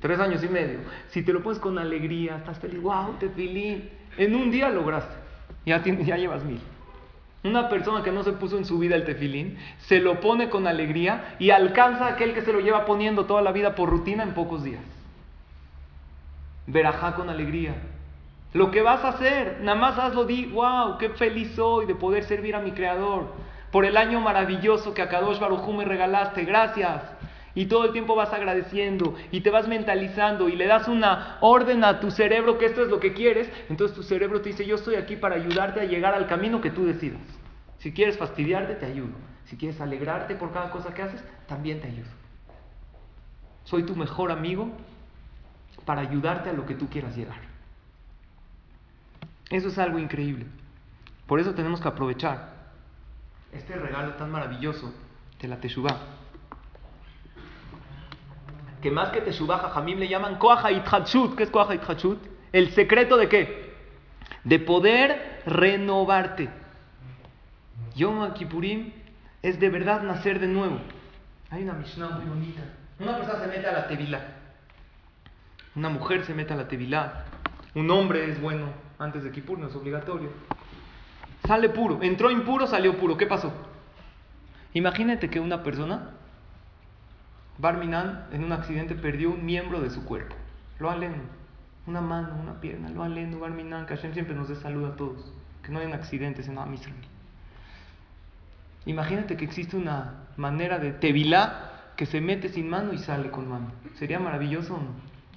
Tres 0.00 0.18
años 0.18 0.42
y 0.42 0.48
medio. 0.48 0.80
Si 1.08 1.22
te 1.22 1.32
lo 1.32 1.42
pones 1.42 1.58
con 1.58 1.78
alegría, 1.78 2.36
estás 2.36 2.58
feliz, 2.58 2.80
wow, 2.80 3.16
tefilín. 3.18 3.88
En 4.16 4.34
un 4.34 4.50
día 4.50 4.68
lograste. 4.70 5.14
Ya, 5.64 5.82
ya 5.82 6.16
llevas 6.16 6.44
mil. 6.44 6.60
Una 7.42 7.70
persona 7.70 8.02
que 8.02 8.12
no 8.12 8.22
se 8.22 8.32
puso 8.32 8.58
en 8.58 8.66
su 8.66 8.78
vida 8.78 8.96
el 8.96 9.04
tefilín, 9.04 9.58
se 9.78 10.00
lo 10.00 10.20
pone 10.20 10.50
con 10.50 10.66
alegría 10.66 11.36
y 11.38 11.50
alcanza 11.50 12.06
a 12.06 12.10
aquel 12.10 12.34
que 12.34 12.42
se 12.42 12.52
lo 12.52 12.60
lleva 12.60 12.84
poniendo 12.84 13.24
toda 13.24 13.40
la 13.40 13.52
vida 13.52 13.74
por 13.74 13.88
rutina 13.88 14.22
en 14.22 14.34
pocos 14.34 14.62
días. 14.62 14.82
Verajá 16.66 17.14
con 17.14 17.30
alegría. 17.30 17.74
Lo 18.52 18.70
que 18.70 18.82
vas 18.82 19.04
a 19.04 19.10
hacer, 19.10 19.58
nada 19.62 19.78
más 19.78 19.98
hazlo, 19.98 20.24
di, 20.24 20.46
wow, 20.46 20.98
qué 20.98 21.10
feliz 21.10 21.52
soy 21.54 21.86
de 21.86 21.94
poder 21.94 22.24
servir 22.24 22.54
a 22.54 22.60
mi 22.60 22.72
Creador. 22.72 23.32
Por 23.70 23.84
el 23.84 23.96
año 23.96 24.20
maravilloso 24.20 24.92
que 24.92 25.02
a 25.02 25.08
Kadosh 25.08 25.38
Barujú 25.38 25.72
me 25.72 25.84
regalaste, 25.84 26.44
gracias. 26.44 27.02
Y 27.54 27.66
todo 27.66 27.84
el 27.84 27.92
tiempo 27.92 28.14
vas 28.14 28.32
agradeciendo 28.32 29.16
y 29.32 29.40
te 29.40 29.50
vas 29.50 29.66
mentalizando 29.66 30.48
y 30.48 30.56
le 30.56 30.66
das 30.66 30.86
una 30.88 31.38
orden 31.40 31.82
a 31.84 32.00
tu 32.00 32.10
cerebro 32.10 32.58
que 32.58 32.66
esto 32.66 32.82
es 32.82 32.88
lo 32.88 33.00
que 33.00 33.12
quieres. 33.12 33.50
Entonces 33.68 33.96
tu 33.96 34.02
cerebro 34.02 34.40
te 34.40 34.50
dice, 34.50 34.66
yo 34.66 34.76
estoy 34.76 34.94
aquí 34.94 35.16
para 35.16 35.34
ayudarte 35.34 35.80
a 35.80 35.84
llegar 35.84 36.14
al 36.14 36.26
camino 36.28 36.60
que 36.60 36.70
tú 36.70 36.86
decidas. 36.86 37.20
Si 37.78 37.92
quieres 37.92 38.18
fastidiarte, 38.18 38.74
te 38.74 38.86
ayudo. 38.86 39.14
Si 39.46 39.56
quieres 39.56 39.80
alegrarte 39.80 40.36
por 40.36 40.52
cada 40.52 40.70
cosa 40.70 40.94
que 40.94 41.02
haces, 41.02 41.24
también 41.48 41.80
te 41.80 41.88
ayudo. 41.88 42.10
Soy 43.64 43.82
tu 43.82 43.96
mejor 43.96 44.30
amigo 44.30 44.70
para 45.84 46.02
ayudarte 46.02 46.50
a 46.50 46.52
lo 46.52 46.66
que 46.66 46.74
tú 46.74 46.88
quieras 46.88 47.16
llegar. 47.16 47.40
Eso 49.48 49.68
es 49.68 49.78
algo 49.78 49.98
increíble. 49.98 50.46
Por 51.26 51.40
eso 51.40 51.54
tenemos 51.54 51.80
que 51.80 51.88
aprovechar 51.88 52.54
este 53.52 53.74
regalo 53.74 54.14
tan 54.14 54.30
maravilloso 54.30 54.94
de 55.40 55.48
la 55.48 55.60
Teshuvah. 55.60 56.19
Que 58.82 58.90
más 58.90 59.10
que 59.10 59.20
Teshuvah, 59.20 59.58
Jajamim 59.58 59.98
le 59.98 60.08
llaman 60.08 60.36
Koaha 60.36 60.72
Itchachut. 60.72 61.36
¿Qué 61.36 61.44
es 61.44 61.50
Koaha 61.50 61.74
Itchachut? 61.74 62.18
El 62.52 62.70
secreto 62.70 63.16
de 63.16 63.28
qué? 63.28 63.74
De 64.44 64.58
poder 64.58 65.42
renovarte. 65.46 66.48
Yom 67.94 68.32
Kippurim 68.32 68.92
es 69.42 69.60
de 69.60 69.68
verdad 69.68 70.02
nacer 70.02 70.38
de 70.38 70.46
nuevo. 70.46 70.78
Hay 71.50 71.62
una 71.62 71.74
Mishnah 71.74 72.08
muy 72.10 72.26
bonita. 72.26 72.62
Una 72.98 73.16
persona 73.16 73.40
se 73.40 73.46
mete 73.48 73.66
a 73.66 73.72
la 73.72 73.88
Tevilá. 73.88 74.36
Una 75.74 75.88
mujer 75.88 76.24
se 76.24 76.34
mete 76.34 76.52
a 76.52 76.56
la 76.56 76.68
Tevilá. 76.68 77.24
Un 77.74 77.90
hombre 77.90 78.30
es 78.30 78.40
bueno 78.40 78.66
antes 78.98 79.22
de 79.22 79.30
Kippur, 79.30 79.58
no 79.58 79.68
es 79.68 79.74
obligatorio. 79.74 80.30
Sale 81.46 81.68
puro. 81.70 82.02
Entró 82.02 82.30
impuro, 82.30 82.66
salió 82.66 82.96
puro. 82.96 83.16
¿Qué 83.16 83.26
pasó? 83.26 83.52
Imagínate 84.74 85.30
que 85.30 85.40
una 85.40 85.62
persona, 85.62 86.10
Barminan, 87.60 88.26
en 88.32 88.44
un 88.44 88.52
accidente 88.52 88.94
perdió 88.94 89.30
un 89.30 89.44
miembro 89.44 89.80
de 89.82 89.90
su 89.90 90.04
cuerpo. 90.04 90.34
Lo 90.78 90.90
aleno. 90.90 91.22
Una 91.86 92.00
mano, 92.00 92.34
una 92.40 92.60
pierna. 92.60 92.88
Lo 92.88 93.02
aleno, 93.02 93.38
Barminan, 93.38 93.84
que 93.84 93.96
Hashem 93.96 94.14
siempre 94.14 94.34
nos 94.34 94.48
dé 94.48 94.56
salud 94.56 94.86
a 94.86 94.96
todos. 94.96 95.32
Que 95.62 95.70
no 95.70 95.78
hayan 95.78 95.92
accidentes 95.92 96.48
en 96.48 96.56
Am 96.56 96.74
Imagínate 98.86 99.36
que 99.36 99.44
existe 99.44 99.76
una 99.76 100.24
manera 100.38 100.78
de 100.78 100.92
tevilá 100.92 101.92
que 101.96 102.06
se 102.06 102.22
mete 102.22 102.48
sin 102.48 102.70
mano 102.70 102.94
y 102.94 102.98
sale 102.98 103.30
con 103.30 103.46
mano. 103.46 103.72
Sería 103.96 104.18
maravilloso, 104.18 104.78
¿no? 104.78 104.94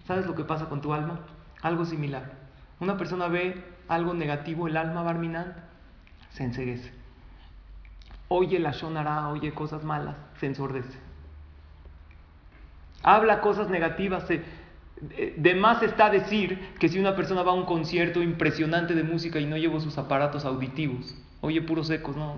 ¿Sabes 0.08 0.26
lo 0.26 0.34
que 0.34 0.46
pasa 0.46 0.70
con 0.70 0.80
tu 0.80 0.94
alma? 0.94 1.20
Algo 1.62 1.84
similar. 1.84 2.32
Una 2.80 2.98
persona 2.98 3.28
ve 3.28 3.62
algo 3.90 4.14
negativo, 4.14 4.68
el 4.68 4.78
alma 4.78 5.04
barminan, 5.04 5.56
se 6.32 6.46
enseguece. 6.46 6.92
Oye 8.30 8.60
la 8.60 8.72
shonara, 8.72 9.28
oye 9.28 9.54
cosas 9.54 9.84
malas, 9.84 10.16
se 10.40 10.46
ensordece. 10.46 10.98
Habla 13.04 13.42
cosas 13.42 13.70
negativas, 13.70 14.26
se, 14.26 14.42
de 15.38 15.56
más 15.56 15.84
está 15.84 16.10
decir 16.10 16.74
que 16.80 16.88
si 16.88 17.00
una 17.00 17.16
persona 17.16 17.44
va 17.44 17.52
a 17.52 17.56
un 17.56 17.66
concierto 17.66 18.22
impresionante 18.22 18.96
de 18.96 19.04
música 19.04 19.40
y 19.40 19.46
no 19.46 19.58
lleva 19.58 19.80
sus 19.80 19.98
aparatos 19.98 20.46
auditivos, 20.46 21.16
oye 21.42 21.62
puros 21.62 21.90
ecos, 21.90 22.16
no, 22.16 22.38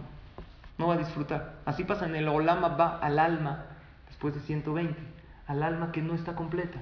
no 0.77 0.87
va 0.87 0.95
a 0.95 0.97
disfrutar. 0.97 1.59
Así 1.65 1.83
pasa 1.83 2.05
en 2.05 2.15
el 2.15 2.27
Olama 2.27 2.69
va 2.69 2.97
al 2.97 3.19
alma, 3.19 3.65
después 4.07 4.33
de 4.33 4.41
120, 4.41 4.95
al 5.47 5.63
alma 5.63 5.91
que 5.91 6.01
no 6.01 6.15
está 6.15 6.35
completa. 6.35 6.81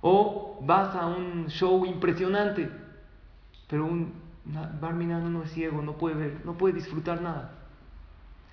O 0.00 0.58
vas 0.62 0.94
a 0.94 1.06
un 1.06 1.48
show 1.48 1.84
impresionante, 1.84 2.70
pero 3.68 3.84
un 3.84 4.14
barminano 4.80 5.28
no 5.28 5.42
es 5.42 5.52
ciego, 5.52 5.82
no 5.82 5.98
puede 5.98 6.14
ver, 6.14 6.40
no 6.44 6.54
puede 6.54 6.74
disfrutar 6.74 7.20
nada. 7.20 7.52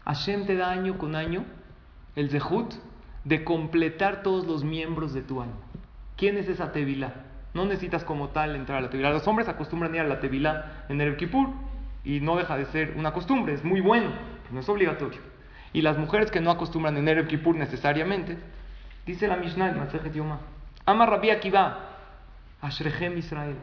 Hashem 0.03 0.45
te 0.45 0.55
da 0.55 0.71
año 0.71 0.97
con 0.97 1.15
año 1.15 1.45
el 2.15 2.29
zehut 2.29 2.73
de 3.25 3.43
completar 3.43 4.23
todos 4.23 4.47
los 4.47 4.63
miembros 4.63 5.13
de 5.13 5.21
tu 5.21 5.41
alma. 5.41 5.57
¿Quién 6.15 6.37
es 6.37 6.47
esa 6.47 6.71
tevilá? 6.71 7.25
No 7.53 7.65
necesitas 7.65 8.03
como 8.03 8.29
tal 8.29 8.55
entrar 8.55 8.77
a 8.77 8.81
la 8.81 8.89
tevilá. 8.89 9.09
Los 9.09 9.27
hombres 9.27 9.49
acostumbran 9.49 9.93
ir 9.95 10.01
a 10.01 10.07
la 10.07 10.19
tevilá 10.19 10.85
en 10.89 11.01
el 11.01 11.17
Kippur 11.17 11.49
y 12.03 12.21
no 12.21 12.37
deja 12.37 12.55
de 12.55 12.65
ser 12.67 12.93
una 12.95 13.11
costumbre, 13.11 13.53
es 13.53 13.63
muy 13.63 13.81
bueno, 13.81 14.11
no 14.51 14.59
es 14.59 14.69
obligatorio. 14.69 15.19
Y 15.73 15.81
las 15.81 15.97
mujeres 15.97 16.31
que 16.31 16.39
no 16.39 16.51
acostumbran 16.51 16.95
en 16.97 17.07
Erev 17.07 17.27
Kippur 17.27 17.55
necesariamente, 17.55 18.37
dice 19.05 19.27
la 19.27 19.37
Mishnah 19.37 19.71
en 19.71 19.79
Masejet 19.79 20.13
Yoma, 20.13 20.39
Ama 20.85 21.05
Rabbi 21.05 21.31
Akiva, 21.31 21.79
Ashrechem 22.61 23.17
Israel, 23.17 23.55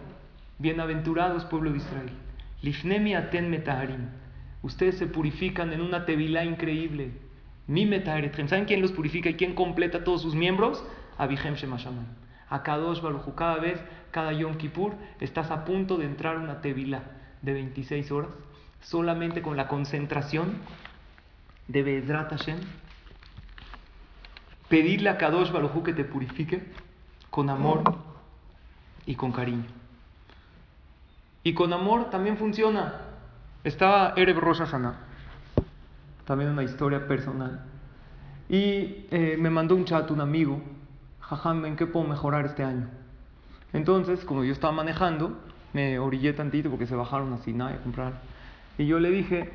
bienaventurados 0.58 1.44
pueblo 1.44 1.70
de 1.70 1.78
Israel, 1.78 2.10
Lifnemi 2.62 3.14
Aten 3.14 3.48
Metaharim, 3.48 4.08
ustedes 4.62 4.98
se 4.98 5.06
purifican 5.06 5.72
en 5.72 5.80
una 5.80 6.04
tevilá 6.04 6.44
increíble, 6.44 7.12
¿saben 7.66 8.64
quién 8.66 8.82
los 8.82 8.92
purifica 8.92 9.30
y 9.30 9.34
quién 9.34 9.54
completa 9.54 10.04
todos 10.04 10.22
sus 10.22 10.34
miembros? 10.34 10.84
Abihem 11.18 11.54
Shemashaman. 11.54 12.06
A 12.48 12.62
Kadosh 12.62 13.00
Baruchu, 13.00 13.34
cada 13.34 13.56
vez, 13.56 13.80
cada 14.10 14.32
Yom 14.32 14.56
Kippur, 14.56 14.94
estás 15.20 15.50
a 15.50 15.64
punto 15.64 15.96
de 15.96 16.04
entrar 16.04 16.36
una 16.36 16.60
tevilá 16.60 17.02
de 17.40 17.52
26 17.54 18.10
horas, 18.12 18.30
solamente 18.82 19.42
con 19.42 19.56
la 19.56 19.68
concentración 19.68 20.58
de 21.68 21.82
Bezrat 21.82 22.30
Hashem, 22.30 22.58
pedirle 24.68 25.08
a 25.08 25.18
Kadosh 25.18 25.50
Baruj 25.50 25.82
que 25.82 25.92
te 25.92 26.04
purifique 26.04 26.62
con 27.30 27.48
amor 27.48 27.82
y 29.06 29.14
con 29.14 29.32
cariño. 29.32 29.64
Y 31.42 31.54
con 31.54 31.72
amor 31.72 32.10
también 32.10 32.36
funciona. 32.36 33.00
Estaba 33.64 34.14
Erev 34.16 34.38
Rosh 34.38 34.58
Hashanah, 34.58 35.11
también 36.24 36.50
una 36.50 36.62
historia 36.62 37.06
personal. 37.06 37.64
Y 38.48 39.06
eh, 39.10 39.36
me 39.38 39.50
mandó 39.50 39.74
un 39.74 39.84
chat 39.84 40.10
un 40.10 40.20
amigo, 40.20 40.60
jajam, 41.20 41.64
¿en 41.64 41.76
qué 41.76 41.86
puedo 41.86 42.06
mejorar 42.06 42.46
este 42.46 42.64
año? 42.64 42.88
Entonces, 43.72 44.24
como 44.24 44.44
yo 44.44 44.52
estaba 44.52 44.72
manejando, 44.72 45.38
me 45.72 45.98
orillé 45.98 46.32
tantito 46.32 46.68
porque 46.68 46.86
se 46.86 46.94
bajaron 46.94 47.32
así 47.32 47.52
nada 47.52 47.72
a 47.72 47.78
comprar. 47.78 48.20
Y 48.78 48.86
yo 48.86 49.00
le 49.00 49.10
dije, 49.10 49.50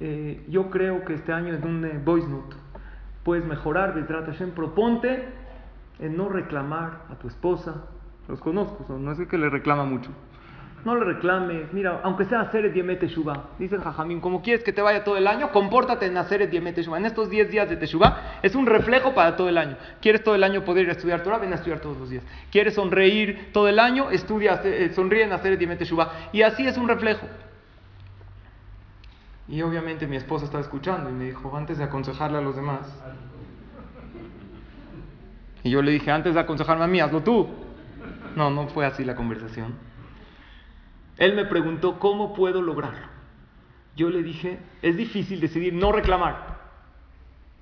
eh, 0.00 0.44
yo 0.48 0.70
creo 0.70 1.04
que 1.04 1.14
este 1.14 1.32
año 1.32 1.54
en 1.54 1.66
un 1.66 1.84
eh, 1.84 2.00
voice 2.04 2.28
note 2.28 2.56
puedes 3.24 3.44
mejorar, 3.44 3.94
Bezrat 3.94 4.26
Hashem, 4.26 4.52
proponte 4.52 5.24
en 5.98 6.16
no 6.16 6.28
reclamar 6.28 7.06
a 7.10 7.16
tu 7.16 7.28
esposa. 7.28 7.86
Los 8.28 8.40
conozco, 8.40 8.84
no 8.98 9.12
es 9.12 9.26
que 9.26 9.38
le 9.38 9.48
reclama 9.48 9.84
mucho. 9.84 10.10
No 10.86 10.94
le 10.94 11.04
reclames, 11.04 11.72
mira, 11.72 12.00
aunque 12.04 12.26
sea 12.26 12.48
Seret 12.52 12.72
Diemet 12.72 13.00
Teshuvah, 13.00 13.56
dicen 13.58 13.80
Jajamín, 13.80 14.20
como 14.20 14.40
quieres 14.40 14.62
que 14.62 14.72
te 14.72 14.80
vaya 14.80 15.02
todo 15.02 15.16
el 15.16 15.26
año, 15.26 15.50
compórtate 15.50 16.06
en 16.06 16.14
Seret 16.26 16.48
Diemet 16.48 16.76
Teshuvah. 16.76 16.98
En 16.98 17.06
estos 17.06 17.28
10 17.28 17.50
días 17.50 17.68
de 17.68 17.74
Teshuvah 17.74 18.38
es 18.40 18.54
un 18.54 18.66
reflejo 18.66 19.12
para 19.12 19.34
todo 19.34 19.48
el 19.48 19.58
año. 19.58 19.76
¿Quieres 20.00 20.22
todo 20.22 20.36
el 20.36 20.44
año 20.44 20.64
poder 20.64 20.84
ir 20.84 20.90
a 20.90 20.92
estudiar 20.92 21.24
Torah? 21.24 21.38
Ven 21.38 21.50
a 21.52 21.56
estudiar 21.56 21.80
todos 21.80 21.98
los 21.98 22.08
días. 22.08 22.22
¿Quieres 22.52 22.74
sonreír 22.74 23.50
todo 23.52 23.66
el 23.66 23.80
año? 23.80 24.12
Estudia, 24.12 24.60
eh, 24.62 24.92
sonríe 24.94 25.24
en 25.24 25.36
Seret 25.36 25.58
Diemet 25.58 25.80
Teshuvah. 25.80 26.30
Y 26.32 26.42
así 26.42 26.64
es 26.64 26.78
un 26.78 26.86
reflejo. 26.86 27.26
Y 29.48 29.62
obviamente 29.62 30.06
mi 30.06 30.14
esposa 30.14 30.44
estaba 30.44 30.62
escuchando 30.62 31.10
y 31.10 31.14
me 31.14 31.24
dijo, 31.24 31.56
antes 31.56 31.78
de 31.78 31.82
aconsejarle 31.82 32.38
a 32.38 32.42
los 32.42 32.54
demás. 32.54 32.96
Y 35.64 35.70
yo 35.70 35.82
le 35.82 35.90
dije, 35.90 36.12
antes 36.12 36.34
de 36.34 36.38
aconsejarme 36.38 36.84
a 36.84 36.86
mí, 36.86 37.00
hazlo 37.00 37.24
tú. 37.24 37.48
No, 38.36 38.50
no 38.50 38.68
fue 38.68 38.86
así 38.86 39.04
la 39.04 39.16
conversación. 39.16 39.95
Él 41.18 41.34
me 41.34 41.44
preguntó, 41.46 41.98
¿cómo 41.98 42.34
puedo 42.34 42.60
lograrlo? 42.60 43.06
Yo 43.96 44.10
le 44.10 44.22
dije, 44.22 44.58
es 44.82 44.96
difícil 44.96 45.40
decidir 45.40 45.72
no 45.72 45.90
reclamar. 45.90 46.58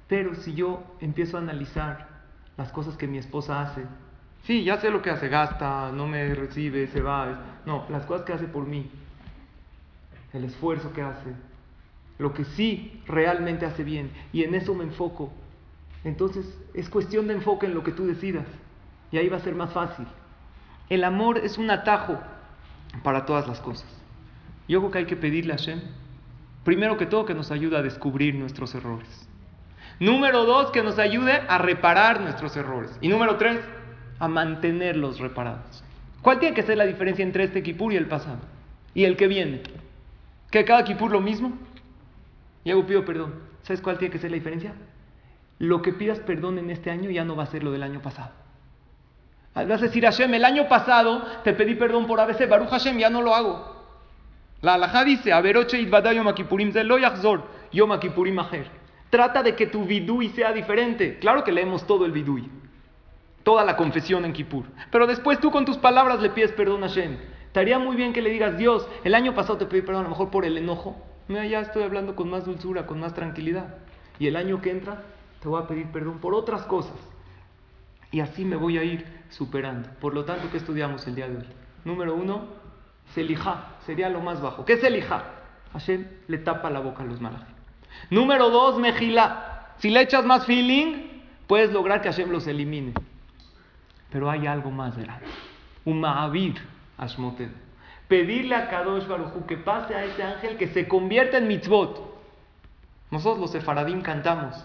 Pero 0.09 0.35
si 0.35 0.55
yo 0.55 0.83
empiezo 1.01 1.37
a 1.37 1.41
analizar 1.41 2.09
las 2.57 2.73
cosas 2.73 2.97
que 2.97 3.07
mi 3.07 3.19
esposa 3.19 3.63
hace, 3.63 3.85
sí, 4.43 4.65
ya 4.65 4.79
sé 4.79 4.91
lo 4.91 5.01
que 5.01 5.11
hace, 5.11 5.29
gasta, 5.29 5.93
no 5.93 6.07
me 6.07 6.35
recibe, 6.35 6.89
se 6.89 7.01
va. 7.01 7.61
No, 7.65 7.87
las 7.89 8.05
cosas 8.05 8.27
que 8.27 8.33
hace 8.33 8.47
por 8.47 8.67
mí, 8.67 8.91
el 10.33 10.45
esfuerzo 10.45 10.93
que 10.93 11.03
hace, 11.03 11.31
lo 12.19 12.35
que 12.35 12.45
sí 12.45 13.03
realmente 13.07 13.67
hace 13.67 13.85
bien, 13.85 14.11
y 14.33 14.43
en 14.43 14.55
eso 14.55 14.75
me 14.75 14.85
enfoco. 14.85 15.33
Entonces 16.03 16.59
es 16.75 16.89
cuestión 16.91 17.29
de 17.29 17.35
enfoque 17.35 17.67
en 17.67 17.75
lo 17.75 17.85
que 17.85 17.93
tú 17.93 18.07
decidas, 18.07 18.47
y 19.13 19.19
ahí 19.19 19.29
va 19.29 19.37
a 19.37 19.41
ser 19.41 19.55
más 19.55 19.73
fácil. 19.73 20.07
El 20.89 21.05
amor 21.05 21.39
es 21.39 21.57
un 21.57 21.71
atajo 21.71 22.21
para 23.03 23.27
todas 23.27 23.47
las 23.47 23.61
cosas. 23.61 23.89
Yo 24.69 24.81
creo 24.81 24.91
que 24.91 24.99
hay 24.99 25.07
que 25.07 25.17
pedirle 25.17 25.53
a 25.53 25.57
Hashem, 25.57 25.81
primero 26.65 26.97
que 26.97 27.07
todo, 27.07 27.25
que 27.25 27.35
nos 27.35 27.51
ayude 27.51 27.77
a 27.77 27.83
descubrir 27.83 28.35
nuestros 28.35 28.75
errores. 28.75 29.29
Número 30.01 30.45
dos, 30.45 30.71
que 30.71 30.83
nos 30.83 30.99
ayude 30.99 31.33
a 31.33 31.59
reparar 31.59 32.21
nuestros 32.21 32.57
errores. 32.57 32.97
Y 33.01 33.09
número 33.09 33.37
tres, 33.37 33.61
a 34.19 34.29
mantenerlos 34.29 35.21
reparados. 35.21 35.85
¿Cuál 36.23 36.39
tiene 36.39 36.55
que 36.55 36.63
ser 36.63 36.79
la 36.79 36.87
diferencia 36.87 37.23
entre 37.23 37.45
este 37.45 37.63
Kipur 37.63 37.93
y 37.93 37.97
el 37.97 38.07
pasado? 38.07 38.39
Y 38.95 39.05
el 39.05 39.17
que 39.17 39.29
viene. 39.29 39.63
¿Que 40.51 40.65
cada 40.65 40.85
Kipur 40.85 41.11
lo 41.11 41.21
mismo? 41.21 41.53
Y 42.65 42.71
hago 42.71 42.87
pido 42.87 43.05
perdón. 43.05 43.35
¿Sabes 43.63 43.81
cuál 43.81 43.99
tiene 43.99 44.13
que 44.13 44.19
ser 44.19 44.31
la 44.31 44.37
diferencia? 44.37 44.73
Lo 45.59 45.83
que 45.83 45.93
pidas 45.93 46.19
perdón 46.21 46.59
en 46.59 46.71
este 46.71 46.91
año 46.91 47.11
ya 47.11 47.25
no 47.25 47.37
va 47.37 47.45
a 47.45 47.47
ser 47.47 47.63
lo 47.63 47.73
del 47.73 47.83
año 47.83 48.01
pasado. 48.01 48.31
Vas 49.55 49.81
a 49.81 49.85
decir 49.85 50.05
Hashem, 50.05 50.35
el 50.35 50.45
año 50.45 50.69
pasado 50.69 51.23
te 51.45 51.53
pedí 51.53 51.77
perdón 51.77 52.07
por 52.07 52.19
ABC, 52.19 52.49
Baruch 52.49 52.71
Hashem, 52.71 52.99
ya 52.99 53.09
no 53.09 53.23
lo 53.23 53.35
hago. 53.35 53.75
La 54.63 54.75
alajá 54.75 55.05
dice, 55.05 55.33
Averoche 55.33 55.79
idvada 55.79 56.13
yom 56.13 56.33
kippurim 56.35 56.73
lo 56.85 56.99
yachzor 56.99 57.45
yom 57.71 57.99
kippurim 58.01 58.39
aher. 58.39 58.67
Trata 59.11 59.45
de 59.45 59.55
que 59.55 59.69
tu 59.69 59.85
vidui 59.85 60.31
sea 60.31 60.53
diferente. 60.53 61.21
Claro 61.21 61.45
que 61.45 61.53
leemos 61.53 61.87
todo 61.87 62.05
el 62.05 62.11
vidui, 62.11 62.51
toda 63.45 63.65
la 63.65 63.77
confesión 63.77 64.25
en 64.25 64.33
Kippur. 64.33 64.65
Pero 64.91 65.07
después 65.07 65.39
tú 65.39 65.53
con 65.53 65.65
tus 65.65 65.79
palabras 65.79 66.21
le 66.21 66.31
pides 66.31 66.51
perdón 66.51 66.83
a 66.83 66.89
Hashem. 66.89 67.17
Estaría 67.47 67.79
muy 67.79 67.95
bien 67.95 68.13
que 68.13 68.23
le 68.23 68.31
digas, 68.31 68.59
Dios, 68.59 68.89
el 69.05 69.15
año 69.15 69.33
pasado 69.33 69.59
te 69.59 69.67
pedí 69.67 69.83
perdón 69.83 70.01
a 70.01 70.05
lo 70.05 70.09
mejor 70.09 70.31
por 70.31 70.45
el 70.45 70.59
enojo. 70.59 70.97
Mira, 71.29 71.47
ya 71.47 71.61
estoy 71.61 71.85
hablando 71.85 72.17
con 72.17 72.29
más 72.29 72.45
dulzura, 72.45 72.87
con 72.87 72.99
más 72.99 73.15
tranquilidad. 73.15 73.77
Y 74.19 74.27
el 74.27 74.35
año 74.35 74.61
que 74.61 74.73
entra 74.73 75.03
te 75.41 75.47
voy 75.49 75.63
a 75.63 75.69
pedir 75.69 75.87
perdón 75.93 76.19
por 76.19 76.35
otras 76.35 76.63
cosas. 76.63 76.97
Y 78.15 78.21
así 78.21 78.45
me 78.45 78.55
voy 78.55 78.79
a 78.79 78.85
ir 78.85 79.05
superando. 79.29 79.89
Por 80.01 80.15
lo 80.15 80.25
tanto, 80.25 80.49
¿qué 80.49 80.59
estudiamos 80.59 81.05
el 81.09 81.17
día 81.17 81.29
de 81.29 81.39
hoy? 81.39 81.47
Número 81.85 82.15
uno, 82.15 82.45
Selijá, 83.13 83.71
sería 83.85 84.09
lo 84.09 84.21
más 84.21 84.41
bajo. 84.41 84.65
¿Qué 84.65 84.75
es 84.75 84.81
Selijá? 84.83 85.25
Hashem 85.73 86.07
le 86.29 86.39
tapa 86.39 86.71
la 86.71 86.79
boca 86.79 87.03
a 87.03 87.07
los 87.07 87.21
malajim. 87.21 87.57
Número 88.11 88.51
dos, 88.51 88.79
Mejilá. 88.79 89.73
Si 89.79 89.91
le 89.91 90.01
echas 90.01 90.25
más 90.25 90.47
feeling, 90.47 91.09
puedes 91.49 91.73
lograr 91.73 92.03
que 92.03 92.09
Hashem 92.09 92.31
los 92.31 92.47
elimine. 92.47 92.95
Pero 94.13 94.31
hay 94.31 94.47
algo 94.47 94.71
más 94.71 94.97
grande. 94.97 95.27
Un 95.85 95.99
Mahavir, 95.99 96.55
Ashmoted. 96.97 97.51
Pedirle 98.07 98.55
a 98.55 98.69
Kadosh 98.69 99.09
Baruchu 99.09 99.45
que 99.45 99.57
pase 99.57 99.93
a 99.93 100.05
ese 100.05 100.23
ángel 100.23 100.57
que 100.57 100.69
se 100.69 100.87
convierta 100.87 101.39
en 101.39 101.49
mitzvot. 101.49 102.17
Nosotros 103.11 103.41
los 103.41 103.51
sefaradim 103.51 104.03
cantamos. 104.03 104.65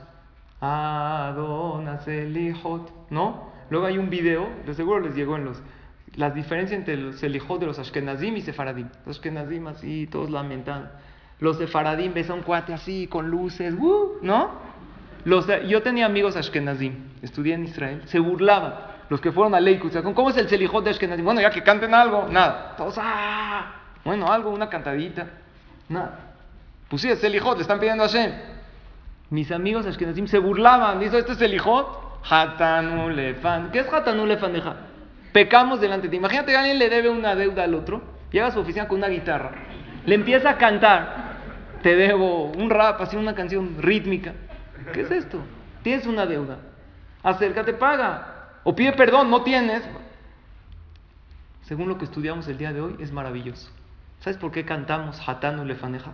Adonas 0.62 2.04
Selijot. 2.04 2.92
¿No? 3.10 3.50
Luego 3.70 3.86
hay 3.86 3.98
un 3.98 4.10
video, 4.10 4.50
de 4.66 4.74
seguro 4.74 5.00
les 5.00 5.16
llegó 5.16 5.36
en 5.36 5.46
los. 5.46 5.62
Las 6.16 6.34
diferencias 6.34 6.78
entre 6.80 6.98
los 6.98 7.20
Selijot 7.20 7.60
de 7.60 7.68
los 7.68 7.80
Ashkenazim 7.80 8.36
y 8.36 8.42
Sefaradim. 8.42 8.90
Los 9.06 9.18
Ashkenazim 9.18 9.68
así, 9.68 10.08
todos 10.08 10.30
lamentan. 10.30 10.92
Los 11.40 11.58
Sefaradim 11.58 12.14
ves 12.14 12.30
a 12.30 12.34
un 12.34 12.42
cuate 12.42 12.74
así, 12.74 13.08
con 13.08 13.30
luces, 13.30 13.74
¿no? 14.22 14.52
Los, 15.26 15.48
yo 15.68 15.84
tenía 15.84 16.06
amigos 16.06 16.36
Ashkenazim, 16.36 16.96
estudié 17.22 17.54
en 17.54 17.66
Israel, 17.66 18.02
se 18.06 18.20
burlaban. 18.20 18.74
Los 19.10 19.22
que 19.22 19.32
fueron 19.32 19.56
a 19.56 19.60
Leikut, 19.60 19.94
¿cómo 20.14 20.30
es 20.30 20.38
el 20.38 20.50
Selijot 20.50 20.84
de 20.84 20.92
Ashkenazim? 20.92 21.26
Bueno, 21.26 21.42
ya 21.42 21.50
que 21.50 21.64
canten 21.64 21.94
algo, 21.94 22.28
nada. 22.30 22.76
Todos, 22.76 22.96
¡ah! 22.98 23.76
Bueno, 24.04 24.32
algo, 24.32 24.50
una 24.50 24.70
cantadita, 24.70 25.28
nada. 25.88 26.34
Pues 26.90 27.02
sí, 27.02 27.10
es 27.10 27.20
Selijot, 27.20 27.56
le 27.56 27.62
están 27.62 27.80
pidiendo 27.80 28.04
a 28.04 28.08
Hashem. 28.08 28.32
Mis 29.30 29.52
amigos 29.52 29.86
Ashkenazim 29.86 30.28
se 30.28 30.40
burlaban, 30.40 31.00
dice, 31.00 31.20
¿este 31.20 31.34
es 31.34 31.38
Selijot? 31.38 32.10
Hatanu 32.28 33.10
lefan. 33.10 33.72
¿Qué 33.72 33.80
es 33.80 33.94
Hatanu 33.94 34.26
lefaneja? 34.26 34.76
Pecamos 35.32 35.80
delante 35.80 36.08
de 36.08 36.12
ti. 36.12 36.18
Imagínate 36.18 36.52
que 36.52 36.58
alguien 36.58 36.80
le 36.80 36.90
debe 36.90 37.10
una 37.10 37.36
deuda 37.36 37.64
al 37.64 37.76
otro, 37.76 38.02
llega 38.32 38.48
a 38.48 38.52
su 38.52 38.60
oficina 38.60 38.88
con 38.88 38.98
una 38.98 39.08
guitarra, 39.08 39.52
le 40.06 40.16
empieza 40.16 40.50
a 40.50 40.58
cantar, 40.58 41.30
te 41.84 41.96
debo 41.96 42.46
un 42.46 42.70
rap, 42.70 43.00
así 43.02 43.16
una 43.16 43.36
canción 43.36 43.76
rítmica. 43.80 44.34
¿Qué 44.94 45.02
es 45.02 45.12
esto? 45.12 45.40
Tienes 45.84 46.08
una 46.08 46.26
deuda. 46.26 46.58
Acércate, 47.22 47.74
paga. 47.74 48.36
O 48.64 48.76
pide 48.76 48.94
perdón, 48.94 49.30
no 49.30 49.44
tienes. 49.44 49.84
Según 51.62 51.88
lo 51.88 51.98
que 52.00 52.06
estudiamos 52.06 52.48
el 52.48 52.58
día 52.58 52.74
de 52.74 52.82
hoy, 52.82 52.96
es 53.00 53.12
maravilloso. 53.12 53.70
¿Sabes 54.20 54.38
por 54.38 54.52
qué 54.52 54.66
cantamos 54.66 55.22
Hatanu 55.28 55.64
lefaneja? 55.64 56.14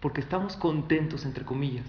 Porque 0.00 0.20
estamos 0.20 0.56
contentos, 0.56 1.24
entre 1.24 1.44
comillas, 1.44 1.86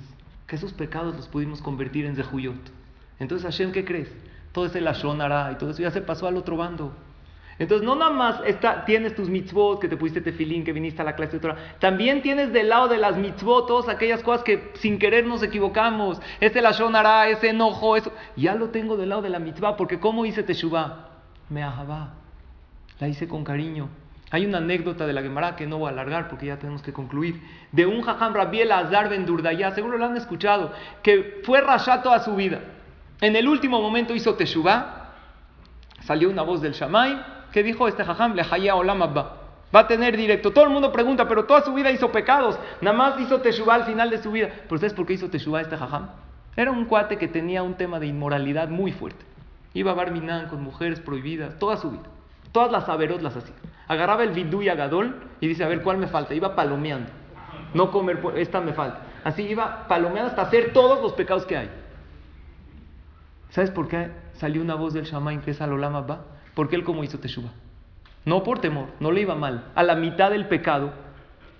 que 0.49 0.55
esos 0.55 0.73
pecados 0.73 1.15
los 1.15 1.27
pudimos 1.27 1.61
convertir 1.61 2.05
en 2.05 2.15
Zehuyot. 2.15 2.71
Entonces, 3.19 3.45
Hashem, 3.45 3.71
¿qué 3.71 3.85
crees? 3.85 4.11
Todo 4.51 4.65
ese 4.65 4.81
Lashonara 4.81 5.51
y 5.51 5.55
todo 5.55 5.69
eso 5.69 5.83
ya 5.83 5.91
se 5.91 6.01
pasó 6.01 6.27
al 6.27 6.37
otro 6.37 6.57
bando. 6.57 6.91
Entonces, 7.59 7.85
no 7.85 7.95
nada 7.95 8.09
más 8.09 8.41
está, 8.45 8.83
tienes 8.83 9.13
tus 9.13 9.29
mitzvot, 9.29 9.79
que 9.79 9.87
te 9.87 9.95
pusiste 9.95 10.21
tefilín, 10.21 10.63
que 10.63 10.73
viniste 10.73 11.01
a 11.01 11.05
la 11.05 11.15
clase 11.15 11.33
de 11.33 11.39
Torah. 11.39 11.75
También 11.79 12.23
tienes 12.23 12.51
del 12.51 12.69
lado 12.69 12.87
de 12.87 12.97
las 12.97 13.15
mitzvot 13.15 13.67
todas 13.67 13.89
aquellas 13.89 14.23
cosas 14.23 14.43
que 14.43 14.71
sin 14.75 14.97
querer 14.97 15.27
nos 15.27 15.43
equivocamos. 15.43 16.19
Ese 16.39 16.61
Lashonara, 16.61 17.29
ese 17.29 17.49
enojo, 17.49 17.95
eso. 17.95 18.11
Ya 18.35 18.55
lo 18.55 18.69
tengo 18.69 18.97
del 18.97 19.09
lado 19.09 19.21
de 19.21 19.29
la 19.29 19.39
mitzvah, 19.39 19.77
porque 19.77 19.99
¿cómo 19.99 20.25
hice 20.25 20.41
Teshuvah? 20.41 21.09
Me 21.49 21.61
ahabá. 21.61 22.13
La 22.99 23.07
hice 23.07 23.27
con 23.27 23.43
cariño. 23.43 23.89
Hay 24.31 24.45
una 24.45 24.59
anécdota 24.59 25.07
de 25.07 25.13
la 25.13 25.21
Gemara 25.21 25.55
que 25.55 25.65
no 25.65 25.79
voy 25.79 25.89
a 25.89 25.91
alargar 25.91 26.27
porque 26.27 26.45
ya 26.45 26.57
tenemos 26.57 26.83
que 26.83 26.93
concluir. 26.93 27.41
De 27.71 27.85
un 27.85 28.01
jajam 28.01 28.33
Rabiel 28.33 28.71
Azar 28.71 29.09
Ben 29.09 29.25
Durdaya, 29.25 29.71
seguro 29.71 29.97
lo 29.97 30.05
han 30.05 30.17
escuchado, 30.17 30.71
que 31.01 31.41
fue 31.43 31.61
rasha 31.61 32.03
toda 32.03 32.19
su 32.19 32.35
vida. 32.35 32.59
En 33.21 33.35
el 33.35 33.47
último 33.47 33.81
momento 33.81 34.13
hizo 34.13 34.35
Teshuvah, 34.35 35.13
salió 36.01 36.29
una 36.29 36.43
voz 36.43 36.61
del 36.61 36.73
Shamay 36.73 37.19
que 37.51 37.63
dijo: 37.63 37.87
Este 37.87 38.05
jajam 38.05 38.35
le 38.35 38.43
haya 38.49 38.75
olam 38.75 39.01
abba. 39.01 39.37
Va 39.75 39.81
a 39.81 39.87
tener 39.87 40.15
directo. 40.15 40.51
Todo 40.51 40.65
el 40.65 40.71
mundo 40.71 40.91
pregunta, 40.91 41.27
pero 41.27 41.45
toda 41.45 41.61
su 41.61 41.73
vida 41.73 41.91
hizo 41.91 42.11
pecados. 42.11 42.57
Nada 42.81 42.97
más 42.97 43.19
hizo 43.19 43.41
Teshuvah 43.41 43.75
al 43.75 43.83
final 43.85 44.09
de 44.09 44.21
su 44.21 44.31
vida. 44.31 44.49
¿Pero 44.67 44.77
sabes 44.79 44.93
por 44.93 45.05
qué 45.05 45.13
hizo 45.13 45.29
Teshuvah 45.29 45.61
este 45.61 45.77
jajam? 45.77 46.09
Era 46.55 46.71
un 46.71 46.85
cuate 46.85 47.17
que 47.17 47.27
tenía 47.27 47.61
un 47.63 47.75
tema 47.75 47.99
de 47.99 48.07
inmoralidad 48.07 48.69
muy 48.69 48.91
fuerte. 48.91 49.25
Iba 49.73 49.91
a 49.91 49.95
Barminan 49.95 50.47
con 50.47 50.63
mujeres 50.63 50.99
prohibidas 50.99 51.59
toda 51.59 51.77
su 51.77 51.91
vida. 51.91 52.03
Todas 52.51 52.71
las 52.71 52.85
saberot 52.85 53.21
las 53.21 53.35
hacía. 53.35 53.55
Agarraba 53.87 54.23
el 54.23 54.31
vidú 54.31 54.61
y 54.61 54.69
agadol 54.69 55.15
y 55.39 55.47
dice, 55.47 55.63
a 55.63 55.67
ver, 55.67 55.81
¿cuál 55.81 55.97
me 55.97 56.07
falta? 56.07 56.33
Iba 56.33 56.55
palomeando. 56.55 57.09
No 57.73 57.91
comer, 57.91 58.19
esta 58.35 58.61
me 58.61 58.73
falta. 58.73 59.01
Así 59.23 59.43
iba 59.43 59.87
palomeando 59.87 60.29
hasta 60.29 60.43
hacer 60.43 60.73
todos 60.73 61.01
los 61.01 61.13
pecados 61.13 61.45
que 61.45 61.57
hay. 61.57 61.69
¿Sabes 63.49 63.71
por 63.71 63.87
qué 63.87 64.11
salió 64.33 64.61
una 64.61 64.75
voz 64.75 64.93
del 64.93 65.05
Shamaim 65.05 65.41
que 65.41 65.51
es 65.51 65.61
Alolama 65.61 66.01
Ba? 66.01 66.21
Porque 66.53 66.75
él 66.75 66.83
como 66.83 67.03
hizo 67.03 67.19
Teshuvah. 67.19 67.51
No 68.25 68.43
por 68.43 68.59
temor, 68.59 68.89
no 68.99 69.11
le 69.11 69.21
iba 69.21 69.35
mal. 69.35 69.71
A 69.75 69.83
la 69.83 69.95
mitad 69.95 70.31
del 70.31 70.47
pecado 70.47 70.91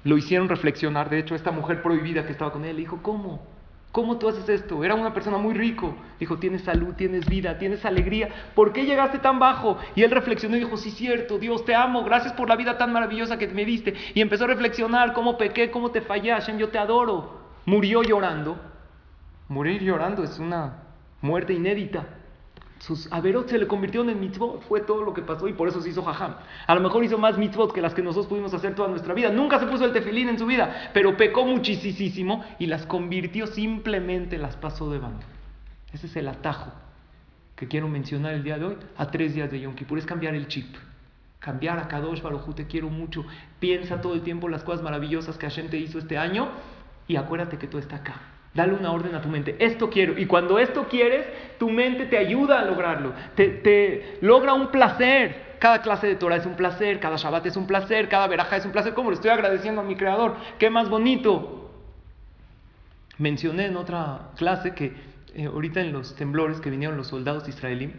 lo 0.04 0.18
hicieron 0.18 0.50
reflexionar. 0.50 1.10
De 1.10 1.20
hecho, 1.20 1.36
esta 1.36 1.52
mujer 1.52 1.82
prohibida 1.82 2.26
que 2.26 2.32
estaba 2.32 2.52
con 2.52 2.66
él 2.66 2.76
le 2.76 2.82
dijo, 2.82 3.00
¿cómo? 3.02 3.44
¿Cómo 3.92 4.20
tú 4.20 4.30
haces 4.30 4.48
esto? 4.48 4.84
Era 4.84 4.94
una 4.94 5.14
persona 5.14 5.38
muy 5.40 5.56
rico. 5.56 5.96
Dijo, 6.20 6.38
tienes 6.38 6.64
salud, 6.64 6.94
tienes 6.94 7.28
vida, 7.28 7.58
tienes 7.58 7.84
alegría. 7.86 8.30
¿Por 8.54 8.72
qué 8.72 8.86
llegaste 8.86 9.18
tan 9.18 9.40
bajo? 9.40 9.80
Y 9.96 10.04
él 10.04 10.12
reflexionó 10.12 10.56
y 10.58 10.60
dijo, 10.60 10.78
sí, 10.78 10.92
cierto, 10.92 11.40
Dios, 11.40 11.66
te 11.66 11.74
amo, 11.74 12.04
gracias 12.04 12.34
por 12.34 12.48
la 12.48 12.56
vida 12.56 12.78
tan 12.78 12.94
maravillosa 12.94 13.40
que 13.40 13.48
me 13.48 13.66
diste. 13.66 13.96
Y 14.14 14.22
empezó 14.22 14.44
a 14.44 14.48
reflexionar, 14.48 15.14
cómo 15.14 15.38
pequé, 15.38 15.72
cómo 15.72 15.90
te 15.90 16.02
fallé, 16.02 16.32
Hashem, 16.32 16.60
yo 16.60 16.70
te 16.70 16.78
adoro. 16.78 17.40
Murió 17.66 18.04
llorando. 18.04 18.60
Morir 19.48 19.82
llorando 19.82 20.24
es 20.24 20.38
una 20.38 20.84
muerte 21.22 21.54
inédita. 21.54 22.06
Sus 22.80 23.12
averot 23.12 23.50
se 23.50 23.58
le 23.58 23.68
convirtieron 23.68 24.10
en 24.10 24.20
mitzvot, 24.20 24.62
fue 24.62 24.80
todo 24.82 25.04
lo 25.04 25.14
que 25.14 25.22
pasó 25.22 25.48
y 25.50 25.54
por 25.54 25.68
eso 25.68 25.82
se 25.82 25.90
hizo 25.90 26.02
jajam. 26.02 26.36
A 26.66 26.76
lo 26.76 26.82
mejor 26.82 27.04
hizo 27.04 27.18
más 27.18 27.38
mitzvot 27.38 27.74
que 27.74 27.82
las 27.82 27.94
que 27.94 28.02
nosotros 28.02 28.28
pudimos 28.28 28.54
hacer 28.54 28.74
toda 28.74 28.88
nuestra 28.88 29.14
vida. 29.14 29.30
Nunca 29.30 29.60
se 29.60 29.66
puso 29.66 29.84
el 29.84 29.92
tefilín 29.92 30.30
en 30.30 30.40
su 30.40 30.46
vida, 30.46 30.90
pero 30.94 31.18
pecó 31.18 31.46
muchísimo 31.46 32.44
y 32.58 32.68
las 32.68 32.86
convirtió, 32.86 33.48
simplemente 33.48 34.38
las 34.38 34.56
pasó 34.56 34.90
de 34.90 35.00
bando. 35.00 35.26
Ese 35.92 36.08
es 36.08 36.16
el 36.16 36.30
atajo 36.30 36.72
que 37.58 37.68
quiero 37.68 37.90
mencionar 37.90 38.34
el 38.34 38.44
día 38.44 38.58
de 38.58 38.66
hoy 38.66 38.78
a 38.96 39.12
tres 39.12 39.36
días 39.36 39.52
de 39.52 39.60
Yom 39.60 39.76
Kippur, 39.76 39.98
es 39.98 40.06
cambiar 40.06 40.34
el 40.34 40.48
chip. 40.48 40.74
Cambiar 41.40 41.80
a 41.80 41.88
Kadosh 41.90 42.22
Baruj 42.22 42.54
te 42.56 42.68
quiero 42.68 42.90
mucho. 42.90 43.26
Piensa 43.60 44.02
todo 44.02 44.14
el 44.14 44.22
tiempo 44.22 44.48
las 44.48 44.64
cosas 44.64 44.82
maravillosas 44.82 45.38
que 45.38 45.48
Hashem 45.48 45.70
te 45.70 45.78
hizo 45.78 46.00
este 46.00 46.18
año 46.18 46.50
y 47.08 47.18
acuérdate 47.18 47.58
que 47.58 47.68
todo 47.68 47.80
está 47.80 47.98
acá. 47.98 48.39
Dale 48.54 48.74
una 48.74 48.92
orden 48.92 49.14
a 49.16 49.22
tu 49.22 49.30
mente. 49.30 49.56
Esto 49.60 49.90
quiero. 49.90 50.18
Y 50.18 50.26
cuando 50.26 50.58
esto 50.60 50.88
quieres, 50.88 51.26
tu 51.60 51.70
mente 51.70 52.06
te 52.06 52.18
ayuda 52.18 52.60
a 52.60 52.66
lograrlo. 52.66 53.14
Te, 53.36 54.18
logra 54.22 54.54
un 54.54 54.68
placer. 54.72 55.50
Cada 55.60 55.82
clase 55.82 56.08
de 56.08 56.16
Torah 56.16 56.38
es 56.38 56.46
un 56.46 56.56
placer. 56.56 57.00
Cada 57.00 57.18
Shabbat 57.18 57.46
es 57.46 57.56
un 57.56 57.68
placer. 57.68 58.10
Cada 58.10 58.28
veraja 58.28 58.58
es 58.58 58.66
un 58.66 58.72
placer. 58.72 58.94
¿Cómo 58.94 59.12
le 59.12 59.16
estoy 59.16 59.32
agradeciendo 59.32 59.82
a 59.82 59.84
mi 59.84 59.96
creador? 59.96 60.36
¡Qué 60.58 60.70
más 60.70 60.90
bonito! 60.90 61.72
Mencioné 63.18 63.66
en 63.66 63.76
otra 63.76 64.30
clase 64.38 64.74
que 64.74 64.94
eh, 65.36 65.46
ahorita 65.46 65.82
en 65.82 65.94
los 65.94 66.16
temblores 66.16 66.60
que 66.60 66.70
vinieron 66.70 66.98
los 66.98 67.08
soldados 67.08 67.48
israelíes, 67.48 67.92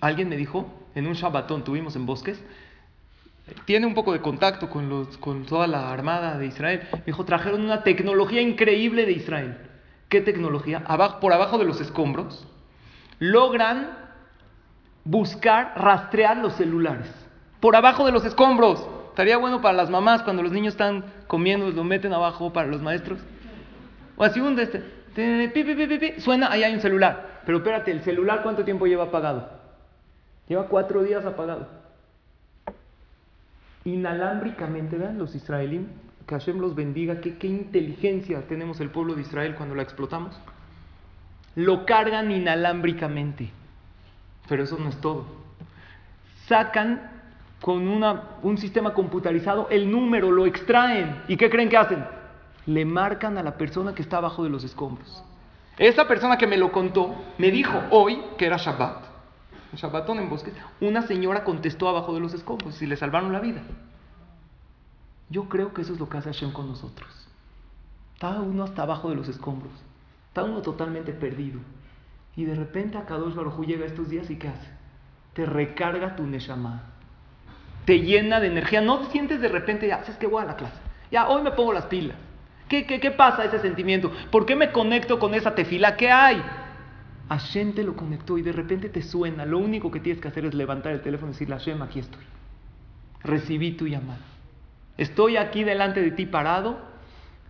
alguien 0.00 0.28
me 0.28 0.36
dijo, 0.36 0.72
en 0.94 1.06
un 1.06 1.14
Shabbatón 1.14 1.64
tuvimos 1.64 1.96
en 1.96 2.06
bosques, 2.06 2.42
tiene 3.64 3.86
un 3.86 3.94
poco 3.94 4.12
de 4.12 4.20
contacto 4.20 4.68
con, 4.70 4.88
los, 4.88 5.16
con 5.18 5.44
toda 5.44 5.66
la 5.66 5.90
armada 5.92 6.38
de 6.38 6.46
Israel. 6.46 6.88
Me 6.92 7.02
dijo, 7.06 7.24
trajeron 7.24 7.62
una 7.62 7.82
tecnología 7.82 8.40
increíble 8.40 9.06
de 9.06 9.12
Israel. 9.12 9.58
¿Qué 10.08 10.20
tecnología? 10.20 10.84
Por 11.20 11.32
abajo 11.32 11.58
de 11.58 11.64
los 11.64 11.80
escombros, 11.80 12.46
logran 13.18 13.90
buscar, 15.04 15.72
rastrear 15.76 16.38
los 16.38 16.54
celulares. 16.54 17.10
Por 17.60 17.76
abajo 17.76 18.06
de 18.06 18.12
los 18.12 18.24
escombros. 18.24 18.86
Estaría 19.10 19.36
bueno 19.36 19.60
para 19.60 19.76
las 19.76 19.90
mamás 19.90 20.22
cuando 20.22 20.42
los 20.42 20.52
niños 20.52 20.74
están 20.74 21.04
comiendo, 21.26 21.68
lo 21.70 21.84
meten 21.84 22.12
abajo 22.12 22.52
para 22.52 22.68
los 22.68 22.80
maestros. 22.80 23.18
O 24.16 24.24
así 24.24 24.40
un 24.40 24.54
de 24.54 24.62
este. 24.62 26.20
Suena, 26.20 26.50
ahí 26.52 26.62
hay 26.62 26.72
un 26.74 26.80
celular. 26.80 27.42
Pero 27.44 27.58
espérate, 27.58 27.90
¿el 27.90 28.02
celular 28.02 28.42
cuánto 28.42 28.64
tiempo 28.64 28.86
lleva 28.86 29.04
apagado? 29.04 29.50
Lleva 30.46 30.68
cuatro 30.68 31.02
días 31.02 31.26
apagado 31.26 31.77
inalámbricamente, 33.84 34.96
vean 34.96 35.18
los 35.18 35.34
israelíes, 35.34 35.86
que 36.26 36.34
Hashem 36.34 36.58
los 36.58 36.74
bendiga, 36.74 37.20
que, 37.20 37.38
qué 37.38 37.46
inteligencia 37.46 38.46
tenemos 38.46 38.80
el 38.80 38.90
pueblo 38.90 39.14
de 39.14 39.22
Israel 39.22 39.54
cuando 39.54 39.74
la 39.74 39.82
explotamos. 39.82 40.38
Lo 41.54 41.86
cargan 41.86 42.30
inalámbricamente, 42.30 43.50
pero 44.48 44.64
eso 44.64 44.76
no 44.78 44.90
es 44.90 45.00
todo. 45.00 45.26
Sacan 46.46 47.10
con 47.60 47.88
una, 47.88 48.22
un 48.42 48.58
sistema 48.58 48.92
computarizado 48.94 49.68
el 49.70 49.90
número, 49.90 50.30
lo 50.30 50.46
extraen. 50.46 51.22
¿Y 51.28 51.36
qué 51.36 51.50
creen 51.50 51.68
que 51.68 51.76
hacen? 51.76 52.04
Le 52.66 52.84
marcan 52.84 53.38
a 53.38 53.42
la 53.42 53.56
persona 53.56 53.94
que 53.94 54.02
está 54.02 54.18
abajo 54.18 54.44
de 54.44 54.50
los 54.50 54.62
escombros. 54.64 55.24
Esa 55.78 56.06
persona 56.06 56.36
que 56.36 56.46
me 56.46 56.58
lo 56.58 56.70
contó 56.70 57.14
me 57.38 57.50
dijo 57.50 57.80
hoy 57.90 58.20
que 58.36 58.46
era 58.46 58.56
Shabbat 58.58 59.07
un 59.72 59.78
Shabbatón 59.78 60.18
en 60.18 60.30
bosques, 60.30 60.54
una 60.80 61.02
señora 61.02 61.44
contestó 61.44 61.88
abajo 61.88 62.14
de 62.14 62.20
los 62.20 62.34
escombros 62.34 62.80
y 62.80 62.86
le 62.86 62.96
salvaron 62.96 63.32
la 63.32 63.40
vida. 63.40 63.62
Yo 65.30 65.48
creo 65.48 65.74
que 65.74 65.82
eso 65.82 65.92
es 65.92 66.00
lo 66.00 66.08
que 66.08 66.18
hace 66.18 66.32
Hashem 66.32 66.52
con 66.52 66.68
nosotros. 66.68 67.08
Está 68.14 68.40
uno 68.40 68.64
hasta 68.64 68.82
abajo 68.82 69.10
de 69.10 69.16
los 69.16 69.28
escombros, 69.28 69.72
está 70.28 70.42
uno 70.42 70.62
totalmente 70.62 71.12
perdido. 71.12 71.60
Y 72.34 72.44
de 72.44 72.54
repente 72.54 72.96
a 72.96 73.04
Kadosh 73.04 73.34
Baruj 73.34 73.66
llega 73.66 73.84
estos 73.84 74.08
días 74.08 74.30
y 74.30 74.36
¿qué 74.36 74.48
hace? 74.48 74.68
Te 75.34 75.44
recarga 75.44 76.16
tu 76.16 76.26
Neshama. 76.26 76.82
Te 77.84 78.00
llena 78.00 78.38
de 78.40 78.46
energía. 78.46 78.80
No 78.80 79.00
te 79.00 79.10
sientes 79.10 79.40
de 79.40 79.48
repente, 79.48 79.88
ya, 79.88 80.00
sabes 80.00 80.18
que 80.18 80.26
voy 80.26 80.42
a 80.42 80.46
la 80.46 80.56
clase. 80.56 80.78
Ya, 81.10 81.28
hoy 81.28 81.42
me 81.42 81.50
pongo 81.50 81.72
las 81.72 81.86
pilas. 81.86 82.16
¿Qué, 82.68 82.86
qué, 82.86 83.00
qué 83.00 83.10
pasa 83.10 83.44
ese 83.44 83.58
sentimiento? 83.60 84.12
¿Por 84.30 84.46
qué 84.46 84.54
me 84.54 84.72
conecto 84.72 85.18
con 85.18 85.34
esa 85.34 85.54
tefila? 85.54 85.96
¿Qué 85.96 86.10
hay? 86.10 86.42
Hashem 87.28 87.74
te 87.74 87.84
lo 87.84 87.94
conectó 87.94 88.38
y 88.38 88.42
de 88.42 88.52
repente 88.52 88.88
te 88.88 89.02
suena. 89.02 89.44
Lo 89.44 89.58
único 89.58 89.90
que 89.90 90.00
tienes 90.00 90.20
que 90.20 90.28
hacer 90.28 90.46
es 90.46 90.54
levantar 90.54 90.92
el 90.92 91.02
teléfono 91.02 91.30
y 91.30 91.34
decirle, 91.34 91.56
Hashem, 91.56 91.82
aquí 91.82 91.98
estoy. 91.98 92.22
Recibí 93.22 93.72
tu 93.72 93.86
llamada. 93.86 94.20
Estoy 94.96 95.36
aquí 95.36 95.62
delante 95.62 96.00
de 96.00 96.10
ti 96.10 96.26
parado, 96.26 96.78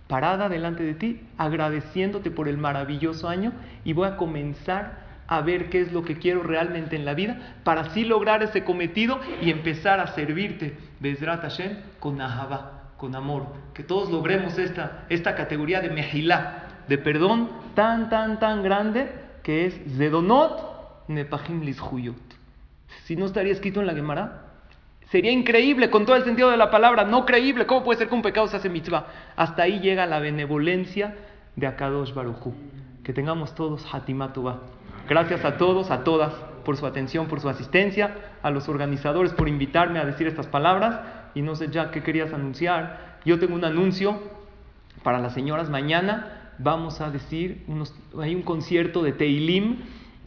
parada 0.09 0.49
delante 0.49 0.83
de 0.83 0.95
ti, 0.95 1.21
agradeciéndote 1.39 2.31
por 2.31 2.49
el 2.49 2.59
maravilloso 2.59 3.29
año 3.29 3.53
y 3.85 3.93
voy 3.93 4.09
a 4.09 4.17
comenzar 4.17 5.07
a 5.29 5.43
ver 5.43 5.69
qué 5.69 5.83
es 5.83 5.93
lo 5.93 6.03
que 6.03 6.19
quiero 6.19 6.43
realmente 6.43 6.97
en 6.97 7.05
la 7.05 7.15
vida 7.15 7.57
para 7.63 7.83
así 7.83 8.05
lograr 8.05 8.43
ese 8.43 8.65
cometido 8.65 9.21
y 9.43 9.51
empezar 9.51 10.01
a 10.01 10.09
servirte, 10.09 10.77
Bezrat 11.01 11.43
Hashem, 11.43 11.77
con 12.01 12.21
ahabá, 12.21 12.93
con 12.97 13.15
amor. 13.15 13.47
Que 13.75 13.85
todos 13.85 14.11
logremos 14.11 14.59
esta, 14.59 15.05
esta 15.09 15.35
categoría 15.37 15.81
de 15.81 15.91
mejilá, 15.91 16.65
de 16.89 16.99
perdón 16.99 17.51
tan, 17.75 18.09
tan, 18.09 18.41
tan 18.41 18.63
grande 18.63 19.28
que 19.43 19.67
es 19.67 19.81
Zedonot 19.97 21.07
Nepahim 21.09 21.63
Lishuyot. 21.63 22.17
Si 23.05 23.17
no 23.17 23.27
estaría 23.27 23.53
escrito 23.53 23.81
en 23.81 23.87
la 23.87 23.95
Gemara, 23.95 24.43
sería 25.11 25.31
increíble 25.31 25.91
con 25.91 26.05
todo 26.05 26.17
el 26.17 26.25
sentido 26.25 26.51
de 26.51 26.57
la 26.57 26.71
palabra, 26.71 27.05
no 27.05 27.25
creíble. 27.25 27.67
¿Cómo 27.67 27.85
puede 27.85 27.99
ser 27.99 28.09
que 28.09 28.15
un 28.15 28.23
pecado 28.23 28.47
se 28.49 28.57
hace 28.57 28.69
mitzvah? 28.69 29.07
Hasta 29.37 29.63
ahí 29.63 29.81
llega 29.81 30.07
la 30.07 30.21
benevolencia 30.21 31.17
de 31.57 31.67
Akadosh 31.67 32.13
Baruchu. 32.13 32.55
Que 33.03 33.13
tengamos 33.13 33.55
todos 33.55 33.87
Hatimatubah. 33.93 34.61
Gracias 35.09 35.45
a 35.45 35.57
todos, 35.57 35.91
a 35.91 36.05
todas, 36.05 36.35
por 36.65 36.77
su 36.77 36.85
atención, 36.85 37.29
por 37.29 37.41
su 37.41 37.49
asistencia, 37.49 38.15
a 38.43 38.51
los 38.51 38.69
organizadores 38.69 39.33
por 39.33 39.49
invitarme 39.49 39.99
a 39.99 40.05
decir 40.05 40.27
estas 40.27 40.47
palabras. 40.47 41.01
Y 41.35 41.41
no 41.41 41.55
sé 41.55 41.69
ya 41.69 41.91
qué 41.91 42.03
querías 42.03 42.33
anunciar. 42.35 43.19
Yo 43.25 43.39
tengo 43.39 43.55
un 43.55 43.65
anuncio 43.65 44.21
para 45.03 45.19
las 45.19 45.33
señoras 45.33 45.71
mañana. 45.71 46.38
Vamos 46.59 47.01
a 47.01 47.11
decir, 47.11 47.65
hay 48.21 48.35
un 48.35 48.43
concierto 48.43 49.03
de 49.03 49.13
Teilim 49.13 49.77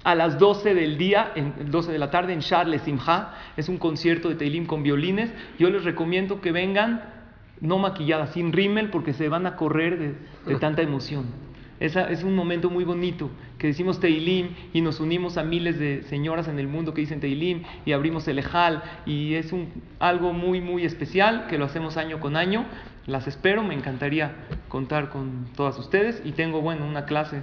a 0.03 0.15
las 0.15 0.39
12 0.39 0.73
del 0.73 0.97
día, 0.97 1.31
en 1.35 1.69
12 1.69 1.91
de 1.91 1.99
la 1.99 2.09
tarde 2.09 2.33
en 2.33 2.39
Charles 2.39 2.81
Simha. 2.83 3.33
Es 3.57 3.69
un 3.69 3.77
concierto 3.77 4.29
de 4.29 4.35
Teilim 4.35 4.65
con 4.65 4.81
violines. 4.81 5.33
Yo 5.59 5.69
les 5.69 5.83
recomiendo 5.83 6.41
que 6.41 6.51
vengan 6.51 7.21
no 7.59 7.77
maquilladas, 7.77 8.33
sin 8.33 8.51
rímel, 8.51 8.89
porque 8.89 9.13
se 9.13 9.29
van 9.29 9.45
a 9.45 9.55
correr 9.55 10.17
de, 10.45 10.55
tanta 10.55 10.81
emoción. 10.81 11.25
Esa, 11.79 12.09
es 12.11 12.23
un 12.23 12.35
momento 12.35 12.69
muy 12.69 12.83
bonito 12.83 13.31
que 13.57 13.67
decimos 13.67 13.99
Teilim 13.99 14.49
y 14.71 14.81
nos 14.81 14.99
unimos 14.99 15.37
a 15.37 15.43
miles 15.43 15.79
de 15.79 16.03
señoras 16.03 16.47
en 16.47 16.59
el 16.59 16.67
mundo 16.67 16.93
que 16.93 17.01
dicen 17.01 17.19
Teilim 17.19 17.63
y 17.85 17.93
abrimos 17.93 18.27
el 18.27 18.37
Ejal 18.37 18.83
y 19.07 19.33
es 19.33 19.51
algo 19.99 20.31
muy, 20.31 20.61
muy 20.61 20.85
especial 20.85 21.47
que 21.47 21.57
lo 21.57 21.65
hacemos 21.65 21.97
año 21.97 22.19
con 22.19 22.35
año. 22.35 22.65
Las 23.07 23.27
espero, 23.27 23.63
me 23.63 23.73
encantaría 23.73 24.31
contar 24.67 25.09
con 25.09 25.47
todas 25.55 25.77
ustedes 25.79 26.21
y 26.23 26.33
tengo, 26.33 26.61
bueno, 26.61 26.85
una 26.85 27.05
clase 27.05 27.41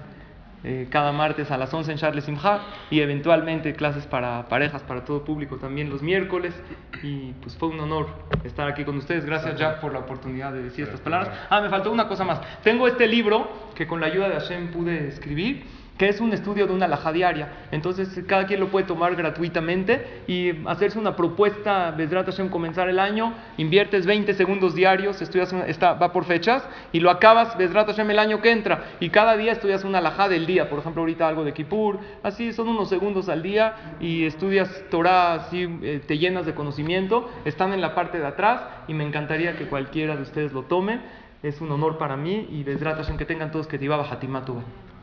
eh, 0.64 0.88
cada 0.90 1.12
martes 1.12 1.52
a 1.52 1.56
las 1.56 1.72
11 1.72 1.92
en 1.92 1.98
Charles 1.98 2.24
Simha 2.24 2.62
y 2.90 3.00
eventualmente 3.00 3.74
clases 3.74 4.06
para 4.06 4.48
parejas, 4.48 4.82
para 4.82 5.04
todo 5.04 5.24
público 5.24 5.56
también 5.56 5.88
los 5.88 6.02
miércoles. 6.02 6.54
Y 7.02 7.32
pues 7.40 7.56
fue 7.56 7.68
un 7.68 7.78
honor 7.78 8.08
estar 8.44 8.68
aquí 8.68 8.84
con 8.84 8.96
ustedes. 8.96 9.24
Gracias 9.24 9.56
Jack 9.56 9.80
por 9.80 9.92
la 9.92 10.00
oportunidad 10.00 10.52
de 10.52 10.62
decir 10.62 10.84
estas 10.84 11.00
palabras. 11.00 11.30
Ah, 11.48 11.60
me 11.60 11.68
faltó 11.68 11.92
una 11.92 12.08
cosa 12.08 12.24
más. 12.24 12.40
Tengo 12.62 12.88
este 12.88 13.06
libro 13.06 13.48
que 13.74 13.86
con 13.86 14.00
la 14.00 14.06
ayuda 14.06 14.28
de 14.28 14.34
Hashem 14.34 14.72
pude 14.72 15.08
escribir 15.08 15.64
que 15.98 16.08
es 16.08 16.20
un 16.20 16.32
estudio 16.32 16.66
de 16.66 16.72
una 16.72 16.86
laja 16.86 17.12
diaria. 17.12 17.48
Entonces, 17.72 18.22
cada 18.26 18.46
quien 18.46 18.60
lo 18.60 18.68
puede 18.68 18.86
tomar 18.86 19.16
gratuitamente 19.16 20.22
y 20.28 20.66
hacerse 20.66 20.98
una 20.98 21.16
propuesta, 21.16 21.90
Besrat 21.90 22.26
Hashem, 22.26 22.48
comenzar 22.48 22.88
el 22.88 23.00
año, 23.00 23.34
inviertes 23.56 24.06
20 24.06 24.32
segundos 24.34 24.74
diarios, 24.74 25.20
estudias 25.20 25.52
está, 25.66 25.94
va 25.94 26.12
por 26.12 26.24
fechas, 26.24 26.66
y 26.92 27.00
lo 27.00 27.10
acabas, 27.10 27.58
Besrat 27.58 27.88
el 27.98 28.18
año 28.18 28.40
que 28.40 28.52
entra. 28.52 28.84
Y 29.00 29.10
cada 29.10 29.36
día 29.36 29.52
estudias 29.52 29.84
una 29.84 30.00
laja 30.00 30.28
del 30.28 30.46
día, 30.46 30.70
por 30.70 30.78
ejemplo, 30.78 31.02
ahorita 31.02 31.26
algo 31.26 31.44
de 31.44 31.52
Kippur, 31.52 31.98
así 32.22 32.52
son 32.52 32.68
unos 32.68 32.88
segundos 32.88 33.28
al 33.28 33.42
día, 33.42 33.96
y 34.00 34.24
estudias 34.24 34.84
Torah, 34.90 35.34
así 35.34 35.66
eh, 35.82 36.00
te 36.06 36.16
llenas 36.16 36.46
de 36.46 36.54
conocimiento, 36.54 37.28
están 37.44 37.72
en 37.72 37.80
la 37.80 37.96
parte 37.96 38.18
de 38.18 38.26
atrás, 38.26 38.62
y 38.86 38.94
me 38.94 39.04
encantaría 39.04 39.56
que 39.56 39.66
cualquiera 39.66 40.14
de 40.14 40.22
ustedes 40.22 40.52
lo 40.52 40.62
tome. 40.62 41.00
Es 41.42 41.60
un 41.60 41.70
honor 41.70 41.98
para 41.98 42.16
mí, 42.16 42.48
y 42.50 42.62
Besrat 42.62 42.98
que 43.16 43.24
tengan 43.24 43.50
todos 43.50 43.66
que 43.66 43.78
Tibaba 43.78 44.08
Hatimatu. 44.10 44.62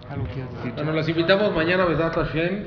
Algo 0.09 0.25
quieras 0.27 0.53
decir. 0.53 0.73
Bueno, 0.75 0.91
los 0.91 1.09
invitamos 1.09 1.53
mañana, 1.53 1.85
Besat 1.85 2.15
Hashem. 2.15 2.65